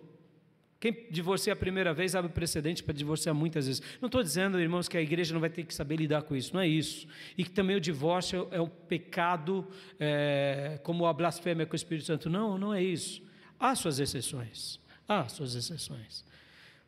Quem 0.81 1.07
divorcia 1.11 1.53
a 1.53 1.57
primeira 1.57 1.93
vez 1.93 2.15
abre 2.15 2.33
precedente 2.33 2.83
para 2.83 2.95
divorciar 2.95 3.35
muitas 3.35 3.67
vezes. 3.67 3.83
Não 4.01 4.07
estou 4.07 4.23
dizendo, 4.23 4.59
irmãos, 4.59 4.89
que 4.89 4.97
a 4.97 5.03
igreja 5.03 5.35
não 5.35 5.43
vai 5.43 5.51
ter 5.51 5.65
que 5.65 5.75
saber 5.75 5.97
lidar 5.97 6.23
com 6.23 6.35
isso, 6.35 6.55
não 6.55 6.63
é 6.63 6.69
isso. 6.69 7.07
E 7.37 7.45
que 7.45 7.51
também 7.51 7.77
o 7.77 7.81
divórcio 7.81 8.49
é 8.51 8.61
um 8.61 8.69
pecado, 8.69 9.69
é, 10.01 10.81
como 10.83 11.05
a 11.05 11.13
blasfêmia 11.13 11.67
com 11.67 11.75
o 11.75 11.77
Espírito 11.77 12.07
Santo. 12.07 12.31
Não, 12.31 12.57
não 12.57 12.73
é 12.73 12.83
isso. 12.83 13.23
Há 13.61 13.75
suas 13.75 13.99
exceções. 13.99 14.81
Há 15.07 15.29
suas 15.29 15.55
exceções. 15.55 16.25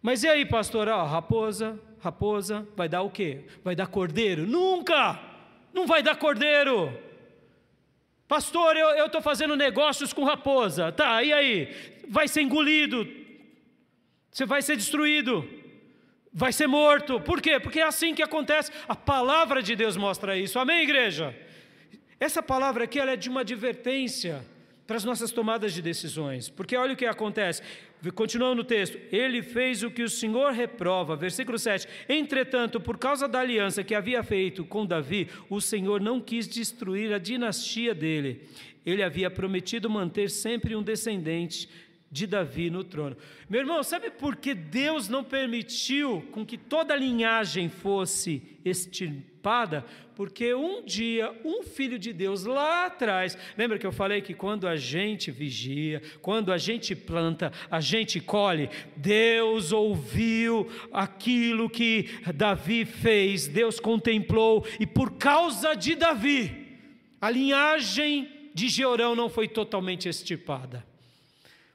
Mas 0.03 0.23
e 0.23 0.29
aí, 0.29 0.47
pastor? 0.47 0.89
Raposa, 0.89 1.79
raposa, 2.01 2.67
vai 2.75 2.89
dar 2.89 3.03
o 3.03 3.11
quê? 3.11 3.45
Vai 3.63 3.75
dar 3.75 3.87
cordeiro? 3.87 4.47
Nunca! 4.47 5.21
Não 5.73 5.87
vai 5.87 6.03
dar 6.03 6.17
cordeiro! 6.17 6.93
Pastor, 8.27 8.77
eu 8.77 9.07
estou 9.07 9.21
fazendo 9.21 9.57
negócios 9.57 10.13
com 10.13 10.25
raposa. 10.25 10.93
Tá, 10.93 11.23
e 11.23 11.33
aí? 11.33 11.75
Vai 12.09 12.29
ser 12.29 12.43
engolido. 12.43 13.07
Você 14.31 14.47
vai 14.47 14.63
ser 14.63 14.77
destruído. 14.77 15.49
vai 16.33 16.53
ser 16.53 16.67
morto. 16.67 17.21
Por 17.21 17.41
quê? 17.41 17.59
Porque 17.59 17.81
é 17.81 17.83
assim 17.85 18.15
que 18.15 18.23
acontece. 18.23 18.71
A 18.89 18.95
palavra 18.95 19.63
de 19.63 19.75
Deus 19.75 19.97
mostra 19.97 20.37
isso. 20.37 20.59
Amém, 20.59 20.83
igreja? 20.83 21.37
Essa 22.19 22.43
palavra 22.43 22.85
aqui 22.85 22.99
ela 22.99 23.11
é 23.11 23.17
de 23.17 23.29
uma 23.29 23.41
advertência 23.41 24.45
para 24.91 24.97
as 24.97 25.05
nossas 25.05 25.31
tomadas 25.31 25.73
de 25.73 25.81
decisões. 25.81 26.49
Porque 26.49 26.77
olha 26.77 26.95
o 26.95 26.97
que 26.97 27.07
acontece. 27.07 27.63
Continuando 28.13 28.57
no 28.57 28.65
texto, 28.65 28.99
ele 29.13 29.41
fez 29.41 29.85
o 29.85 29.91
que 29.91 30.03
o 30.03 30.11
Senhor 30.11 30.53
reprova, 30.53 31.15
versículo 31.15 31.61
7. 31.61 31.87
Entretanto, 32.09 32.81
por 32.81 32.99
causa 32.99 33.29
da 33.29 33.39
aliança 33.39 33.85
que 33.85 33.95
havia 33.95 34.21
feito 34.25 34.65
com 34.65 34.85
Davi, 34.85 35.29
o 35.49 35.61
Senhor 35.61 36.01
não 36.01 36.21
quis 36.21 36.49
destruir 36.49 37.13
a 37.13 37.19
dinastia 37.19 37.95
dele. 37.95 38.49
Ele 38.85 39.01
havia 39.01 39.31
prometido 39.31 39.89
manter 39.89 40.29
sempre 40.29 40.75
um 40.75 40.83
descendente 40.83 41.69
de 42.11 42.27
Davi 42.27 42.69
no 42.69 42.83
trono. 42.83 43.17
Meu 43.49 43.61
irmão, 43.61 43.85
sabe 43.85 44.11
por 44.11 44.35
que 44.35 44.57
Deus 44.57 45.09
não 45.09 45.23
permitiu 45.23 46.27
com 46.33 46.45
que 46.45 46.59
toda 46.59 46.95
a 46.95 46.97
linhagem 46.97 47.69
fosse 47.69 48.59
extirpada? 48.65 49.30
Porque 50.15 50.55
um 50.55 50.85
dia, 50.85 51.33
um 51.45 51.63
filho 51.63 51.99
de 51.99 52.13
Deus 52.13 52.45
lá 52.45 52.87
atrás, 52.87 53.39
lembra 53.57 53.79
que 53.79 53.87
eu 53.87 53.93
falei 53.93 54.21
que 54.21 54.35
quando 54.35 54.69
a 54.69 54.77
gente 54.77 55.31
vigia, 55.31 56.03
quando 56.21 56.53
a 56.53 56.59
gente 56.59 56.95
planta, 56.95 57.53
a 57.71 57.81
gente 57.81 58.21
colhe, 58.21 58.69
Deus 58.97 59.73
ouviu 59.73 60.71
aquilo 60.93 61.71
que 61.71 62.09
Davi 62.35 62.85
fez, 62.85 63.49
Deus 63.49 63.81
contemplou, 63.81 64.67
e 64.79 64.87
por 64.87 65.13
causa 65.13 65.75
de 65.75 65.95
Davi, 65.95 66.69
a 67.21 67.31
linhagem 67.31 68.29
de 68.55 68.69
Georão 68.69 69.15
não 69.15 69.29
foi 69.29 69.49
totalmente 69.49 70.09
extirpada. 70.09 70.85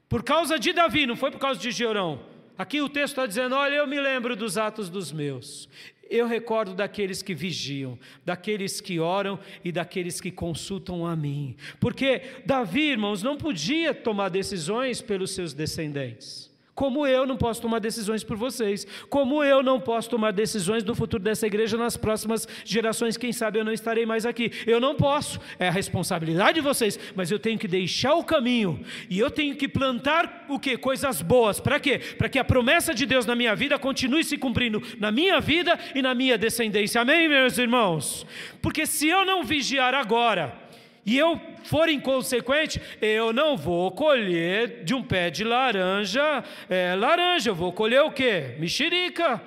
Por 0.08 0.22
causa 0.22 0.58
de 0.58 0.72
Davi, 0.72 1.06
não 1.06 1.16
foi 1.16 1.30
por 1.30 1.40
causa 1.40 1.60
de 1.60 1.70
Georão. 1.70 2.20
Aqui 2.58 2.80
o 2.80 2.88
texto 2.88 3.12
está 3.12 3.26
dizendo: 3.26 3.54
Olha, 3.54 3.74
eu 3.74 3.86
me 3.86 4.00
lembro 4.00 4.34
dos 4.34 4.56
atos 4.56 4.88
dos 4.88 5.12
meus. 5.12 5.68
Eu 6.10 6.26
recordo 6.26 6.74
daqueles 6.74 7.22
que 7.22 7.34
vigiam, 7.34 7.98
daqueles 8.24 8.80
que 8.80 8.98
oram 8.98 9.38
e 9.64 9.70
daqueles 9.70 10.20
que 10.20 10.30
consultam 10.30 11.06
a 11.06 11.14
mim. 11.14 11.56
Porque 11.80 12.22
Davi, 12.44 12.90
irmãos, 12.90 13.22
não 13.22 13.36
podia 13.36 13.94
tomar 13.94 14.28
decisões 14.28 15.00
pelos 15.00 15.32
seus 15.32 15.52
descendentes. 15.52 16.50
Como 16.76 17.06
eu 17.06 17.26
não 17.26 17.38
posso 17.38 17.62
tomar 17.62 17.78
decisões 17.78 18.22
por 18.22 18.36
vocês, 18.36 18.86
como 19.08 19.42
eu 19.42 19.62
não 19.62 19.80
posso 19.80 20.10
tomar 20.10 20.30
decisões 20.30 20.84
do 20.84 20.94
futuro 20.94 21.22
dessa 21.22 21.46
igreja 21.46 21.78
nas 21.78 21.96
próximas 21.96 22.46
gerações, 22.66 23.16
quem 23.16 23.32
sabe 23.32 23.58
eu 23.58 23.64
não 23.64 23.72
estarei 23.72 24.04
mais 24.04 24.26
aqui. 24.26 24.52
Eu 24.66 24.78
não 24.78 24.94
posso, 24.94 25.40
é 25.58 25.68
a 25.68 25.70
responsabilidade 25.70 26.56
de 26.56 26.60
vocês, 26.60 27.00
mas 27.14 27.30
eu 27.30 27.38
tenho 27.38 27.58
que 27.58 27.66
deixar 27.66 28.14
o 28.14 28.22
caminho 28.22 28.84
e 29.08 29.18
eu 29.18 29.30
tenho 29.30 29.56
que 29.56 29.66
plantar 29.66 30.44
o 30.50 30.58
que? 30.58 30.76
Coisas 30.76 31.22
boas. 31.22 31.58
Para 31.58 31.80
quê? 31.80 31.98
Para 31.98 32.28
que 32.28 32.38
a 32.38 32.44
promessa 32.44 32.92
de 32.92 33.06
Deus 33.06 33.24
na 33.24 33.34
minha 33.34 33.56
vida 33.56 33.78
continue 33.78 34.22
se 34.22 34.36
cumprindo 34.36 34.82
na 34.98 35.10
minha 35.10 35.40
vida 35.40 35.78
e 35.94 36.02
na 36.02 36.14
minha 36.14 36.36
descendência. 36.36 37.00
Amém, 37.00 37.26
meus 37.26 37.56
irmãos? 37.56 38.26
Porque 38.60 38.84
se 38.84 39.08
eu 39.08 39.24
não 39.24 39.42
vigiar 39.42 39.94
agora, 39.94 40.65
e 41.06 41.16
eu 41.16 41.40
for 41.62 41.88
inconsequente, 41.88 42.82
eu 43.00 43.32
não 43.32 43.56
vou 43.56 43.92
colher 43.92 44.82
de 44.82 44.92
um 44.92 45.02
pé 45.04 45.30
de 45.30 45.44
laranja, 45.44 46.42
é, 46.68 46.96
laranja, 46.96 47.50
eu 47.50 47.54
vou 47.54 47.72
colher 47.72 48.02
o 48.02 48.10
quê? 48.10 48.56
Mexerica. 48.58 49.40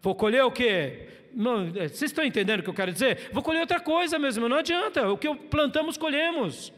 Vou 0.00 0.14
colher 0.14 0.44
o 0.44 0.52
quê? 0.52 1.08
Não, 1.34 1.66
é, 1.74 1.88
vocês 1.88 2.02
estão 2.02 2.24
entendendo 2.24 2.60
o 2.60 2.62
que 2.62 2.70
eu 2.70 2.74
quero 2.74 2.92
dizer? 2.92 3.30
Vou 3.32 3.42
colher 3.42 3.60
outra 3.60 3.80
coisa 3.80 4.18
mesmo, 4.18 4.48
não 4.48 4.58
adianta. 4.58 5.10
O 5.10 5.18
que 5.18 5.34
plantamos, 5.34 5.96
colhemos. 5.96 6.72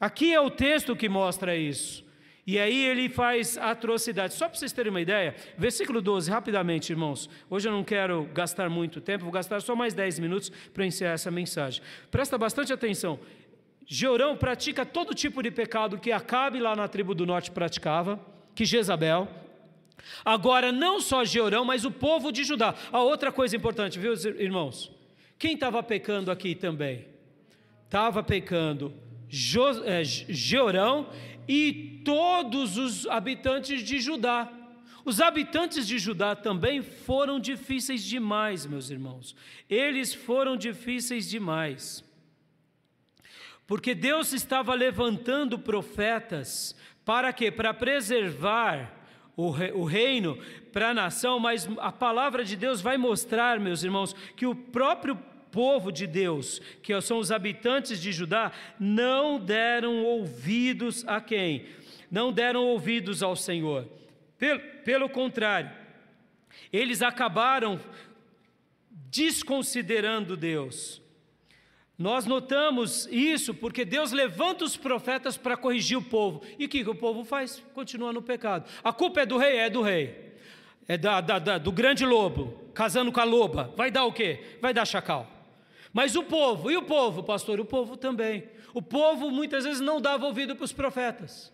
Aqui 0.00 0.34
é 0.34 0.40
o 0.40 0.50
texto 0.50 0.96
que 0.96 1.08
mostra 1.08 1.54
isso. 1.56 2.05
E 2.46 2.60
aí 2.60 2.84
ele 2.84 3.08
faz 3.08 3.58
atrocidade. 3.58 4.34
Só 4.34 4.48
para 4.48 4.56
vocês 4.56 4.72
terem 4.72 4.90
uma 4.90 5.00
ideia, 5.00 5.34
versículo 5.58 6.00
12, 6.00 6.30
rapidamente, 6.30 6.92
irmãos. 6.92 7.28
Hoje 7.50 7.66
eu 7.66 7.72
não 7.72 7.82
quero 7.82 8.24
gastar 8.32 8.70
muito 8.70 9.00
tempo, 9.00 9.24
vou 9.24 9.32
gastar 9.32 9.60
só 9.60 9.74
mais 9.74 9.94
10 9.94 10.20
minutos 10.20 10.52
para 10.72 10.86
encerrar 10.86 11.14
essa 11.14 11.30
mensagem. 11.30 11.82
Presta 12.08 12.38
bastante 12.38 12.72
atenção. 12.72 13.18
Georão 13.84 14.36
pratica 14.36 14.86
todo 14.86 15.12
tipo 15.12 15.42
de 15.42 15.50
pecado 15.50 15.98
que 15.98 16.12
Acabe 16.12 16.60
lá 16.60 16.76
na 16.76 16.86
tribo 16.86 17.16
do 17.16 17.26
norte 17.26 17.50
praticava, 17.50 18.20
que 18.54 18.64
Jezabel. 18.64 19.28
Agora, 20.24 20.70
não 20.70 21.00
só 21.00 21.24
Georão, 21.24 21.64
mas 21.64 21.84
o 21.84 21.90
povo 21.90 22.30
de 22.30 22.44
Judá. 22.44 22.76
A 22.92 23.02
outra 23.02 23.32
coisa 23.32 23.56
importante, 23.56 23.98
viu, 23.98 24.12
irmãos? 24.38 24.92
Quem 25.36 25.54
estava 25.54 25.82
pecando 25.82 26.30
aqui 26.30 26.54
também? 26.54 27.06
Estava 27.86 28.22
pecando 28.22 28.94
jo, 29.28 29.84
é, 29.84 30.04
Georão 30.04 31.08
e 31.48 32.02
todos 32.04 32.76
os 32.76 33.06
habitantes 33.06 33.82
de 33.82 34.00
Judá. 34.00 34.52
Os 35.04 35.20
habitantes 35.20 35.86
de 35.86 35.98
Judá 35.98 36.34
também 36.34 36.82
foram 36.82 37.38
difíceis 37.38 38.02
demais, 38.02 38.66
meus 38.66 38.90
irmãos. 38.90 39.36
Eles 39.70 40.12
foram 40.12 40.56
difíceis 40.56 41.28
demais. 41.28 42.04
Porque 43.66 43.94
Deus 43.94 44.32
estava 44.32 44.74
levantando 44.74 45.58
profetas 45.58 46.74
para 47.04 47.32
quê? 47.32 47.52
Para 47.52 47.72
preservar 47.72 48.92
o 49.36 49.84
reino 49.84 50.38
para 50.72 50.90
a 50.90 50.94
nação, 50.94 51.38
mas 51.38 51.68
a 51.78 51.92
palavra 51.92 52.44
de 52.44 52.56
Deus 52.56 52.80
vai 52.80 52.96
mostrar, 52.96 53.60
meus 53.60 53.84
irmãos, 53.84 54.14
que 54.34 54.46
o 54.46 54.54
próprio 54.54 55.16
povo 55.56 55.90
de 55.90 56.06
Deus, 56.06 56.60
que 56.82 57.00
são 57.00 57.16
os 57.16 57.32
habitantes 57.32 57.98
de 57.98 58.12
Judá, 58.12 58.52
não 58.78 59.40
deram 59.40 60.04
ouvidos 60.04 61.02
a 61.08 61.18
quem? 61.18 61.64
Não 62.10 62.30
deram 62.30 62.62
ouvidos 62.62 63.22
ao 63.22 63.34
Senhor. 63.34 63.88
Pelo, 64.36 64.60
pelo 64.84 65.08
contrário, 65.08 65.70
eles 66.70 67.00
acabaram 67.00 67.80
desconsiderando 68.90 70.36
Deus. 70.36 71.00
Nós 71.98 72.26
notamos 72.26 73.08
isso 73.10 73.54
porque 73.54 73.82
Deus 73.82 74.12
levanta 74.12 74.62
os 74.62 74.76
profetas 74.76 75.38
para 75.38 75.56
corrigir 75.56 75.96
o 75.96 76.02
povo. 76.02 76.42
E 76.58 76.66
o 76.66 76.68
que, 76.68 76.86
o 76.86 76.94
povo 76.94 77.24
faz? 77.24 77.64
Continua 77.72 78.12
no 78.12 78.20
pecado. 78.20 78.68
A 78.84 78.92
culpa 78.92 79.22
é 79.22 79.26
do 79.26 79.38
rei? 79.38 79.56
É 79.56 79.70
do 79.70 79.80
rei. 79.80 80.34
É 80.86 80.98
da, 80.98 81.22
da, 81.22 81.38
da, 81.38 81.56
do 81.56 81.72
grande 81.72 82.04
lobo, 82.04 82.70
casando 82.74 83.10
com 83.10 83.20
a 83.20 83.24
loba. 83.24 83.72
Vai 83.74 83.90
dar 83.90 84.04
o 84.04 84.12
quê? 84.12 84.58
Vai 84.60 84.74
dar 84.74 84.84
chacal. 84.84 85.35
Mas 85.92 86.16
o 86.16 86.22
povo, 86.22 86.70
e 86.70 86.76
o 86.76 86.82
povo, 86.82 87.22
pastor? 87.22 87.60
O 87.60 87.64
povo 87.64 87.96
também. 87.96 88.44
O 88.74 88.82
povo 88.82 89.30
muitas 89.30 89.64
vezes 89.64 89.80
não 89.80 90.00
dava 90.00 90.26
ouvido 90.26 90.54
para 90.54 90.64
os 90.64 90.72
profetas. 90.72 91.52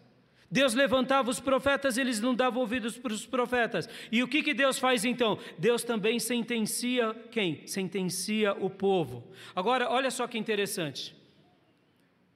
Deus 0.53 0.75
levantava 0.75 1.31
os 1.31 1.41
profetas, 1.41 1.97
eles 1.97 2.21
não 2.21 2.35
davam 2.35 2.61
ouvidos 2.61 2.99
para 2.99 3.13
os 3.13 3.25
profetas. 3.25 3.89
E 4.11 4.23
o 4.23 4.29
que, 4.29 4.43
que 4.43 4.53
Deus 4.53 4.79
faz 4.79 5.03
então? 5.03 5.39
Deus 5.57 5.83
também 5.83 6.19
sentencia 6.19 7.15
quem? 7.31 7.67
Sentencia 7.67 8.53
o 8.53 8.69
povo. 8.69 9.25
Agora, 9.57 9.91
olha 9.91 10.11
só 10.11 10.27
que 10.27 10.37
interessante. 10.37 11.17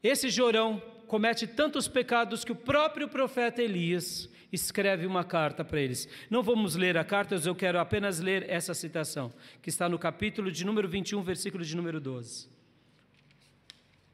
Esse 0.03 0.31
Jorão 0.31 0.81
comete 1.07 1.47
tantos 1.47 1.89
pecados 1.89 2.45
que 2.45 2.53
o 2.53 2.57
próprio 2.57 3.09
profeta 3.09 3.63
Elias 3.63 4.29
escreve 4.53 5.07
uma 5.07 5.25
carta 5.25 5.65
para 5.65 5.81
eles. 5.81 6.09
Não 6.31 6.43
vamos 6.43 6.77
ler 6.77 6.97
a 6.97 7.05
carta, 7.05 7.35
eu 7.35 7.55
quero 7.55 7.79
apenas 7.79 8.21
ler 8.21 8.49
essa 8.49 8.75
citação, 8.75 9.33
que 9.63 9.69
está 9.69 9.89
no 9.89 9.99
capítulo 9.99 10.51
de 10.51 10.65
número 10.65 10.89
21, 10.89 11.23
versículo 11.23 11.65
de 11.65 11.77
número 11.77 12.01
12. 12.01 12.49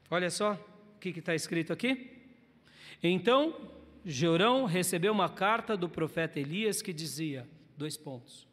Olha 0.09 0.29
só 0.29 0.53
o 0.95 0.99
que 0.99 1.09
está 1.09 1.33
escrito 1.33 1.73
aqui. 1.73 2.11
Então, 3.01 3.71
Jorão 4.05 4.65
recebeu 4.65 5.11
uma 5.11 5.29
carta 5.29 5.75
do 5.75 5.89
profeta 5.89 6.39
Elias 6.39 6.81
que 6.81 6.93
dizia: 6.93 7.47
dois 7.77 7.97
pontos. 7.97 8.47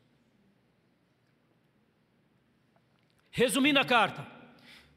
Resumindo 3.30 3.78
a 3.78 3.84
carta, 3.84 4.26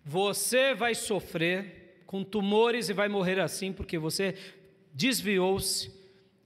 você 0.04 0.74
vai 0.74 0.96
sofrer 0.96 1.83
com 2.14 2.24
tumores 2.24 2.89
e 2.89 2.93
vai 2.93 3.09
morrer 3.09 3.39
assim 3.39 3.74
porque 3.74 3.97
você 3.97 4.36
desviou-se 4.93 5.91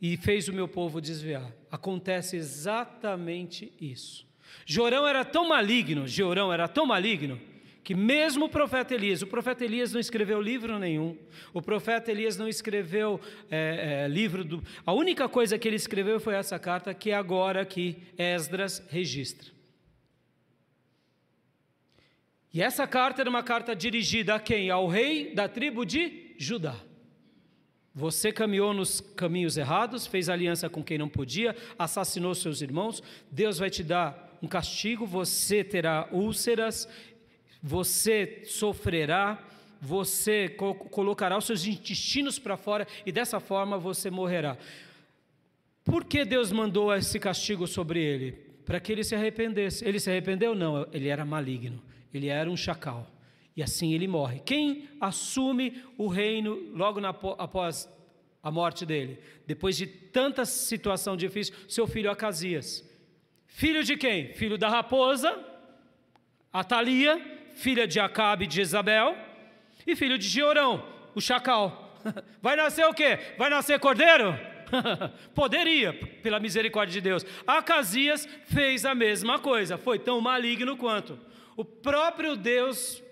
e 0.01 0.15
fez 0.15 0.47
o 0.47 0.53
meu 0.53 0.65
povo 0.65 1.01
desviar. 1.01 1.51
Acontece 1.70 2.38
exatamente 2.38 3.74
isso. 3.78 4.26
Jorão 4.65 5.05
era 5.05 5.26
tão 5.26 5.49
maligno, 5.49 6.07
Jorão 6.07 6.53
era 6.53 6.70
tão 6.70 6.86
maligno, 6.86 7.38
que 7.84 7.93
mesmo 7.93 8.45
o 8.45 8.49
profeta 8.49 8.95
Elias, 8.95 9.22
o 9.22 9.28
profeta 9.28 9.65
Elias 9.65 9.91
não 9.91 9.99
escreveu 9.99 10.41
livro 10.41 10.80
nenhum, 10.80 11.18
o 11.53 11.61
profeta 11.61 12.11
Elias 12.11 12.38
não 12.38 12.47
escreveu 12.47 13.20
é, 13.51 14.05
é, 14.05 14.07
livro 14.07 14.45
do. 14.45 14.63
A 14.86 14.93
única 14.93 15.28
coisa 15.28 15.59
que 15.59 15.68
ele 15.68 15.76
escreveu 15.76 16.18
foi 16.18 16.36
essa 16.36 16.57
carta 16.57 16.93
que 16.93 17.11
agora 17.11 17.61
aqui 17.61 17.97
Esdras 18.18 18.82
registra. 18.89 19.57
E 22.54 22.62
essa 22.62 22.88
carta 22.88 23.22
era 23.22 23.30
uma 23.30 23.43
carta 23.43 23.76
dirigida 23.76 24.36
a 24.36 24.39
quem? 24.39 24.70
Ao 24.70 24.88
rei 24.88 25.34
da 25.34 25.48
tribo 25.48 25.86
de 25.86 26.34
Judá. 26.38 26.76
Você 27.93 28.32
caminhou 28.32 28.74
nos 28.74 29.02
caminhos 29.02 29.58
errados, 29.58 30.06
fez 30.06 30.30
aliança 30.30 30.70
com 30.70 30.84
quem 30.84 30.98
não 30.98 31.10
podia, 31.10 31.56
assassinou 31.78 32.34
seus 32.36 32.62
irmãos. 32.62 33.02
Deus 33.32 33.58
vai 33.58 33.70
te 33.70 33.84
dar 33.84 34.38
um 34.41 34.48
castigo, 34.48 35.06
você 35.06 35.64
terá 35.64 36.08
úlceras, 36.12 36.88
você 37.62 38.43
sofrerá, 38.45 39.43
você 39.82 40.50
co 40.50 40.76
colocará 40.76 41.38
os 41.38 41.45
seus 41.45 41.66
intestinos 41.66 42.38
para 42.38 42.56
fora 42.56 42.88
e 43.06 43.12
dessa 43.12 43.39
forma 43.39 43.78
você 43.78 44.12
morrerá. 44.12 44.58
Por 45.84 46.06
que 46.06 46.24
Deus 46.24 46.52
mandou 46.52 46.93
esse 46.93 47.20
castigo 47.20 47.66
sobre 47.66 48.00
ele? 48.00 48.48
para 48.68 48.82
que 48.82 48.91
ele 48.91 49.04
se 49.04 49.16
arrependesse. 49.16 49.88
Ele 49.88 49.98
se 49.98 50.10
arrependeu? 50.10 50.54
Não, 50.54 50.86
ele 50.91 51.08
era 51.08 51.24
maligno, 51.24 51.82
ele 52.14 52.28
era 52.28 52.49
um 52.49 52.58
chacal. 52.58 53.12
E 53.55 53.64
assim 53.64 53.93
ele 53.93 54.08
morre. 54.08 54.39
Quem 54.45 54.88
assume 55.01 55.84
o 55.97 56.08
reino 56.08 56.55
logo 56.74 56.99
na, 56.99 57.10
após 57.10 57.89
a 58.43 58.51
morte 58.51 58.86
dele? 58.86 59.20
Depois 59.47 59.76
de 59.76 59.88
tanta 59.88 60.45
situação 60.45 61.18
difícil, 61.18 61.55
seu 61.68 61.88
filho 61.88 62.12
Acasias. 62.12 62.88
Filho 63.47 63.84
de 63.84 63.97
quem? 63.97 64.34
Filho 64.34 64.58
da 64.58 64.70
raposa, 64.70 65.43
Atalia, 66.53 67.20
filha 67.55 67.88
de 67.88 67.99
Acabe 67.99 68.45
e 68.45 68.47
de 68.47 68.58
Jezabel, 68.58 69.18
e 69.86 69.95
filho 69.95 70.18
de 70.18 70.28
Georão, 70.28 70.88
o 71.16 71.22
chacal. 71.22 71.99
Vai 72.41 72.55
nascer 72.55 72.86
o 72.86 72.93
quê? 72.93 73.18
Vai 73.38 73.49
nascer 73.49 73.80
cordeiro? 73.80 74.38
Poderia, 75.34 75.93
pela 76.22 76.39
misericórdia 76.39 76.93
de 76.93 77.01
Deus. 77.01 77.26
Acasias 77.45 78.28
fez 78.45 78.86
a 78.86 78.93
mesma 78.93 79.39
coisa, 79.39 79.78
foi 79.78 79.97
tão 79.97 80.22
maligno 80.22 80.78
quanto. 80.78 81.18
O 81.58 81.66
próprio 81.66 82.36
Deus 82.36 83.03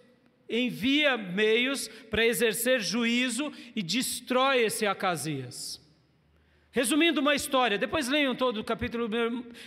envia 0.48 1.18
meios 1.18 1.88
para 2.12 2.24
exercer 2.24 2.80
juízo 2.80 3.52
e 3.76 3.82
destrói 3.82 4.62
esse 4.62 4.86
Acasias. 4.86 5.82
Resumindo 6.72 7.22
uma 7.22 7.34
história, 7.34 7.76
depois 7.76 8.08
leiam 8.08 8.36
todo 8.36 8.60
o 8.60 8.64
capítulo, 8.64 9.10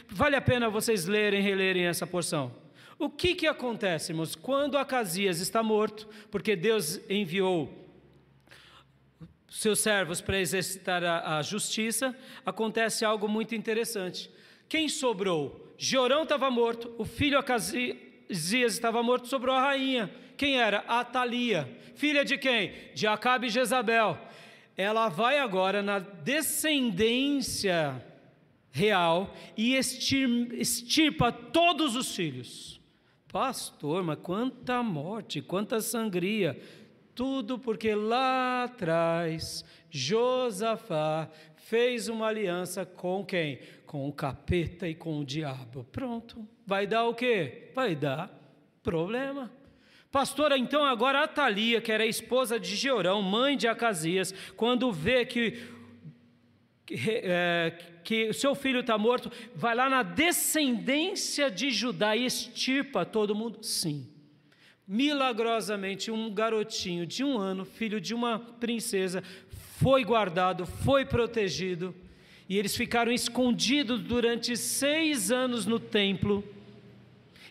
vale 0.09 0.37
a 0.37 0.41
pena 0.41 0.71
vocês 0.71 1.07
lerem 1.07 1.41
e 1.41 1.43
relerem 1.43 1.87
essa 1.87 2.07
porção. 2.07 2.55
O 2.97 3.11
que, 3.11 3.35
que 3.35 3.49
acontece, 3.49 4.13
irmãos, 4.13 4.37
quando 4.37 4.79
Acasias 4.79 5.41
está 5.41 5.61
morto, 5.61 6.09
porque 6.31 6.55
Deus 6.55 7.01
enviou 7.11 7.73
seus 9.49 9.81
servos 9.81 10.21
para 10.21 10.39
exercitar 10.39 11.03
a, 11.03 11.39
a 11.39 11.43
justiça, 11.43 12.17
acontece 12.47 13.05
algo 13.05 13.27
muito 13.27 13.57
interessante. 13.57 14.31
Quem 14.69 14.89
sobrou? 14.89 15.75
Georão 15.77 16.23
estava 16.23 16.49
morto, 16.49 16.95
o 16.97 17.05
filho 17.05 17.39
Acasias 17.39 18.08
estava 18.29 19.03
morto, 19.03 19.29
sobrou 19.29 19.55
a 19.55 19.61
rainha. 19.61 20.11
Quem 20.37 20.61
era? 20.61 20.79
Atalia. 20.87 21.69
Filha 21.95 22.25
de 22.25 22.39
quem? 22.39 22.73
De 22.95 23.07
Acabe 23.07 23.49
e 23.49 23.51
Jezabel. 23.51 24.19
Ela 24.77 25.09
vai 25.09 25.39
agora 25.39 25.83
na 25.83 25.99
descendência 25.99 28.05
real 28.71 29.35
e 29.57 29.75
estirpa 29.75 31.33
todos 31.33 31.97
os 31.97 32.15
filhos. 32.15 32.81
Pastor, 33.33 34.05
mas 34.05 34.19
quanta 34.21 34.83
morte, 34.83 35.43
quanta 35.43 35.81
sangria. 35.81 36.59
Tudo 37.15 37.59
porque 37.59 37.95
lá 37.95 38.65
atrás 38.65 39.65
Josafá 39.91 41.29
fez 41.57 42.09
uma 42.09 42.29
aliança 42.29 42.87
com 42.87 43.25
quem? 43.25 43.59
Com 43.89 44.07
o 44.07 44.13
capeta 44.13 44.87
e 44.87 44.95
com 44.95 45.19
o 45.19 45.25
diabo. 45.25 45.83
Pronto. 45.91 46.47
Vai 46.67 46.87
dar 46.87 47.07
o 47.07 47.15
quê? 47.15 47.71
Vai 47.75 47.97
dar 47.97 48.31
problema. 48.83 49.51
Pastora, 50.13 50.59
então 50.59 50.85
agora 50.85 51.25
a 51.25 51.27
Thalia, 51.27 51.81
que 51.81 51.91
era 51.91 52.05
esposa 52.05 52.61
de 52.61 52.77
Georão, 52.77 53.23
mãe 53.23 53.57
de 53.57 53.67
Acasias, 53.67 54.35
quando 54.57 54.93
vê 54.93 55.25
que, 55.25 55.59
que, 56.85 56.97
é, 57.25 57.79
que 58.05 58.31
seu 58.35 58.55
filho 58.55 58.81
está 58.81 58.99
morto, 58.99 59.33
vai 59.55 59.75
lá 59.75 59.89
na 59.89 60.03
descendência 60.03 61.51
de 61.51 61.71
Judá 61.71 62.15
e 62.15 62.27
estirpa 62.27 63.07
todo 63.07 63.35
mundo? 63.35 63.65
Sim 63.65 64.07
milagrosamente, 64.91 66.11
um 66.11 66.33
garotinho 66.33 67.05
de 67.07 67.23
um 67.23 67.37
ano, 67.37 67.67
filho 67.67 68.01
de 68.01 68.15
uma 68.15 68.39
princesa, 68.39 69.23
foi 69.79 70.03
guardado, 70.03 70.65
foi 70.65 71.05
protegido, 71.05 71.95
e 72.49 72.57
eles 72.59 72.75
ficaram 72.75 73.13
escondidos 73.13 74.01
durante 74.01 74.57
seis 74.57 75.31
anos 75.31 75.67
no 75.67 75.79
templo. 75.79 76.43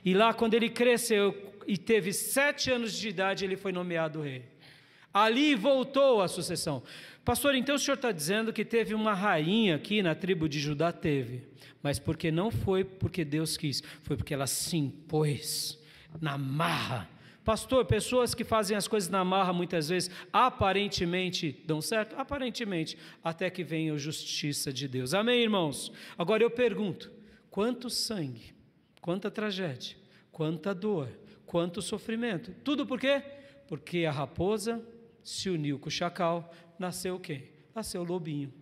E 0.04 0.14
lá, 0.14 0.34
quando 0.34 0.56
ele 0.56 0.70
cresceu 0.70 1.54
e 1.68 1.78
teve 1.78 2.12
sete 2.12 2.72
anos 2.72 2.93
de 2.93 3.10
idade, 3.10 3.45
ele 3.45 3.56
foi 3.56 3.72
nomeado 3.72 4.22
rei. 4.22 4.43
Ali 5.14 5.54
voltou 5.54 6.22
a 6.22 6.28
sucessão. 6.28 6.82
Pastor, 7.24 7.56
então 7.56 7.76
o 7.76 7.80
senhor 7.80 7.95
está 7.95 8.12
dizendo 8.12 8.54
que 8.54 8.64
teve 8.64 8.93
uma 8.93 9.14
rainha 9.14 9.76
aqui 9.76 10.02
na 10.02 10.16
tribo 10.16 10.48
de 10.48 10.60
Judá? 10.60 10.91
Teve. 10.91 11.43
Mas 11.84 12.00
porque 12.00 12.32
não 12.32 12.50
foi 12.50 12.84
porque 12.84 13.24
Deus 13.24 13.58
quis, 13.58 13.84
foi 14.02 14.18
porque 14.18 14.34
ela 14.34 14.48
se 14.48 14.78
impôs 14.78 15.78
na 16.20 16.38
marra 16.38 17.10
Pastor, 17.48 17.86
pessoas 17.86 18.36
que 18.36 18.43
fazem 18.43 18.76
as 18.76 18.89
coisas 18.89 19.10
na 19.10 19.24
marra 19.24 19.54
muitas 19.54 19.88
vezes 19.88 20.12
aparentemente 20.34 21.64
dão 21.66 21.82
certo? 21.82 22.14
Aparentemente, 22.20 22.98
até 23.24 23.50
que 23.50 23.64
venha 23.64 23.93
a 23.93 23.98
justiça 23.98 24.74
de 24.74 24.86
Deus. 24.86 25.14
Amém, 25.14 25.43
irmãos? 25.43 25.93
Agora 26.18 26.43
eu 26.43 26.52
pergunto: 26.52 27.10
quanto 27.50 27.89
sangue, 27.89 28.54
quanta 29.00 29.32
tragédia, 29.32 29.95
quanta 30.30 30.76
dor, 30.76 31.08
quanto 31.45 31.82
sofrimento? 31.82 32.54
Tudo 32.66 32.86
por 32.86 33.00
quê? 33.00 33.24
Porque 33.66 34.04
a 34.04 34.12
raposa 34.12 34.86
se 35.24 35.50
uniu 35.50 35.80
com 35.80 35.88
o 35.88 35.89
chacal, 35.89 36.54
nasceu 36.78 37.18
quem? 37.18 37.50
Nasceu 37.74 38.02
o 38.02 38.04
lobinho. 38.04 38.54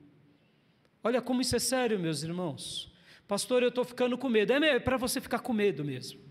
Olha 1.03 1.23
como 1.23 1.41
isso 1.41 1.55
é 1.55 1.59
sério, 1.59 1.97
meus 1.97 2.21
irmãos. 2.21 2.93
Pastor, 3.27 3.63
eu 3.63 3.69
estou 3.69 3.83
ficando 3.83 4.15
com 4.15 4.29
medo. 4.29 4.53
É 4.53 4.79
para 4.79 4.95
você 4.95 5.19
ficar 5.19 5.39
com 5.39 5.53
medo 5.53 5.83
mesmo. 5.83 6.24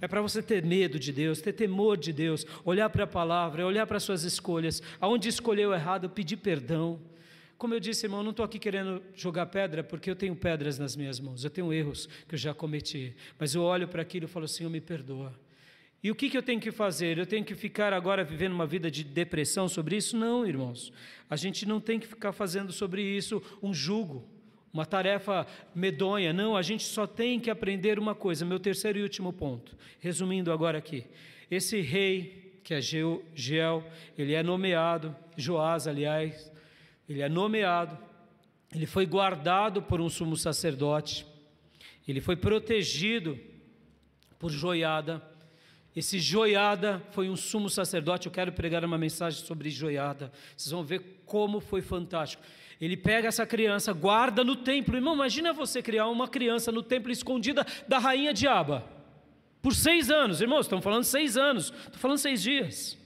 É 0.00 0.06
para 0.06 0.20
você 0.20 0.42
ter 0.42 0.64
medo 0.64 0.98
de 0.98 1.12
Deus, 1.12 1.40
ter 1.40 1.52
temor 1.52 1.96
de 1.96 2.12
Deus, 2.12 2.46
olhar 2.64 2.90
para 2.90 3.04
a 3.04 3.06
palavra, 3.06 3.66
olhar 3.66 3.86
para 3.86 3.96
as 3.96 4.02
suas 4.02 4.24
escolhas, 4.24 4.82
aonde 5.00 5.28
escolheu 5.28 5.72
errado, 5.72 6.10
pedir 6.10 6.36
perdão. 6.36 7.00
Como 7.56 7.72
eu 7.72 7.80
disse, 7.80 8.04
irmão, 8.04 8.22
não 8.22 8.30
estou 8.30 8.44
aqui 8.44 8.58
querendo 8.58 9.02
jogar 9.14 9.46
pedra, 9.46 9.82
porque 9.82 10.10
eu 10.10 10.16
tenho 10.16 10.36
pedras 10.36 10.78
nas 10.78 10.94
minhas 10.94 11.18
mãos, 11.18 11.42
eu 11.42 11.48
tenho 11.48 11.72
erros 11.72 12.06
que 12.28 12.34
eu 12.34 12.38
já 12.38 12.52
cometi, 12.52 13.16
mas 13.38 13.54
eu 13.54 13.62
olho 13.62 13.88
para 13.88 14.02
aquilo 14.02 14.26
e 14.26 14.28
falo, 14.28 14.46
Senhor, 14.46 14.68
me 14.68 14.80
perdoa. 14.80 15.32
E 16.02 16.10
o 16.10 16.14
que, 16.14 16.28
que 16.28 16.36
eu 16.36 16.42
tenho 16.42 16.60
que 16.60 16.70
fazer? 16.70 17.16
Eu 17.16 17.26
tenho 17.26 17.44
que 17.44 17.54
ficar 17.54 17.94
agora 17.94 18.22
vivendo 18.22 18.52
uma 18.52 18.66
vida 18.66 18.90
de 18.90 19.02
depressão 19.02 19.66
sobre 19.66 19.96
isso? 19.96 20.16
Não, 20.16 20.46
irmãos. 20.46 20.92
A 21.28 21.36
gente 21.36 21.66
não 21.66 21.80
tem 21.80 21.98
que 21.98 22.06
ficar 22.06 22.32
fazendo 22.32 22.70
sobre 22.70 23.02
isso 23.02 23.42
um 23.62 23.72
jugo 23.72 24.35
uma 24.76 24.84
tarefa 24.84 25.46
medonha. 25.74 26.34
Não, 26.34 26.54
a 26.54 26.60
gente 26.60 26.84
só 26.84 27.06
tem 27.06 27.40
que 27.40 27.48
aprender 27.48 27.98
uma 27.98 28.14
coisa, 28.14 28.44
meu 28.44 28.60
terceiro 28.60 28.98
e 28.98 29.02
último 29.02 29.32
ponto. 29.32 29.74
Resumindo 30.00 30.52
agora 30.52 30.76
aqui. 30.76 31.06
Esse 31.50 31.80
rei, 31.80 32.60
que 32.62 32.74
é 32.74 32.80
Geel, 32.80 33.84
ele 34.18 34.34
é 34.34 34.42
nomeado, 34.42 35.16
Joás, 35.34 35.86
aliás, 35.86 36.52
ele 37.08 37.22
é 37.22 37.28
nomeado, 37.28 37.96
ele 38.74 38.84
foi 38.84 39.06
guardado 39.06 39.80
por 39.80 39.98
um 39.98 40.10
sumo 40.10 40.36
sacerdote, 40.36 41.26
ele 42.06 42.20
foi 42.20 42.36
protegido 42.36 43.38
por 44.38 44.50
Joiada. 44.50 45.22
Esse 45.94 46.18
Joiada 46.18 47.02
foi 47.12 47.30
um 47.30 47.36
sumo 47.36 47.70
sacerdote. 47.70 48.26
Eu 48.26 48.32
quero 48.32 48.52
pregar 48.52 48.84
uma 48.84 48.98
mensagem 48.98 49.42
sobre 49.42 49.70
Joiada. 49.70 50.30
Vocês 50.54 50.70
vão 50.70 50.84
ver 50.84 51.22
como 51.24 51.58
foi 51.60 51.80
fantástico. 51.80 52.42
Ele 52.80 52.96
pega 52.96 53.28
essa 53.28 53.46
criança, 53.46 53.92
guarda 53.92 54.44
no 54.44 54.54
templo. 54.54 54.96
Irmão, 54.96 55.14
imagina 55.14 55.52
você 55.52 55.82
criar 55.82 56.08
uma 56.08 56.28
criança 56.28 56.70
no 56.70 56.82
templo 56.82 57.10
escondida 57.10 57.66
da 57.88 57.98
rainha 57.98 58.34
Diaba. 58.34 58.84
Por 59.62 59.74
seis 59.74 60.10
anos, 60.10 60.40
irmãos, 60.40 60.66
estão 60.66 60.80
falando 60.80 61.04
seis 61.04 61.36
anos, 61.36 61.72
estou 61.72 61.98
falando 61.98 62.18
seis 62.18 62.42
dias. 62.42 62.98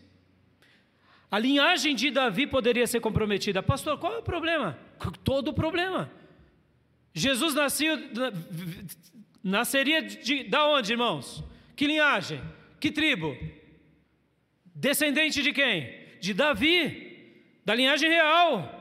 A 1.31 1.39
linhagem 1.39 1.95
de 1.95 2.11
Davi 2.11 2.47
poderia 2.47 2.87
ser 2.87 3.01
comprometida. 3.01 3.63
Pastor, 3.63 3.97
qual 3.99 4.15
é 4.15 4.19
o 4.19 4.23
problema? 4.23 4.77
Todo 5.23 5.49
o 5.49 5.55
problema. 5.55 6.11
Jesus 7.15 7.55
nasceu, 7.55 7.97
nasceria 9.43 10.03
de 10.03 10.45
da 10.45 10.67
onde, 10.67 10.93
irmãos? 10.93 11.45
Que 11.77 11.87
linhagem? 11.87 12.41
Que 12.81 12.91
tribo? 12.91 13.37
Descendente 14.75 15.43
de 15.43 15.53
quem? 15.53 15.95
De 16.21 16.35
Davi, 16.35 17.39
da 17.65 17.75
linhagem 17.75 18.09
real. 18.09 18.80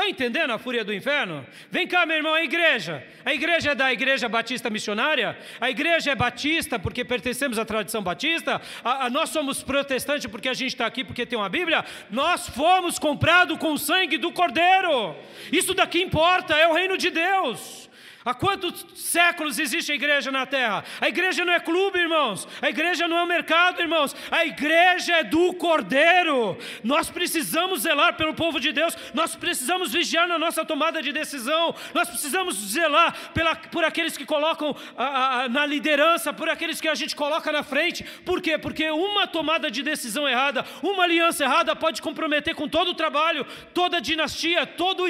Está 0.00 0.08
entendendo 0.08 0.50
a 0.50 0.58
fúria 0.58 0.82
do 0.82 0.94
inferno? 0.94 1.46
Vem 1.70 1.86
cá, 1.86 2.06
meu 2.06 2.16
irmão, 2.16 2.32
a 2.32 2.42
igreja. 2.42 3.04
A 3.22 3.34
igreja 3.34 3.72
é 3.72 3.74
da 3.74 3.92
Igreja 3.92 4.30
Batista 4.30 4.70
Missionária? 4.70 5.36
A 5.60 5.68
igreja 5.68 6.10
é 6.10 6.14
batista 6.14 6.78
porque 6.78 7.04
pertencemos 7.04 7.58
à 7.58 7.66
tradição 7.66 8.02
batista? 8.02 8.62
A, 8.82 9.04
a 9.04 9.10
nós 9.10 9.28
somos 9.28 9.62
protestantes 9.62 10.24
porque 10.24 10.48
a 10.48 10.54
gente 10.54 10.68
está 10.68 10.86
aqui 10.86 11.04
porque 11.04 11.26
tem 11.26 11.38
uma 11.38 11.50
Bíblia? 11.50 11.84
Nós 12.10 12.48
fomos 12.48 12.98
comprados 12.98 13.58
com 13.58 13.74
o 13.74 13.78
sangue 13.78 14.16
do 14.16 14.32
Cordeiro. 14.32 15.14
Isso 15.52 15.74
daqui 15.74 16.00
importa, 16.00 16.54
é 16.54 16.66
o 16.66 16.72
reino 16.72 16.96
de 16.96 17.10
Deus. 17.10 17.89
Há 18.22 18.34
quantos 18.34 18.84
séculos 18.94 19.58
existe 19.58 19.92
a 19.92 19.94
igreja 19.94 20.30
na 20.30 20.44
terra? 20.44 20.84
A 21.00 21.08
igreja 21.08 21.42
não 21.42 21.54
é 21.54 21.58
clube, 21.58 21.98
irmãos. 21.98 22.46
A 22.60 22.68
igreja 22.68 23.08
não 23.08 23.16
é 23.16 23.22
um 23.22 23.26
mercado, 23.26 23.80
irmãos. 23.80 24.14
A 24.30 24.44
igreja 24.44 25.16
é 25.16 25.24
do 25.24 25.54
Cordeiro. 25.54 26.58
Nós 26.84 27.08
precisamos 27.08 27.80
zelar 27.80 28.16
pelo 28.16 28.34
povo 28.34 28.60
de 28.60 28.72
Deus. 28.72 28.94
Nós 29.14 29.34
precisamos 29.34 29.90
vigiar 29.90 30.28
na 30.28 30.38
nossa 30.38 30.66
tomada 30.66 31.00
de 31.00 31.12
decisão. 31.12 31.74
Nós 31.94 32.10
precisamos 32.10 32.56
zelar 32.56 33.32
pela, 33.32 33.56
por 33.56 33.84
aqueles 33.84 34.18
que 34.18 34.26
colocam 34.26 34.76
a, 34.98 35.44
a, 35.44 35.48
na 35.48 35.64
liderança, 35.64 36.30
por 36.30 36.50
aqueles 36.50 36.78
que 36.78 36.88
a 36.88 36.94
gente 36.94 37.16
coloca 37.16 37.50
na 37.50 37.62
frente. 37.62 38.04
Por 38.26 38.42
quê? 38.42 38.58
Porque 38.58 38.90
uma 38.90 39.26
tomada 39.26 39.70
de 39.70 39.82
decisão 39.82 40.28
errada, 40.28 40.62
uma 40.82 41.04
aliança 41.04 41.44
errada 41.44 41.74
pode 41.74 42.02
comprometer 42.02 42.54
com 42.54 42.68
todo 42.68 42.90
o 42.90 42.94
trabalho, 42.94 43.46
toda 43.72 43.96
a 43.96 44.00
dinastia, 44.00 44.66
todo, 44.66 45.06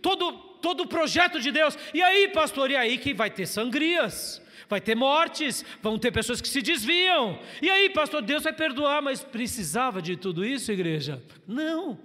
todo 0.00 0.55
todo 0.66 0.80
o 0.80 0.88
projeto 0.88 1.38
de 1.38 1.52
Deus. 1.52 1.78
E 1.94 2.02
aí, 2.02 2.26
pastor, 2.26 2.72
e 2.72 2.76
aí 2.76 2.98
que 2.98 3.14
vai 3.14 3.30
ter 3.30 3.46
sangrias? 3.46 4.42
vai 4.68 4.80
ter 4.80 4.96
mortes, 4.96 5.64
vão 5.80 5.96
ter 5.96 6.10
pessoas 6.10 6.40
que 6.40 6.48
se 6.48 6.60
desviam. 6.60 7.38
E 7.62 7.70
aí, 7.70 7.88
pastor, 7.88 8.20
Deus 8.20 8.42
vai 8.42 8.52
perdoar, 8.52 9.00
mas 9.00 9.22
precisava 9.22 10.02
de 10.02 10.16
tudo 10.16 10.44
isso, 10.44 10.72
igreja? 10.72 11.22
Não. 11.46 12.00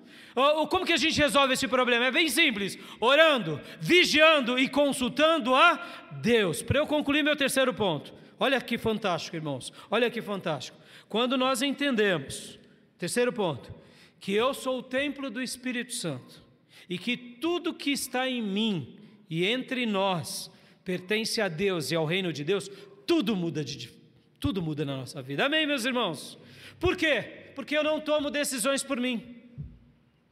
Como 0.70 0.86
que 0.86 0.94
a 0.94 0.98
gente 0.98 1.20
resolve 1.20 1.56
esse 1.56 1.68
problema? 1.68 2.06
É 2.06 2.12
bem 2.12 2.30
simples: 2.30 2.78
orando, 3.00 3.60
vigiando 3.80 4.60
e 4.60 4.70
consultando 4.70 5.56
a 5.56 5.84
Deus. 6.22 6.62
Para 6.62 6.78
eu 6.78 6.86
concluir 6.86 7.24
meu 7.24 7.36
terceiro 7.36 7.74
ponto, 7.74 8.14
olha 8.40 8.62
que 8.62 8.78
fantástico, 8.78 9.36
irmãos, 9.36 9.74
olha 9.90 10.08
que 10.12 10.22
fantástico. 10.22 10.78
Quando 11.10 11.36
nós 11.36 11.64
entendemos, 11.64 12.60
terceiro 13.00 13.34
ponto, 13.34 13.74
que 14.20 14.34
eu 14.36 14.54
sou 14.54 14.78
o 14.78 14.84
templo 14.84 15.32
do 15.32 15.42
Espírito 15.42 15.96
Santo 15.96 16.41
e 16.92 16.98
que 16.98 17.16
tudo 17.16 17.74
que 17.74 17.90
está 17.90 18.28
em 18.28 18.42
mim 18.42 18.98
e 19.30 19.46
entre 19.46 19.86
nós 19.86 20.52
pertence 20.84 21.40
a 21.40 21.48
Deus 21.48 21.90
e 21.90 21.96
ao 21.96 22.04
reino 22.04 22.34
de 22.34 22.44
Deus, 22.44 22.70
tudo 23.08 23.34
muda 23.34 23.64
de 23.64 23.90
tudo 24.38 24.62
muda 24.62 24.84
na 24.84 24.98
nossa 24.98 25.22
vida. 25.22 25.46
Amém, 25.46 25.66
meus 25.66 25.86
irmãos? 25.86 26.38
Por 26.82 26.98
quê? 26.98 27.54
Porque 27.56 27.78
eu 27.78 27.84
não 27.84 28.02
tomo 28.02 28.30
decisões 28.30 28.84
por 28.84 29.00
mim. 29.00 29.38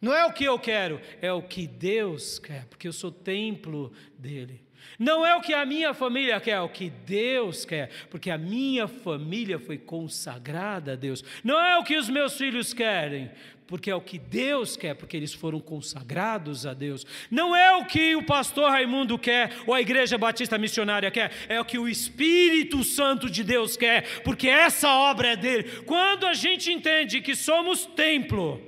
Não 0.02 0.14
é 0.14 0.26
o 0.26 0.34
que 0.34 0.44
eu 0.44 0.60
quero, 0.60 1.00
é 1.22 1.32
o 1.32 1.42
que 1.42 1.66
Deus 1.66 2.40
quer, 2.40 2.66
porque 2.66 2.90
eu 2.90 2.94
sou 2.94 3.10
templo 3.10 3.94
dele. 4.18 4.62
Não 4.98 5.26
é 5.26 5.34
o 5.38 5.42
que 5.42 5.54
a 5.54 5.66
minha 5.66 5.94
família 5.94 6.42
quer, 6.42 6.52
é 6.52 6.62
o 6.62 6.68
que 6.68 6.90
Deus 6.90 7.64
quer, 7.64 7.90
porque 8.10 8.30
a 8.30 8.38
minha 8.38 8.86
família 8.86 9.60
foi 9.60 9.78
consagrada 9.78 10.94
a 10.94 10.96
Deus. 10.98 11.24
Não 11.42 11.58
é 11.58 11.78
o 11.78 11.86
que 11.86 11.96
os 11.96 12.10
meus 12.10 12.38
filhos 12.38 12.74
querem, 12.74 13.32
porque 13.70 13.92
é 13.92 13.96
o 13.96 14.02
que 14.02 14.18
Deus 14.18 14.76
quer, 14.76 14.96
porque 14.96 15.16
eles 15.16 15.32
foram 15.32 15.60
consagrados 15.60 16.66
a 16.66 16.74
Deus. 16.74 17.06
Não 17.30 17.56
é 17.56 17.76
o 17.76 17.86
que 17.86 18.16
o 18.16 18.24
pastor 18.24 18.72
Raimundo 18.72 19.16
quer, 19.16 19.54
ou 19.68 19.76
a 19.76 19.80
igreja 19.80 20.18
batista 20.18 20.58
missionária 20.58 21.12
quer, 21.12 21.32
é 21.48 21.62
o 21.62 21.66
que 21.66 21.78
o 21.78 21.88
Espírito 21.88 22.84
Santo 22.84 23.30
de 23.30 23.44
Deus 23.44 23.78
quer, 23.78 24.22
porque 24.24 24.50
essa 24.50 24.90
obra 24.90 25.34
é 25.34 25.36
dele. 25.36 25.84
Quando 25.86 26.26
a 26.26 26.34
gente 26.34 26.74
entende 26.74 27.22
que 27.22 27.36
somos 27.36 27.86
templo, 27.86 28.60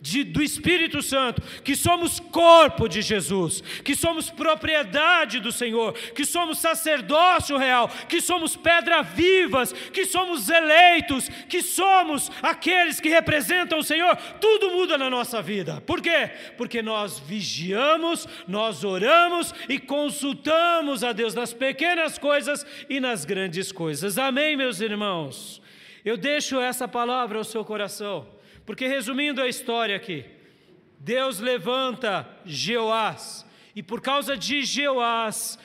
de, 0.00 0.24
do 0.24 0.42
Espírito 0.42 1.02
Santo, 1.02 1.42
que 1.62 1.76
somos 1.76 2.18
corpo 2.18 2.88
de 2.88 3.02
Jesus, 3.02 3.62
que 3.84 3.94
somos 3.94 4.30
propriedade 4.30 5.40
do 5.40 5.52
Senhor, 5.52 5.92
que 5.92 6.24
somos 6.24 6.58
sacerdócio 6.58 7.56
real, 7.58 7.88
que 8.08 8.20
somos 8.20 8.56
pedra 8.56 9.02
vivas, 9.02 9.72
que 9.72 10.06
somos 10.06 10.48
eleitos, 10.48 11.28
que 11.48 11.62
somos 11.62 12.30
aqueles 12.42 12.98
que 12.98 13.10
representam 13.10 13.78
o 13.78 13.84
Senhor, 13.84 14.16
tudo 14.40 14.70
muda 14.70 14.96
na 14.96 15.10
nossa 15.10 15.42
vida. 15.42 15.82
Por 15.82 16.00
quê? 16.00 16.30
Porque 16.56 16.80
nós 16.80 17.18
vigiamos, 17.18 18.26
nós 18.48 18.84
oramos 18.84 19.54
e 19.68 19.78
consultamos 19.78 21.04
a 21.04 21.12
Deus 21.12 21.34
nas 21.34 21.52
pequenas 21.52 22.16
coisas 22.16 22.64
e 22.88 23.00
nas 23.00 23.24
grandes 23.26 23.70
coisas. 23.70 24.16
Amém, 24.16 24.56
meus 24.56 24.80
irmãos? 24.80 25.60
Eu 26.02 26.16
deixo 26.16 26.58
essa 26.58 26.88
palavra 26.88 27.36
ao 27.36 27.44
seu 27.44 27.62
coração 27.62 28.39
porque 28.64 28.86
resumindo 28.86 29.40
a 29.40 29.48
história 29.48 29.96
aqui, 29.96 30.24
Deus 30.98 31.38
levanta 31.38 32.28
Jeoás, 32.44 33.46
e 33.74 33.82
por 33.82 34.00
causa 34.00 34.36
de 34.36 34.62
Jeoás, 34.62 35.58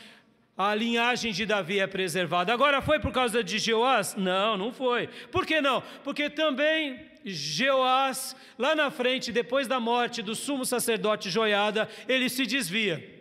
a 0.57 0.73
linhagem 0.73 1.33
de 1.33 1.45
Davi 1.45 1.79
é 1.79 1.87
preservada. 1.87 2.53
Agora 2.53 2.81
foi 2.81 2.99
por 2.99 3.11
causa 3.11 3.43
de 3.43 3.59
Jeoás? 3.59 4.15
Não, 4.15 4.55
não 4.55 4.71
foi. 4.71 5.07
Por 5.31 5.45
que 5.45 5.59
não? 5.59 5.83
Porque 6.03 6.29
também 6.29 6.99
Jeoás, 7.25 8.35
lá 8.57 8.75
na 8.75 8.89
frente, 8.89 9.31
depois 9.31 9.67
da 9.67 9.79
morte 9.79 10.21
do 10.21 10.35
sumo 10.35 10.65
sacerdote 10.65 11.29
Joiada, 11.29 11.89
ele 12.07 12.29
se 12.29 12.45
desvia. 12.45 13.14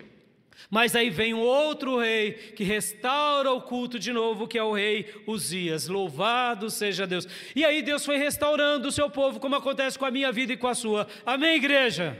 Mas 0.71 0.97
aí 0.97 1.11
vem 1.11 1.35
outro 1.35 1.99
rei 1.99 2.33
que 2.33 2.65
restaura 2.65 3.53
o 3.53 3.61
culto 3.61 3.99
de 3.99 4.13
novo, 4.13 4.49
que 4.49 4.59
é 4.59 4.63
o 4.63 4.73
rei 4.73 5.13
Uzias. 5.27 5.89
Louvado 5.89 6.71
seja 6.71 7.07
Deus. 7.07 7.27
E 7.55 7.65
aí 7.65 7.83
Deus 7.83 8.05
foi 8.05 8.17
restaurando 8.17 8.89
o 8.89 8.93
seu 8.93 9.11
povo, 9.11 9.39
como 9.39 9.55
acontece 9.55 9.99
com 9.99 10.05
a 10.05 10.11
minha 10.11 10.33
vida 10.33 10.53
e 10.53 10.57
com 10.57 10.67
a 10.67 10.75
sua. 10.75 11.07
Amém, 11.25 11.57
igreja? 11.57 12.19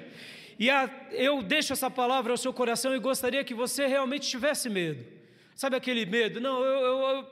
E 0.59 0.71
a, 0.71 0.89
eu 1.11 1.43
deixo 1.43 1.73
essa 1.73 1.91
palavra 1.91 2.33
ao 2.33 2.37
seu 2.37 2.53
coração 2.53 2.95
e 2.95 2.99
gostaria 2.99 3.43
que 3.43 3.55
você 3.55 3.87
realmente 3.87 4.29
tivesse 4.29 4.69
medo. 4.69 5.05
Sabe 5.55 5.77
aquele 5.77 6.05
medo? 6.05 6.41
Não, 6.41 6.63
eu, 6.63 6.81
eu, 6.81 7.27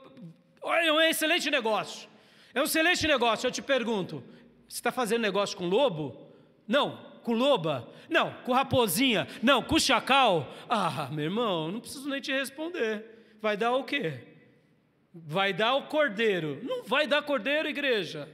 eu, 0.63 0.73
é 0.73 0.91
um 0.91 1.01
excelente 1.01 1.49
negócio. 1.49 2.09
É 2.53 2.59
um 2.59 2.65
excelente 2.65 3.05
negócio. 3.07 3.47
Eu 3.47 3.51
te 3.51 3.61
pergunto: 3.61 4.23
você 4.67 4.77
está 4.77 4.91
fazendo 4.91 5.21
negócio 5.21 5.55
com 5.55 5.67
lobo? 5.67 6.31
Não 6.67 7.12
com 7.23 7.33
loba? 7.33 7.89
Não. 8.09 8.31
Com 8.43 8.53
raposinha? 8.53 9.27
Não. 9.41 9.63
Com 9.63 9.79
chacal? 9.79 10.53
Ah, 10.69 11.09
meu 11.11 11.25
irmão, 11.25 11.71
não 11.71 11.79
preciso 11.79 12.09
nem 12.09 12.21
te 12.21 12.31
responder. 12.31 13.35
Vai 13.41 13.57
dar 13.57 13.73
o 13.73 13.83
quê? 13.83 14.19
Vai 15.13 15.53
dar 15.53 15.75
o 15.75 15.83
cordeiro. 15.83 16.59
Não 16.63 16.83
vai 16.83 17.07
dar 17.07 17.21
cordeiro, 17.21 17.69
igreja. 17.69 18.29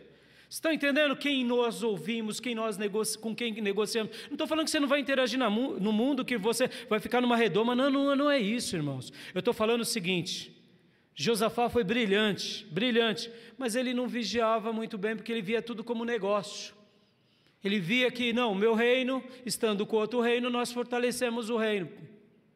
Estão 0.49 0.73
entendendo 0.73 1.15
quem 1.15 1.45
nós 1.45 1.83
ouvimos, 1.83 2.39
quem 2.39 2.55
nós 2.55 2.75
negoci... 2.75 3.17
com 3.17 3.35
quem 3.35 3.53
negociamos? 3.61 4.15
Não 4.25 4.33
estou 4.33 4.47
falando 4.47 4.65
que 4.65 4.71
você 4.71 4.79
não 4.79 4.87
vai 4.87 4.99
interagir 4.99 5.37
no 5.37 5.91
mundo, 5.91 6.25
que 6.25 6.37
você 6.37 6.67
vai 6.89 6.99
ficar 6.99 7.21
numa 7.21 7.37
redoma. 7.37 7.75
Não, 7.75 7.89
não, 7.89 8.15
não 8.15 8.31
é 8.31 8.39
isso, 8.39 8.75
irmãos. 8.75 9.13
Eu 9.33 9.39
estou 9.39 9.53
falando 9.53 9.81
o 9.81 9.85
seguinte: 9.85 10.51
Josafá 11.13 11.69
foi 11.69 11.83
brilhante, 11.83 12.65
brilhante, 12.71 13.29
mas 13.59 13.75
ele 13.75 13.93
não 13.93 14.07
vigiava 14.07 14.73
muito 14.73 14.97
bem 14.97 15.15
porque 15.15 15.31
ele 15.31 15.41
via 15.41 15.61
tudo 15.61 15.83
como 15.83 16.03
negócio. 16.03 16.73
Ele 17.63 17.79
via 17.79 18.09
que, 18.09 18.31
não, 18.31 18.55
meu 18.55 18.73
reino, 18.73 19.23
estando 19.45 19.85
com 19.85 19.97
outro 19.97 20.21
reino, 20.21 20.49
nós 20.49 20.71
fortalecemos 20.71 21.49
o 21.49 21.57
reino. 21.57 21.89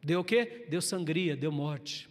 Deu 0.02 0.20
o 0.20 0.24
quê? 0.24 0.66
Deu 0.68 0.80
sangria, 0.80 1.36
deu 1.36 1.52
morte. 1.52 2.08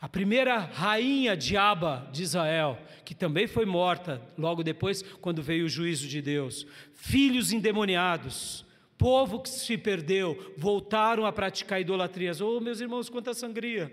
A 0.00 0.08
primeira 0.08 0.56
rainha 0.56 1.36
de 1.36 1.56
Aba 1.56 2.08
de 2.10 2.22
Israel, 2.22 2.78
que 3.04 3.14
também 3.14 3.46
foi 3.46 3.66
morta 3.66 4.22
logo 4.36 4.62
depois, 4.62 5.02
quando 5.20 5.42
veio 5.42 5.66
o 5.66 5.68
juízo 5.68 6.08
de 6.08 6.22
Deus. 6.22 6.66
Filhos 6.94 7.52
endemoniados, 7.52 8.64
povo 8.96 9.40
que 9.40 9.50
se 9.50 9.76
perdeu, 9.76 10.54
voltaram 10.56 11.26
a 11.26 11.32
praticar 11.32 11.80
idolatrias. 11.80 12.40
Oh, 12.40 12.60
meus 12.60 12.80
irmãos, 12.80 13.10
quanta 13.10 13.34
sangria! 13.34 13.92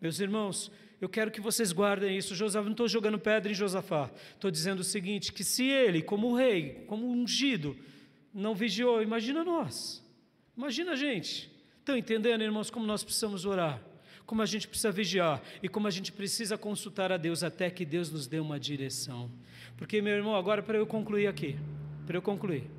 Meus 0.00 0.20
irmãos, 0.20 0.70
eu 1.02 1.08
quero 1.08 1.32
que 1.32 1.40
vocês 1.40 1.72
guardem 1.72 2.16
isso. 2.16 2.32
Josafá, 2.32 2.64
não 2.64 2.70
estou 2.70 2.86
jogando 2.86 3.18
pedra 3.18 3.50
em 3.50 3.54
Josafá. 3.56 4.08
Estou 4.34 4.52
dizendo 4.52 4.78
o 4.78 4.84
seguinte: 4.84 5.32
que 5.32 5.42
se 5.42 5.64
ele, 5.64 6.00
como 6.00 6.36
rei, 6.36 6.84
como 6.86 7.10
ungido, 7.10 7.76
não 8.32 8.54
vigiou, 8.54 9.02
imagina 9.02 9.42
nós. 9.42 10.00
Imagina 10.56 10.92
a 10.92 10.96
gente. 10.96 11.50
Estão 11.80 11.96
entendendo, 11.96 12.42
irmãos, 12.42 12.70
como 12.70 12.86
nós 12.86 13.02
precisamos 13.02 13.44
orar? 13.44 13.82
Como 14.24 14.42
a 14.42 14.46
gente 14.46 14.68
precisa 14.68 14.92
vigiar 14.92 15.42
e 15.60 15.68
como 15.68 15.88
a 15.88 15.90
gente 15.90 16.12
precisa 16.12 16.56
consultar 16.56 17.10
a 17.10 17.16
Deus 17.16 17.42
até 17.42 17.68
que 17.68 17.84
Deus 17.84 18.08
nos 18.08 18.28
dê 18.28 18.38
uma 18.38 18.60
direção. 18.60 19.28
Porque, 19.76 20.00
meu 20.00 20.14
irmão, 20.14 20.36
agora 20.36 20.62
para 20.62 20.78
eu 20.78 20.86
concluir 20.86 21.26
aqui, 21.26 21.58
para 22.06 22.16
eu 22.16 22.22
concluir. 22.22 22.70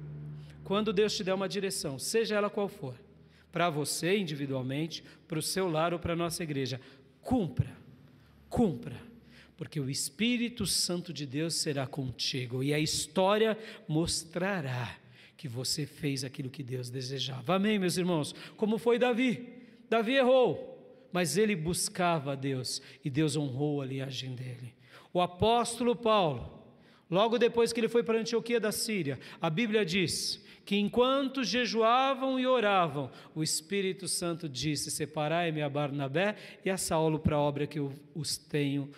Quando 0.63 0.93
Deus 0.93 1.13
te 1.13 1.25
der 1.25 1.33
uma 1.33 1.49
direção, 1.49 1.99
seja 1.99 2.35
ela 2.35 2.49
qual 2.49 2.69
for, 2.69 2.95
para 3.51 3.69
você 3.69 4.17
individualmente, 4.17 5.03
para 5.27 5.37
o 5.37 5.41
seu 5.41 5.69
lar 5.69 5.91
ou 5.91 5.99
para 5.99 6.13
a 6.13 6.15
nossa 6.15 6.41
igreja, 6.41 6.79
cumpra 7.21 7.82
cumpra, 8.53 8.95
porque 9.57 9.79
o 9.79 9.89
Espírito 9.89 10.67
Santo 10.67 11.11
de 11.11 11.25
Deus 11.25 11.55
será 11.55 11.87
contigo 11.87 12.63
e 12.63 12.71
a 12.71 12.79
história 12.79 13.57
mostrará 13.87 14.95
que 15.35 15.47
você 15.47 15.87
fez 15.87 16.23
aquilo 16.23 16.51
que 16.51 16.61
Deus 16.61 16.87
desejava. 16.87 17.55
Amém, 17.55 17.79
meus 17.79 17.97
irmãos? 17.97 18.35
Como 18.55 18.77
foi 18.77 18.99
Davi? 18.99 19.49
Davi 19.89 20.13
errou, 20.13 21.09
mas 21.11 21.35
ele 21.35 21.55
buscava 21.55 22.33
a 22.33 22.35
Deus 22.35 22.79
e 23.03 23.09
Deus 23.09 23.35
honrou 23.35 23.81
a 23.81 23.87
linhagem 23.87 24.35
dele. 24.35 24.75
O 25.11 25.19
apóstolo 25.19 25.95
Paulo, 25.95 26.63
logo 27.09 27.39
depois 27.39 27.73
que 27.73 27.79
ele 27.79 27.89
foi 27.89 28.03
para 28.03 28.19
Antioquia 28.19 28.59
da 28.59 28.71
Síria, 28.71 29.19
a 29.41 29.49
Bíblia 29.49 29.83
diz 29.83 30.42
que 30.65 30.77
enquanto 30.77 31.43
jejuavam 31.43 32.39
e 32.39 32.47
oravam, 32.47 33.11
o 33.35 33.43
Espírito 33.43 34.07
Santo 34.07 34.47
disse: 34.47 34.89
Separai-me 34.89 35.61
a 35.61 35.69
Barnabé 35.69 36.35
e 36.63 36.69
a 36.69 36.77
Saulo 36.77 37.19
para 37.19 37.35
a 37.35 37.39
obra 37.39 37.67
que 37.67 37.79
eu 37.79 37.91
os 38.15 38.37
tenho. 38.37 38.89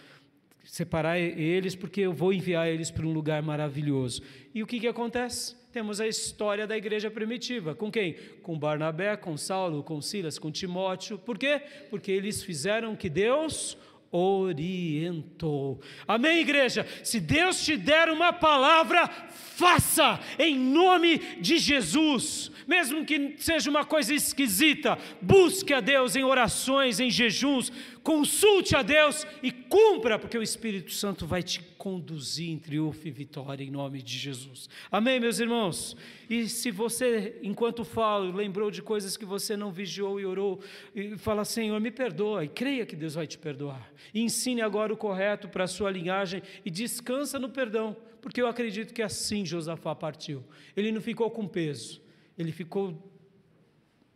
Separai 0.64 1.22
eles, 1.22 1.76
porque 1.76 2.02
eu 2.02 2.14
vou 2.14 2.34
enviar 2.34 2.68
eles 2.68 2.92
para 2.92 3.06
um 3.06 3.14
lugar 3.14 3.42
maravilhoso. 3.42 4.22
E 4.54 4.62
o 4.62 4.68
que, 4.68 4.80
que 4.80 4.88
acontece? 4.88 5.56
Temos 5.72 6.00
a 6.00 6.08
história 6.08 6.66
da 6.66 6.76
igreja 6.76 7.12
primitiva. 7.12 7.76
Com 7.76 7.92
quem? 7.92 8.16
Com 8.42 8.58
Barnabé, 8.58 9.16
com 9.16 9.38
Saulo, 9.38 9.84
com 9.84 10.02
Silas, 10.02 10.40
com 10.40 10.52
Timóteo. 10.52 11.18
Por 11.18 11.38
quê? 11.38 11.62
Porque 11.90 12.12
eles 12.12 12.44
fizeram 12.44 12.94
o 12.94 12.98
que 12.98 13.10
Deus 13.10 13.78
orientou. 14.16 15.82
Amém, 16.08 16.40
igreja? 16.40 16.88
Se 17.04 17.20
Deus 17.20 17.64
te 17.64 17.76
der 17.76 18.10
uma 18.10 18.32
palavra, 18.32 19.08
faça 19.56 20.20
em 20.40 20.58
nome 20.58 21.18
de 21.40 21.58
Jesus. 21.58 22.52
Mesmo 22.68 23.06
que 23.06 23.36
seja 23.38 23.70
uma 23.70 23.86
coisa 23.86 24.14
esquisita, 24.14 24.98
busque 25.22 25.74
a 25.74 25.80
Deus 25.80 26.16
em 26.16 26.24
orações, 26.24 27.00
em 27.00 27.12
jejuns, 27.12 27.72
consulte 28.06 28.76
a 28.76 28.84
Deus 28.84 29.26
e 29.42 29.52
cumpra, 29.52 30.20
porque 30.20 30.38
o 30.38 30.44
Espírito 30.44 30.92
Santo 30.92 31.26
vai 31.26 31.42
te 31.42 31.60
conduzir 31.60 32.52
em 32.52 32.60
triunfo 32.60 33.08
e 33.08 33.10
vitória 33.10 33.64
em 33.64 33.72
nome 33.72 34.00
de 34.00 34.16
Jesus. 34.16 34.70
Amém, 34.92 35.20
meus 35.20 35.40
irmãos? 35.40 35.98
E 36.30 36.48
se 36.48 36.70
você, 36.70 37.40
enquanto 37.42 37.84
falo, 37.84 38.32
lembrou 38.32 38.70
de 38.70 38.84
coisas 38.84 39.18
que 39.18 39.26
você 39.26 39.58
não 39.58 39.72
vigiou 39.72 40.20
e 40.20 40.26
orou, 40.26 40.62
e 40.94 41.18
fala, 41.18 41.44
Senhor, 41.44 41.82
me 41.82 41.90
perdoa, 41.90 42.46
e 42.46 42.48
creia 42.48 42.86
que 42.86 42.96
Deus 42.96 43.16
vai 43.16 43.26
te 43.26 43.40
perdoar. 43.40 43.92
E 44.14 44.22
ensine 44.22 44.62
agora 44.62 44.94
o 44.94 44.98
correto 44.98 45.50
para 45.50 45.64
a 45.64 45.68
sua 45.68 45.90
linhagem 45.90 46.44
e 46.64 46.70
descansa 46.70 47.40
no 47.40 47.50
perdão, 47.50 47.98
porque 48.22 48.40
eu 48.40 48.46
acredito 48.46 48.94
que 48.94 49.02
assim 49.02 49.44
Josafá 49.44 49.96
partiu. 49.96 50.44
Ele 50.78 50.92
não 50.92 51.02
ficou 51.02 51.32
com 51.32 51.48
peso, 51.48 52.00
ele 52.38 52.52
ficou 52.52 53.12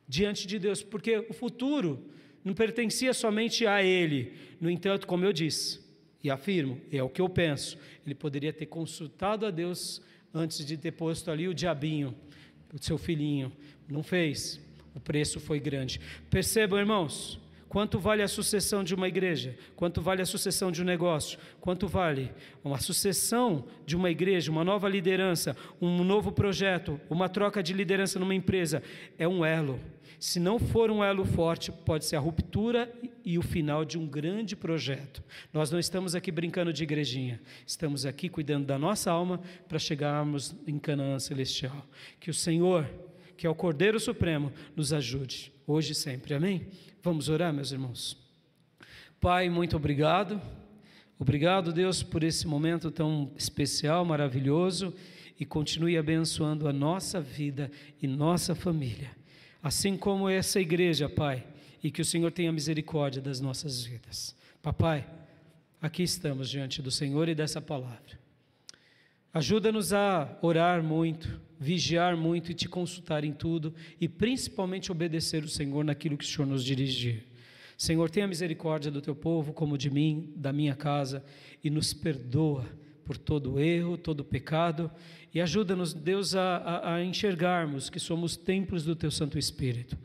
diante 0.07 0.45
de 0.45 0.59
Deus, 0.59 0.83
porque 0.83 1.25
o 1.27 1.33
futuro 1.33 2.07
não 2.43 2.53
pertencia 2.53 3.13
somente 3.13 3.65
a 3.65 3.83
ele. 3.83 4.33
No 4.59 4.69
entanto, 4.69 5.07
como 5.07 5.25
eu 5.25 5.33
disse, 5.33 5.79
e 6.23 6.29
afirmo, 6.29 6.79
é 6.91 7.01
o 7.01 7.09
que 7.09 7.21
eu 7.21 7.29
penso, 7.29 7.77
ele 8.05 8.15
poderia 8.15 8.51
ter 8.51 8.65
consultado 8.65 9.45
a 9.45 9.51
Deus 9.51 10.01
antes 10.33 10.65
de 10.65 10.77
ter 10.77 10.91
posto 10.91 11.31
ali 11.31 11.47
o 11.47 11.53
diabinho, 11.53 12.15
o 12.73 12.83
seu 12.83 12.97
filhinho. 12.97 13.51
Não 13.87 14.03
fez. 14.03 14.59
O 14.93 14.99
preço 14.99 15.39
foi 15.39 15.59
grande. 15.59 15.99
Percebam, 16.29 16.79
irmãos, 16.79 17.39
Quanto 17.69 17.99
vale 17.99 18.23
a 18.23 18.27
sucessão 18.27 18.83
de 18.83 18.95
uma 18.95 19.07
igreja? 19.07 19.55
Quanto 19.75 20.01
vale 20.01 20.23
a 20.23 20.25
sucessão 20.25 20.71
de 20.71 20.81
um 20.81 20.85
negócio? 20.85 21.37
Quanto 21.61 21.87
vale 21.87 22.31
uma 22.63 22.79
sucessão 22.79 23.63
de 23.85 23.95
uma 23.95 24.09
igreja, 24.09 24.51
uma 24.51 24.63
nova 24.63 24.89
liderança, 24.89 25.55
um 25.79 26.03
novo 26.03 26.31
projeto, 26.31 26.99
uma 27.07 27.29
troca 27.29 27.61
de 27.61 27.71
liderança 27.71 28.17
numa 28.17 28.33
empresa? 28.33 28.81
É 29.19 29.27
um 29.27 29.45
elo. 29.45 29.79
Se 30.19 30.37
não 30.37 30.59
for 30.59 30.91
um 30.91 31.01
elo 31.01 31.23
forte, 31.23 31.71
pode 31.71 32.03
ser 32.03 32.17
a 32.17 32.19
ruptura 32.19 32.93
e 33.23 33.37
o 33.37 33.41
final 33.41 33.85
de 33.85 33.97
um 33.97 34.05
grande 34.05 34.53
projeto. 34.53 35.23
Nós 35.53 35.71
não 35.71 35.79
estamos 35.79 36.13
aqui 36.13 36.29
brincando 36.29 36.73
de 36.73 36.83
igrejinha, 36.83 37.41
estamos 37.65 38.05
aqui 38.05 38.27
cuidando 38.27 38.65
da 38.65 38.77
nossa 38.77 39.09
alma 39.09 39.39
para 39.67 39.79
chegarmos 39.79 40.53
em 40.67 40.77
Canaã 40.77 41.17
celestial. 41.19 41.87
Que 42.19 42.29
o 42.29 42.33
Senhor, 42.33 42.85
que 43.37 43.47
é 43.47 43.49
o 43.49 43.55
Cordeiro 43.55 43.97
Supremo, 43.97 44.51
nos 44.75 44.91
ajude, 44.91 45.53
hoje 45.65 45.93
e 45.93 45.95
sempre. 45.95 46.33
Amém? 46.33 46.67
Vamos 47.01 47.29
orar, 47.29 47.53
meus 47.53 47.71
irmãos. 47.71 48.17
Pai, 49.21 49.49
muito 49.49 49.77
obrigado. 49.77 50.41
Obrigado, 51.17 51.71
Deus, 51.71 52.03
por 52.03 52.23
esse 52.23 52.45
momento 52.45 52.91
tão 52.91 53.31
especial, 53.37 54.03
maravilhoso 54.03 54.93
e 55.39 55.45
continue 55.45 55.97
abençoando 55.97 56.67
a 56.67 56.73
nossa 56.73 57.21
vida 57.21 57.71
e 58.01 58.07
nossa 58.07 58.53
família. 58.53 59.18
Assim 59.61 59.97
como 59.97 60.29
essa 60.29 60.59
igreja, 60.59 61.09
Pai, 61.09 61.45
e 61.83 61.91
que 61.91 62.01
o 62.01 62.05
Senhor 62.05 62.31
tenha 62.31 62.51
misericórdia 62.51 63.21
das 63.21 63.39
nossas 63.39 63.83
vidas. 63.83 64.35
Papai, 64.61 65.05
aqui 65.81 66.03
estamos 66.03 66.49
diante 66.49 66.81
do 66.81 66.89
Senhor 66.91 67.27
e 67.27 67.35
dessa 67.35 67.61
palavra. 67.61 68.19
Ajuda-nos 69.33 69.93
a 69.93 70.37
orar 70.41 70.81
muito, 70.81 71.39
vigiar 71.59 72.17
muito 72.17 72.51
e 72.51 72.55
te 72.55 72.67
consultar 72.67 73.23
em 73.23 73.31
tudo 73.31 73.73
e 73.99 74.07
principalmente 74.07 74.91
obedecer 74.91 75.43
o 75.43 75.49
Senhor 75.49 75.83
naquilo 75.83 76.17
que 76.17 76.25
o 76.25 76.27
Senhor 76.27 76.47
nos 76.47 76.63
dirigir. 76.63 77.25
Senhor, 77.77 78.09
tenha 78.09 78.27
misericórdia 78.27 78.91
do 78.91 79.01
teu 79.01 79.15
povo, 79.15 79.53
como 79.53 79.77
de 79.77 79.89
mim, 79.89 80.33
da 80.35 80.51
minha 80.51 80.75
casa, 80.75 81.23
e 81.63 81.69
nos 81.69 81.93
perdoa 81.93 82.65
por 83.09 83.17
todo 83.17 83.59
erro, 83.59 83.97
todo 83.97 84.23
pecado, 84.23 84.91
e 85.33 85.41
ajuda-nos, 85.41 85.95
Deus, 85.95 86.35
a, 86.35 86.57
a, 86.57 86.93
a 86.93 87.03
enxergarmos 87.03 87.89
que 87.89 87.99
somos 87.99 88.37
templos 88.37 88.83
do 88.83 88.95
teu 88.95 89.09
Santo 89.09 89.39
Espírito, 89.39 89.97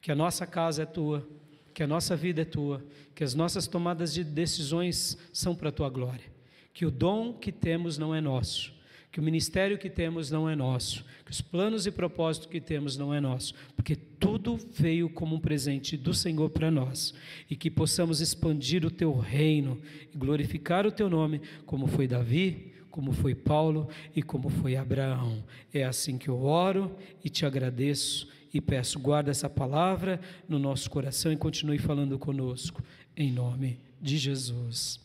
que 0.00 0.10
a 0.10 0.14
nossa 0.14 0.46
casa 0.46 0.84
é 0.84 0.86
tua, 0.86 1.28
que 1.74 1.82
a 1.82 1.86
nossa 1.86 2.16
vida 2.16 2.40
é 2.40 2.46
tua, 2.46 2.82
que 3.14 3.22
as 3.22 3.34
nossas 3.34 3.66
tomadas 3.66 4.14
de 4.14 4.24
decisões 4.24 5.18
são 5.30 5.54
para 5.54 5.68
a 5.68 5.72
tua 5.72 5.90
glória, 5.90 6.24
que 6.72 6.86
o 6.86 6.90
dom 6.90 7.34
que 7.34 7.52
temos 7.52 7.98
não 7.98 8.14
é 8.14 8.20
nosso, 8.22 8.72
que 9.10 9.20
o 9.20 9.22
ministério 9.22 9.78
que 9.78 9.88
temos 9.88 10.30
não 10.30 10.48
é 10.48 10.54
nosso, 10.54 11.04
que 11.24 11.30
os 11.30 11.40
planos 11.40 11.86
e 11.86 11.90
propósitos 11.90 12.48
que 12.48 12.60
temos 12.60 12.96
não 12.96 13.12
é 13.12 13.20
nosso, 13.20 13.54
porque 13.74 13.96
tudo 13.96 14.58
veio 14.74 15.08
como 15.08 15.36
um 15.36 15.40
presente 15.40 15.96
do 15.96 16.12
Senhor 16.12 16.50
para 16.50 16.70
nós, 16.70 17.14
e 17.48 17.56
que 17.56 17.70
possamos 17.70 18.20
expandir 18.20 18.84
o 18.84 18.90
teu 18.90 19.16
reino 19.16 19.80
e 20.12 20.16
glorificar 20.16 20.86
o 20.86 20.92
teu 20.92 21.08
nome, 21.08 21.40
como 21.64 21.86
foi 21.86 22.06
Davi, 22.06 22.74
como 22.90 23.12
foi 23.12 23.34
Paulo 23.34 23.88
e 24.14 24.22
como 24.22 24.48
foi 24.48 24.76
Abraão. 24.76 25.44
É 25.72 25.84
assim 25.84 26.18
que 26.18 26.28
eu 26.28 26.42
oro 26.42 26.96
e 27.24 27.28
te 27.28 27.46
agradeço 27.46 28.28
e 28.52 28.60
peço, 28.60 28.98
guarda 28.98 29.30
essa 29.30 29.48
palavra 29.48 30.20
no 30.48 30.58
nosso 30.58 30.90
coração 30.90 31.32
e 31.32 31.36
continue 31.36 31.78
falando 31.78 32.18
conosco, 32.18 32.82
em 33.16 33.30
nome 33.30 33.78
de 34.00 34.16
Jesus. 34.18 35.00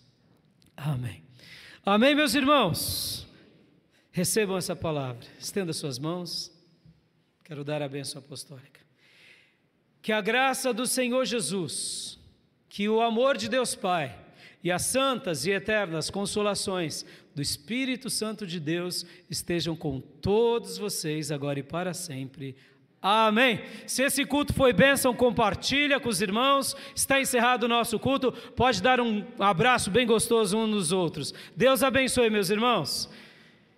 Amém. 0.76 1.22
Amém, 1.86 2.16
meus 2.16 2.34
irmãos. 2.34 3.28
Recebam 4.16 4.55
essa 4.55 4.76
palavra. 4.76 5.26
Estenda 5.39 5.74
suas 5.74 5.97
mãos. 5.97 6.51
Quero 7.43 7.64
dar 7.64 7.82
a 7.82 7.89
bênção 7.89 8.20
apostólica. 8.20 8.80
Que 10.03 10.11
a 10.11 10.22
graça 10.22 10.72
do 10.72 10.86
Senhor 10.86 11.26
Jesus, 11.26 12.20
que 12.70 12.88
o 12.88 13.01
amor 13.01 13.36
de 13.36 13.49
Deus 13.49 13.74
Pai 13.74 14.16
e 14.64 14.72
as 14.72 14.84
santas 14.84 15.47
e 15.47 15.51
eternas 15.51 16.11
consolações 16.11 17.03
do 17.34 17.41
Espírito 17.41 18.07
Santo 18.07 18.45
de 18.45 18.59
Deus 18.59 19.03
estejam 19.32 19.76
com 19.76 19.99
todos 19.99 20.78
vocês 20.78 21.32
agora 21.32 21.57
e 21.57 21.64
para 21.64 21.91
sempre. 21.91 22.55
Amém. 23.01 23.61
Se 23.88 24.03
esse 24.03 24.24
culto 24.26 24.53
foi 24.53 24.74
bênção, 24.74 25.16
compartilha 25.16 25.99
com 25.99 26.07
os 26.07 26.22
irmãos. 26.22 26.76
Está 26.95 27.20
encerrado 27.20 27.64
o 27.64 27.68
nosso 27.68 27.97
culto. 27.97 28.32
Pode 28.32 28.80
dar 28.80 29.01
um 29.01 29.26
abraço 29.39 29.89
bem 29.89 30.05
gostoso 30.05 30.55
uns 30.55 30.70
nos 30.70 30.91
outros. 30.91 31.34
Deus 31.55 31.82
abençoe, 31.82 32.30
meus 32.30 32.51
irmãos. 32.51 33.09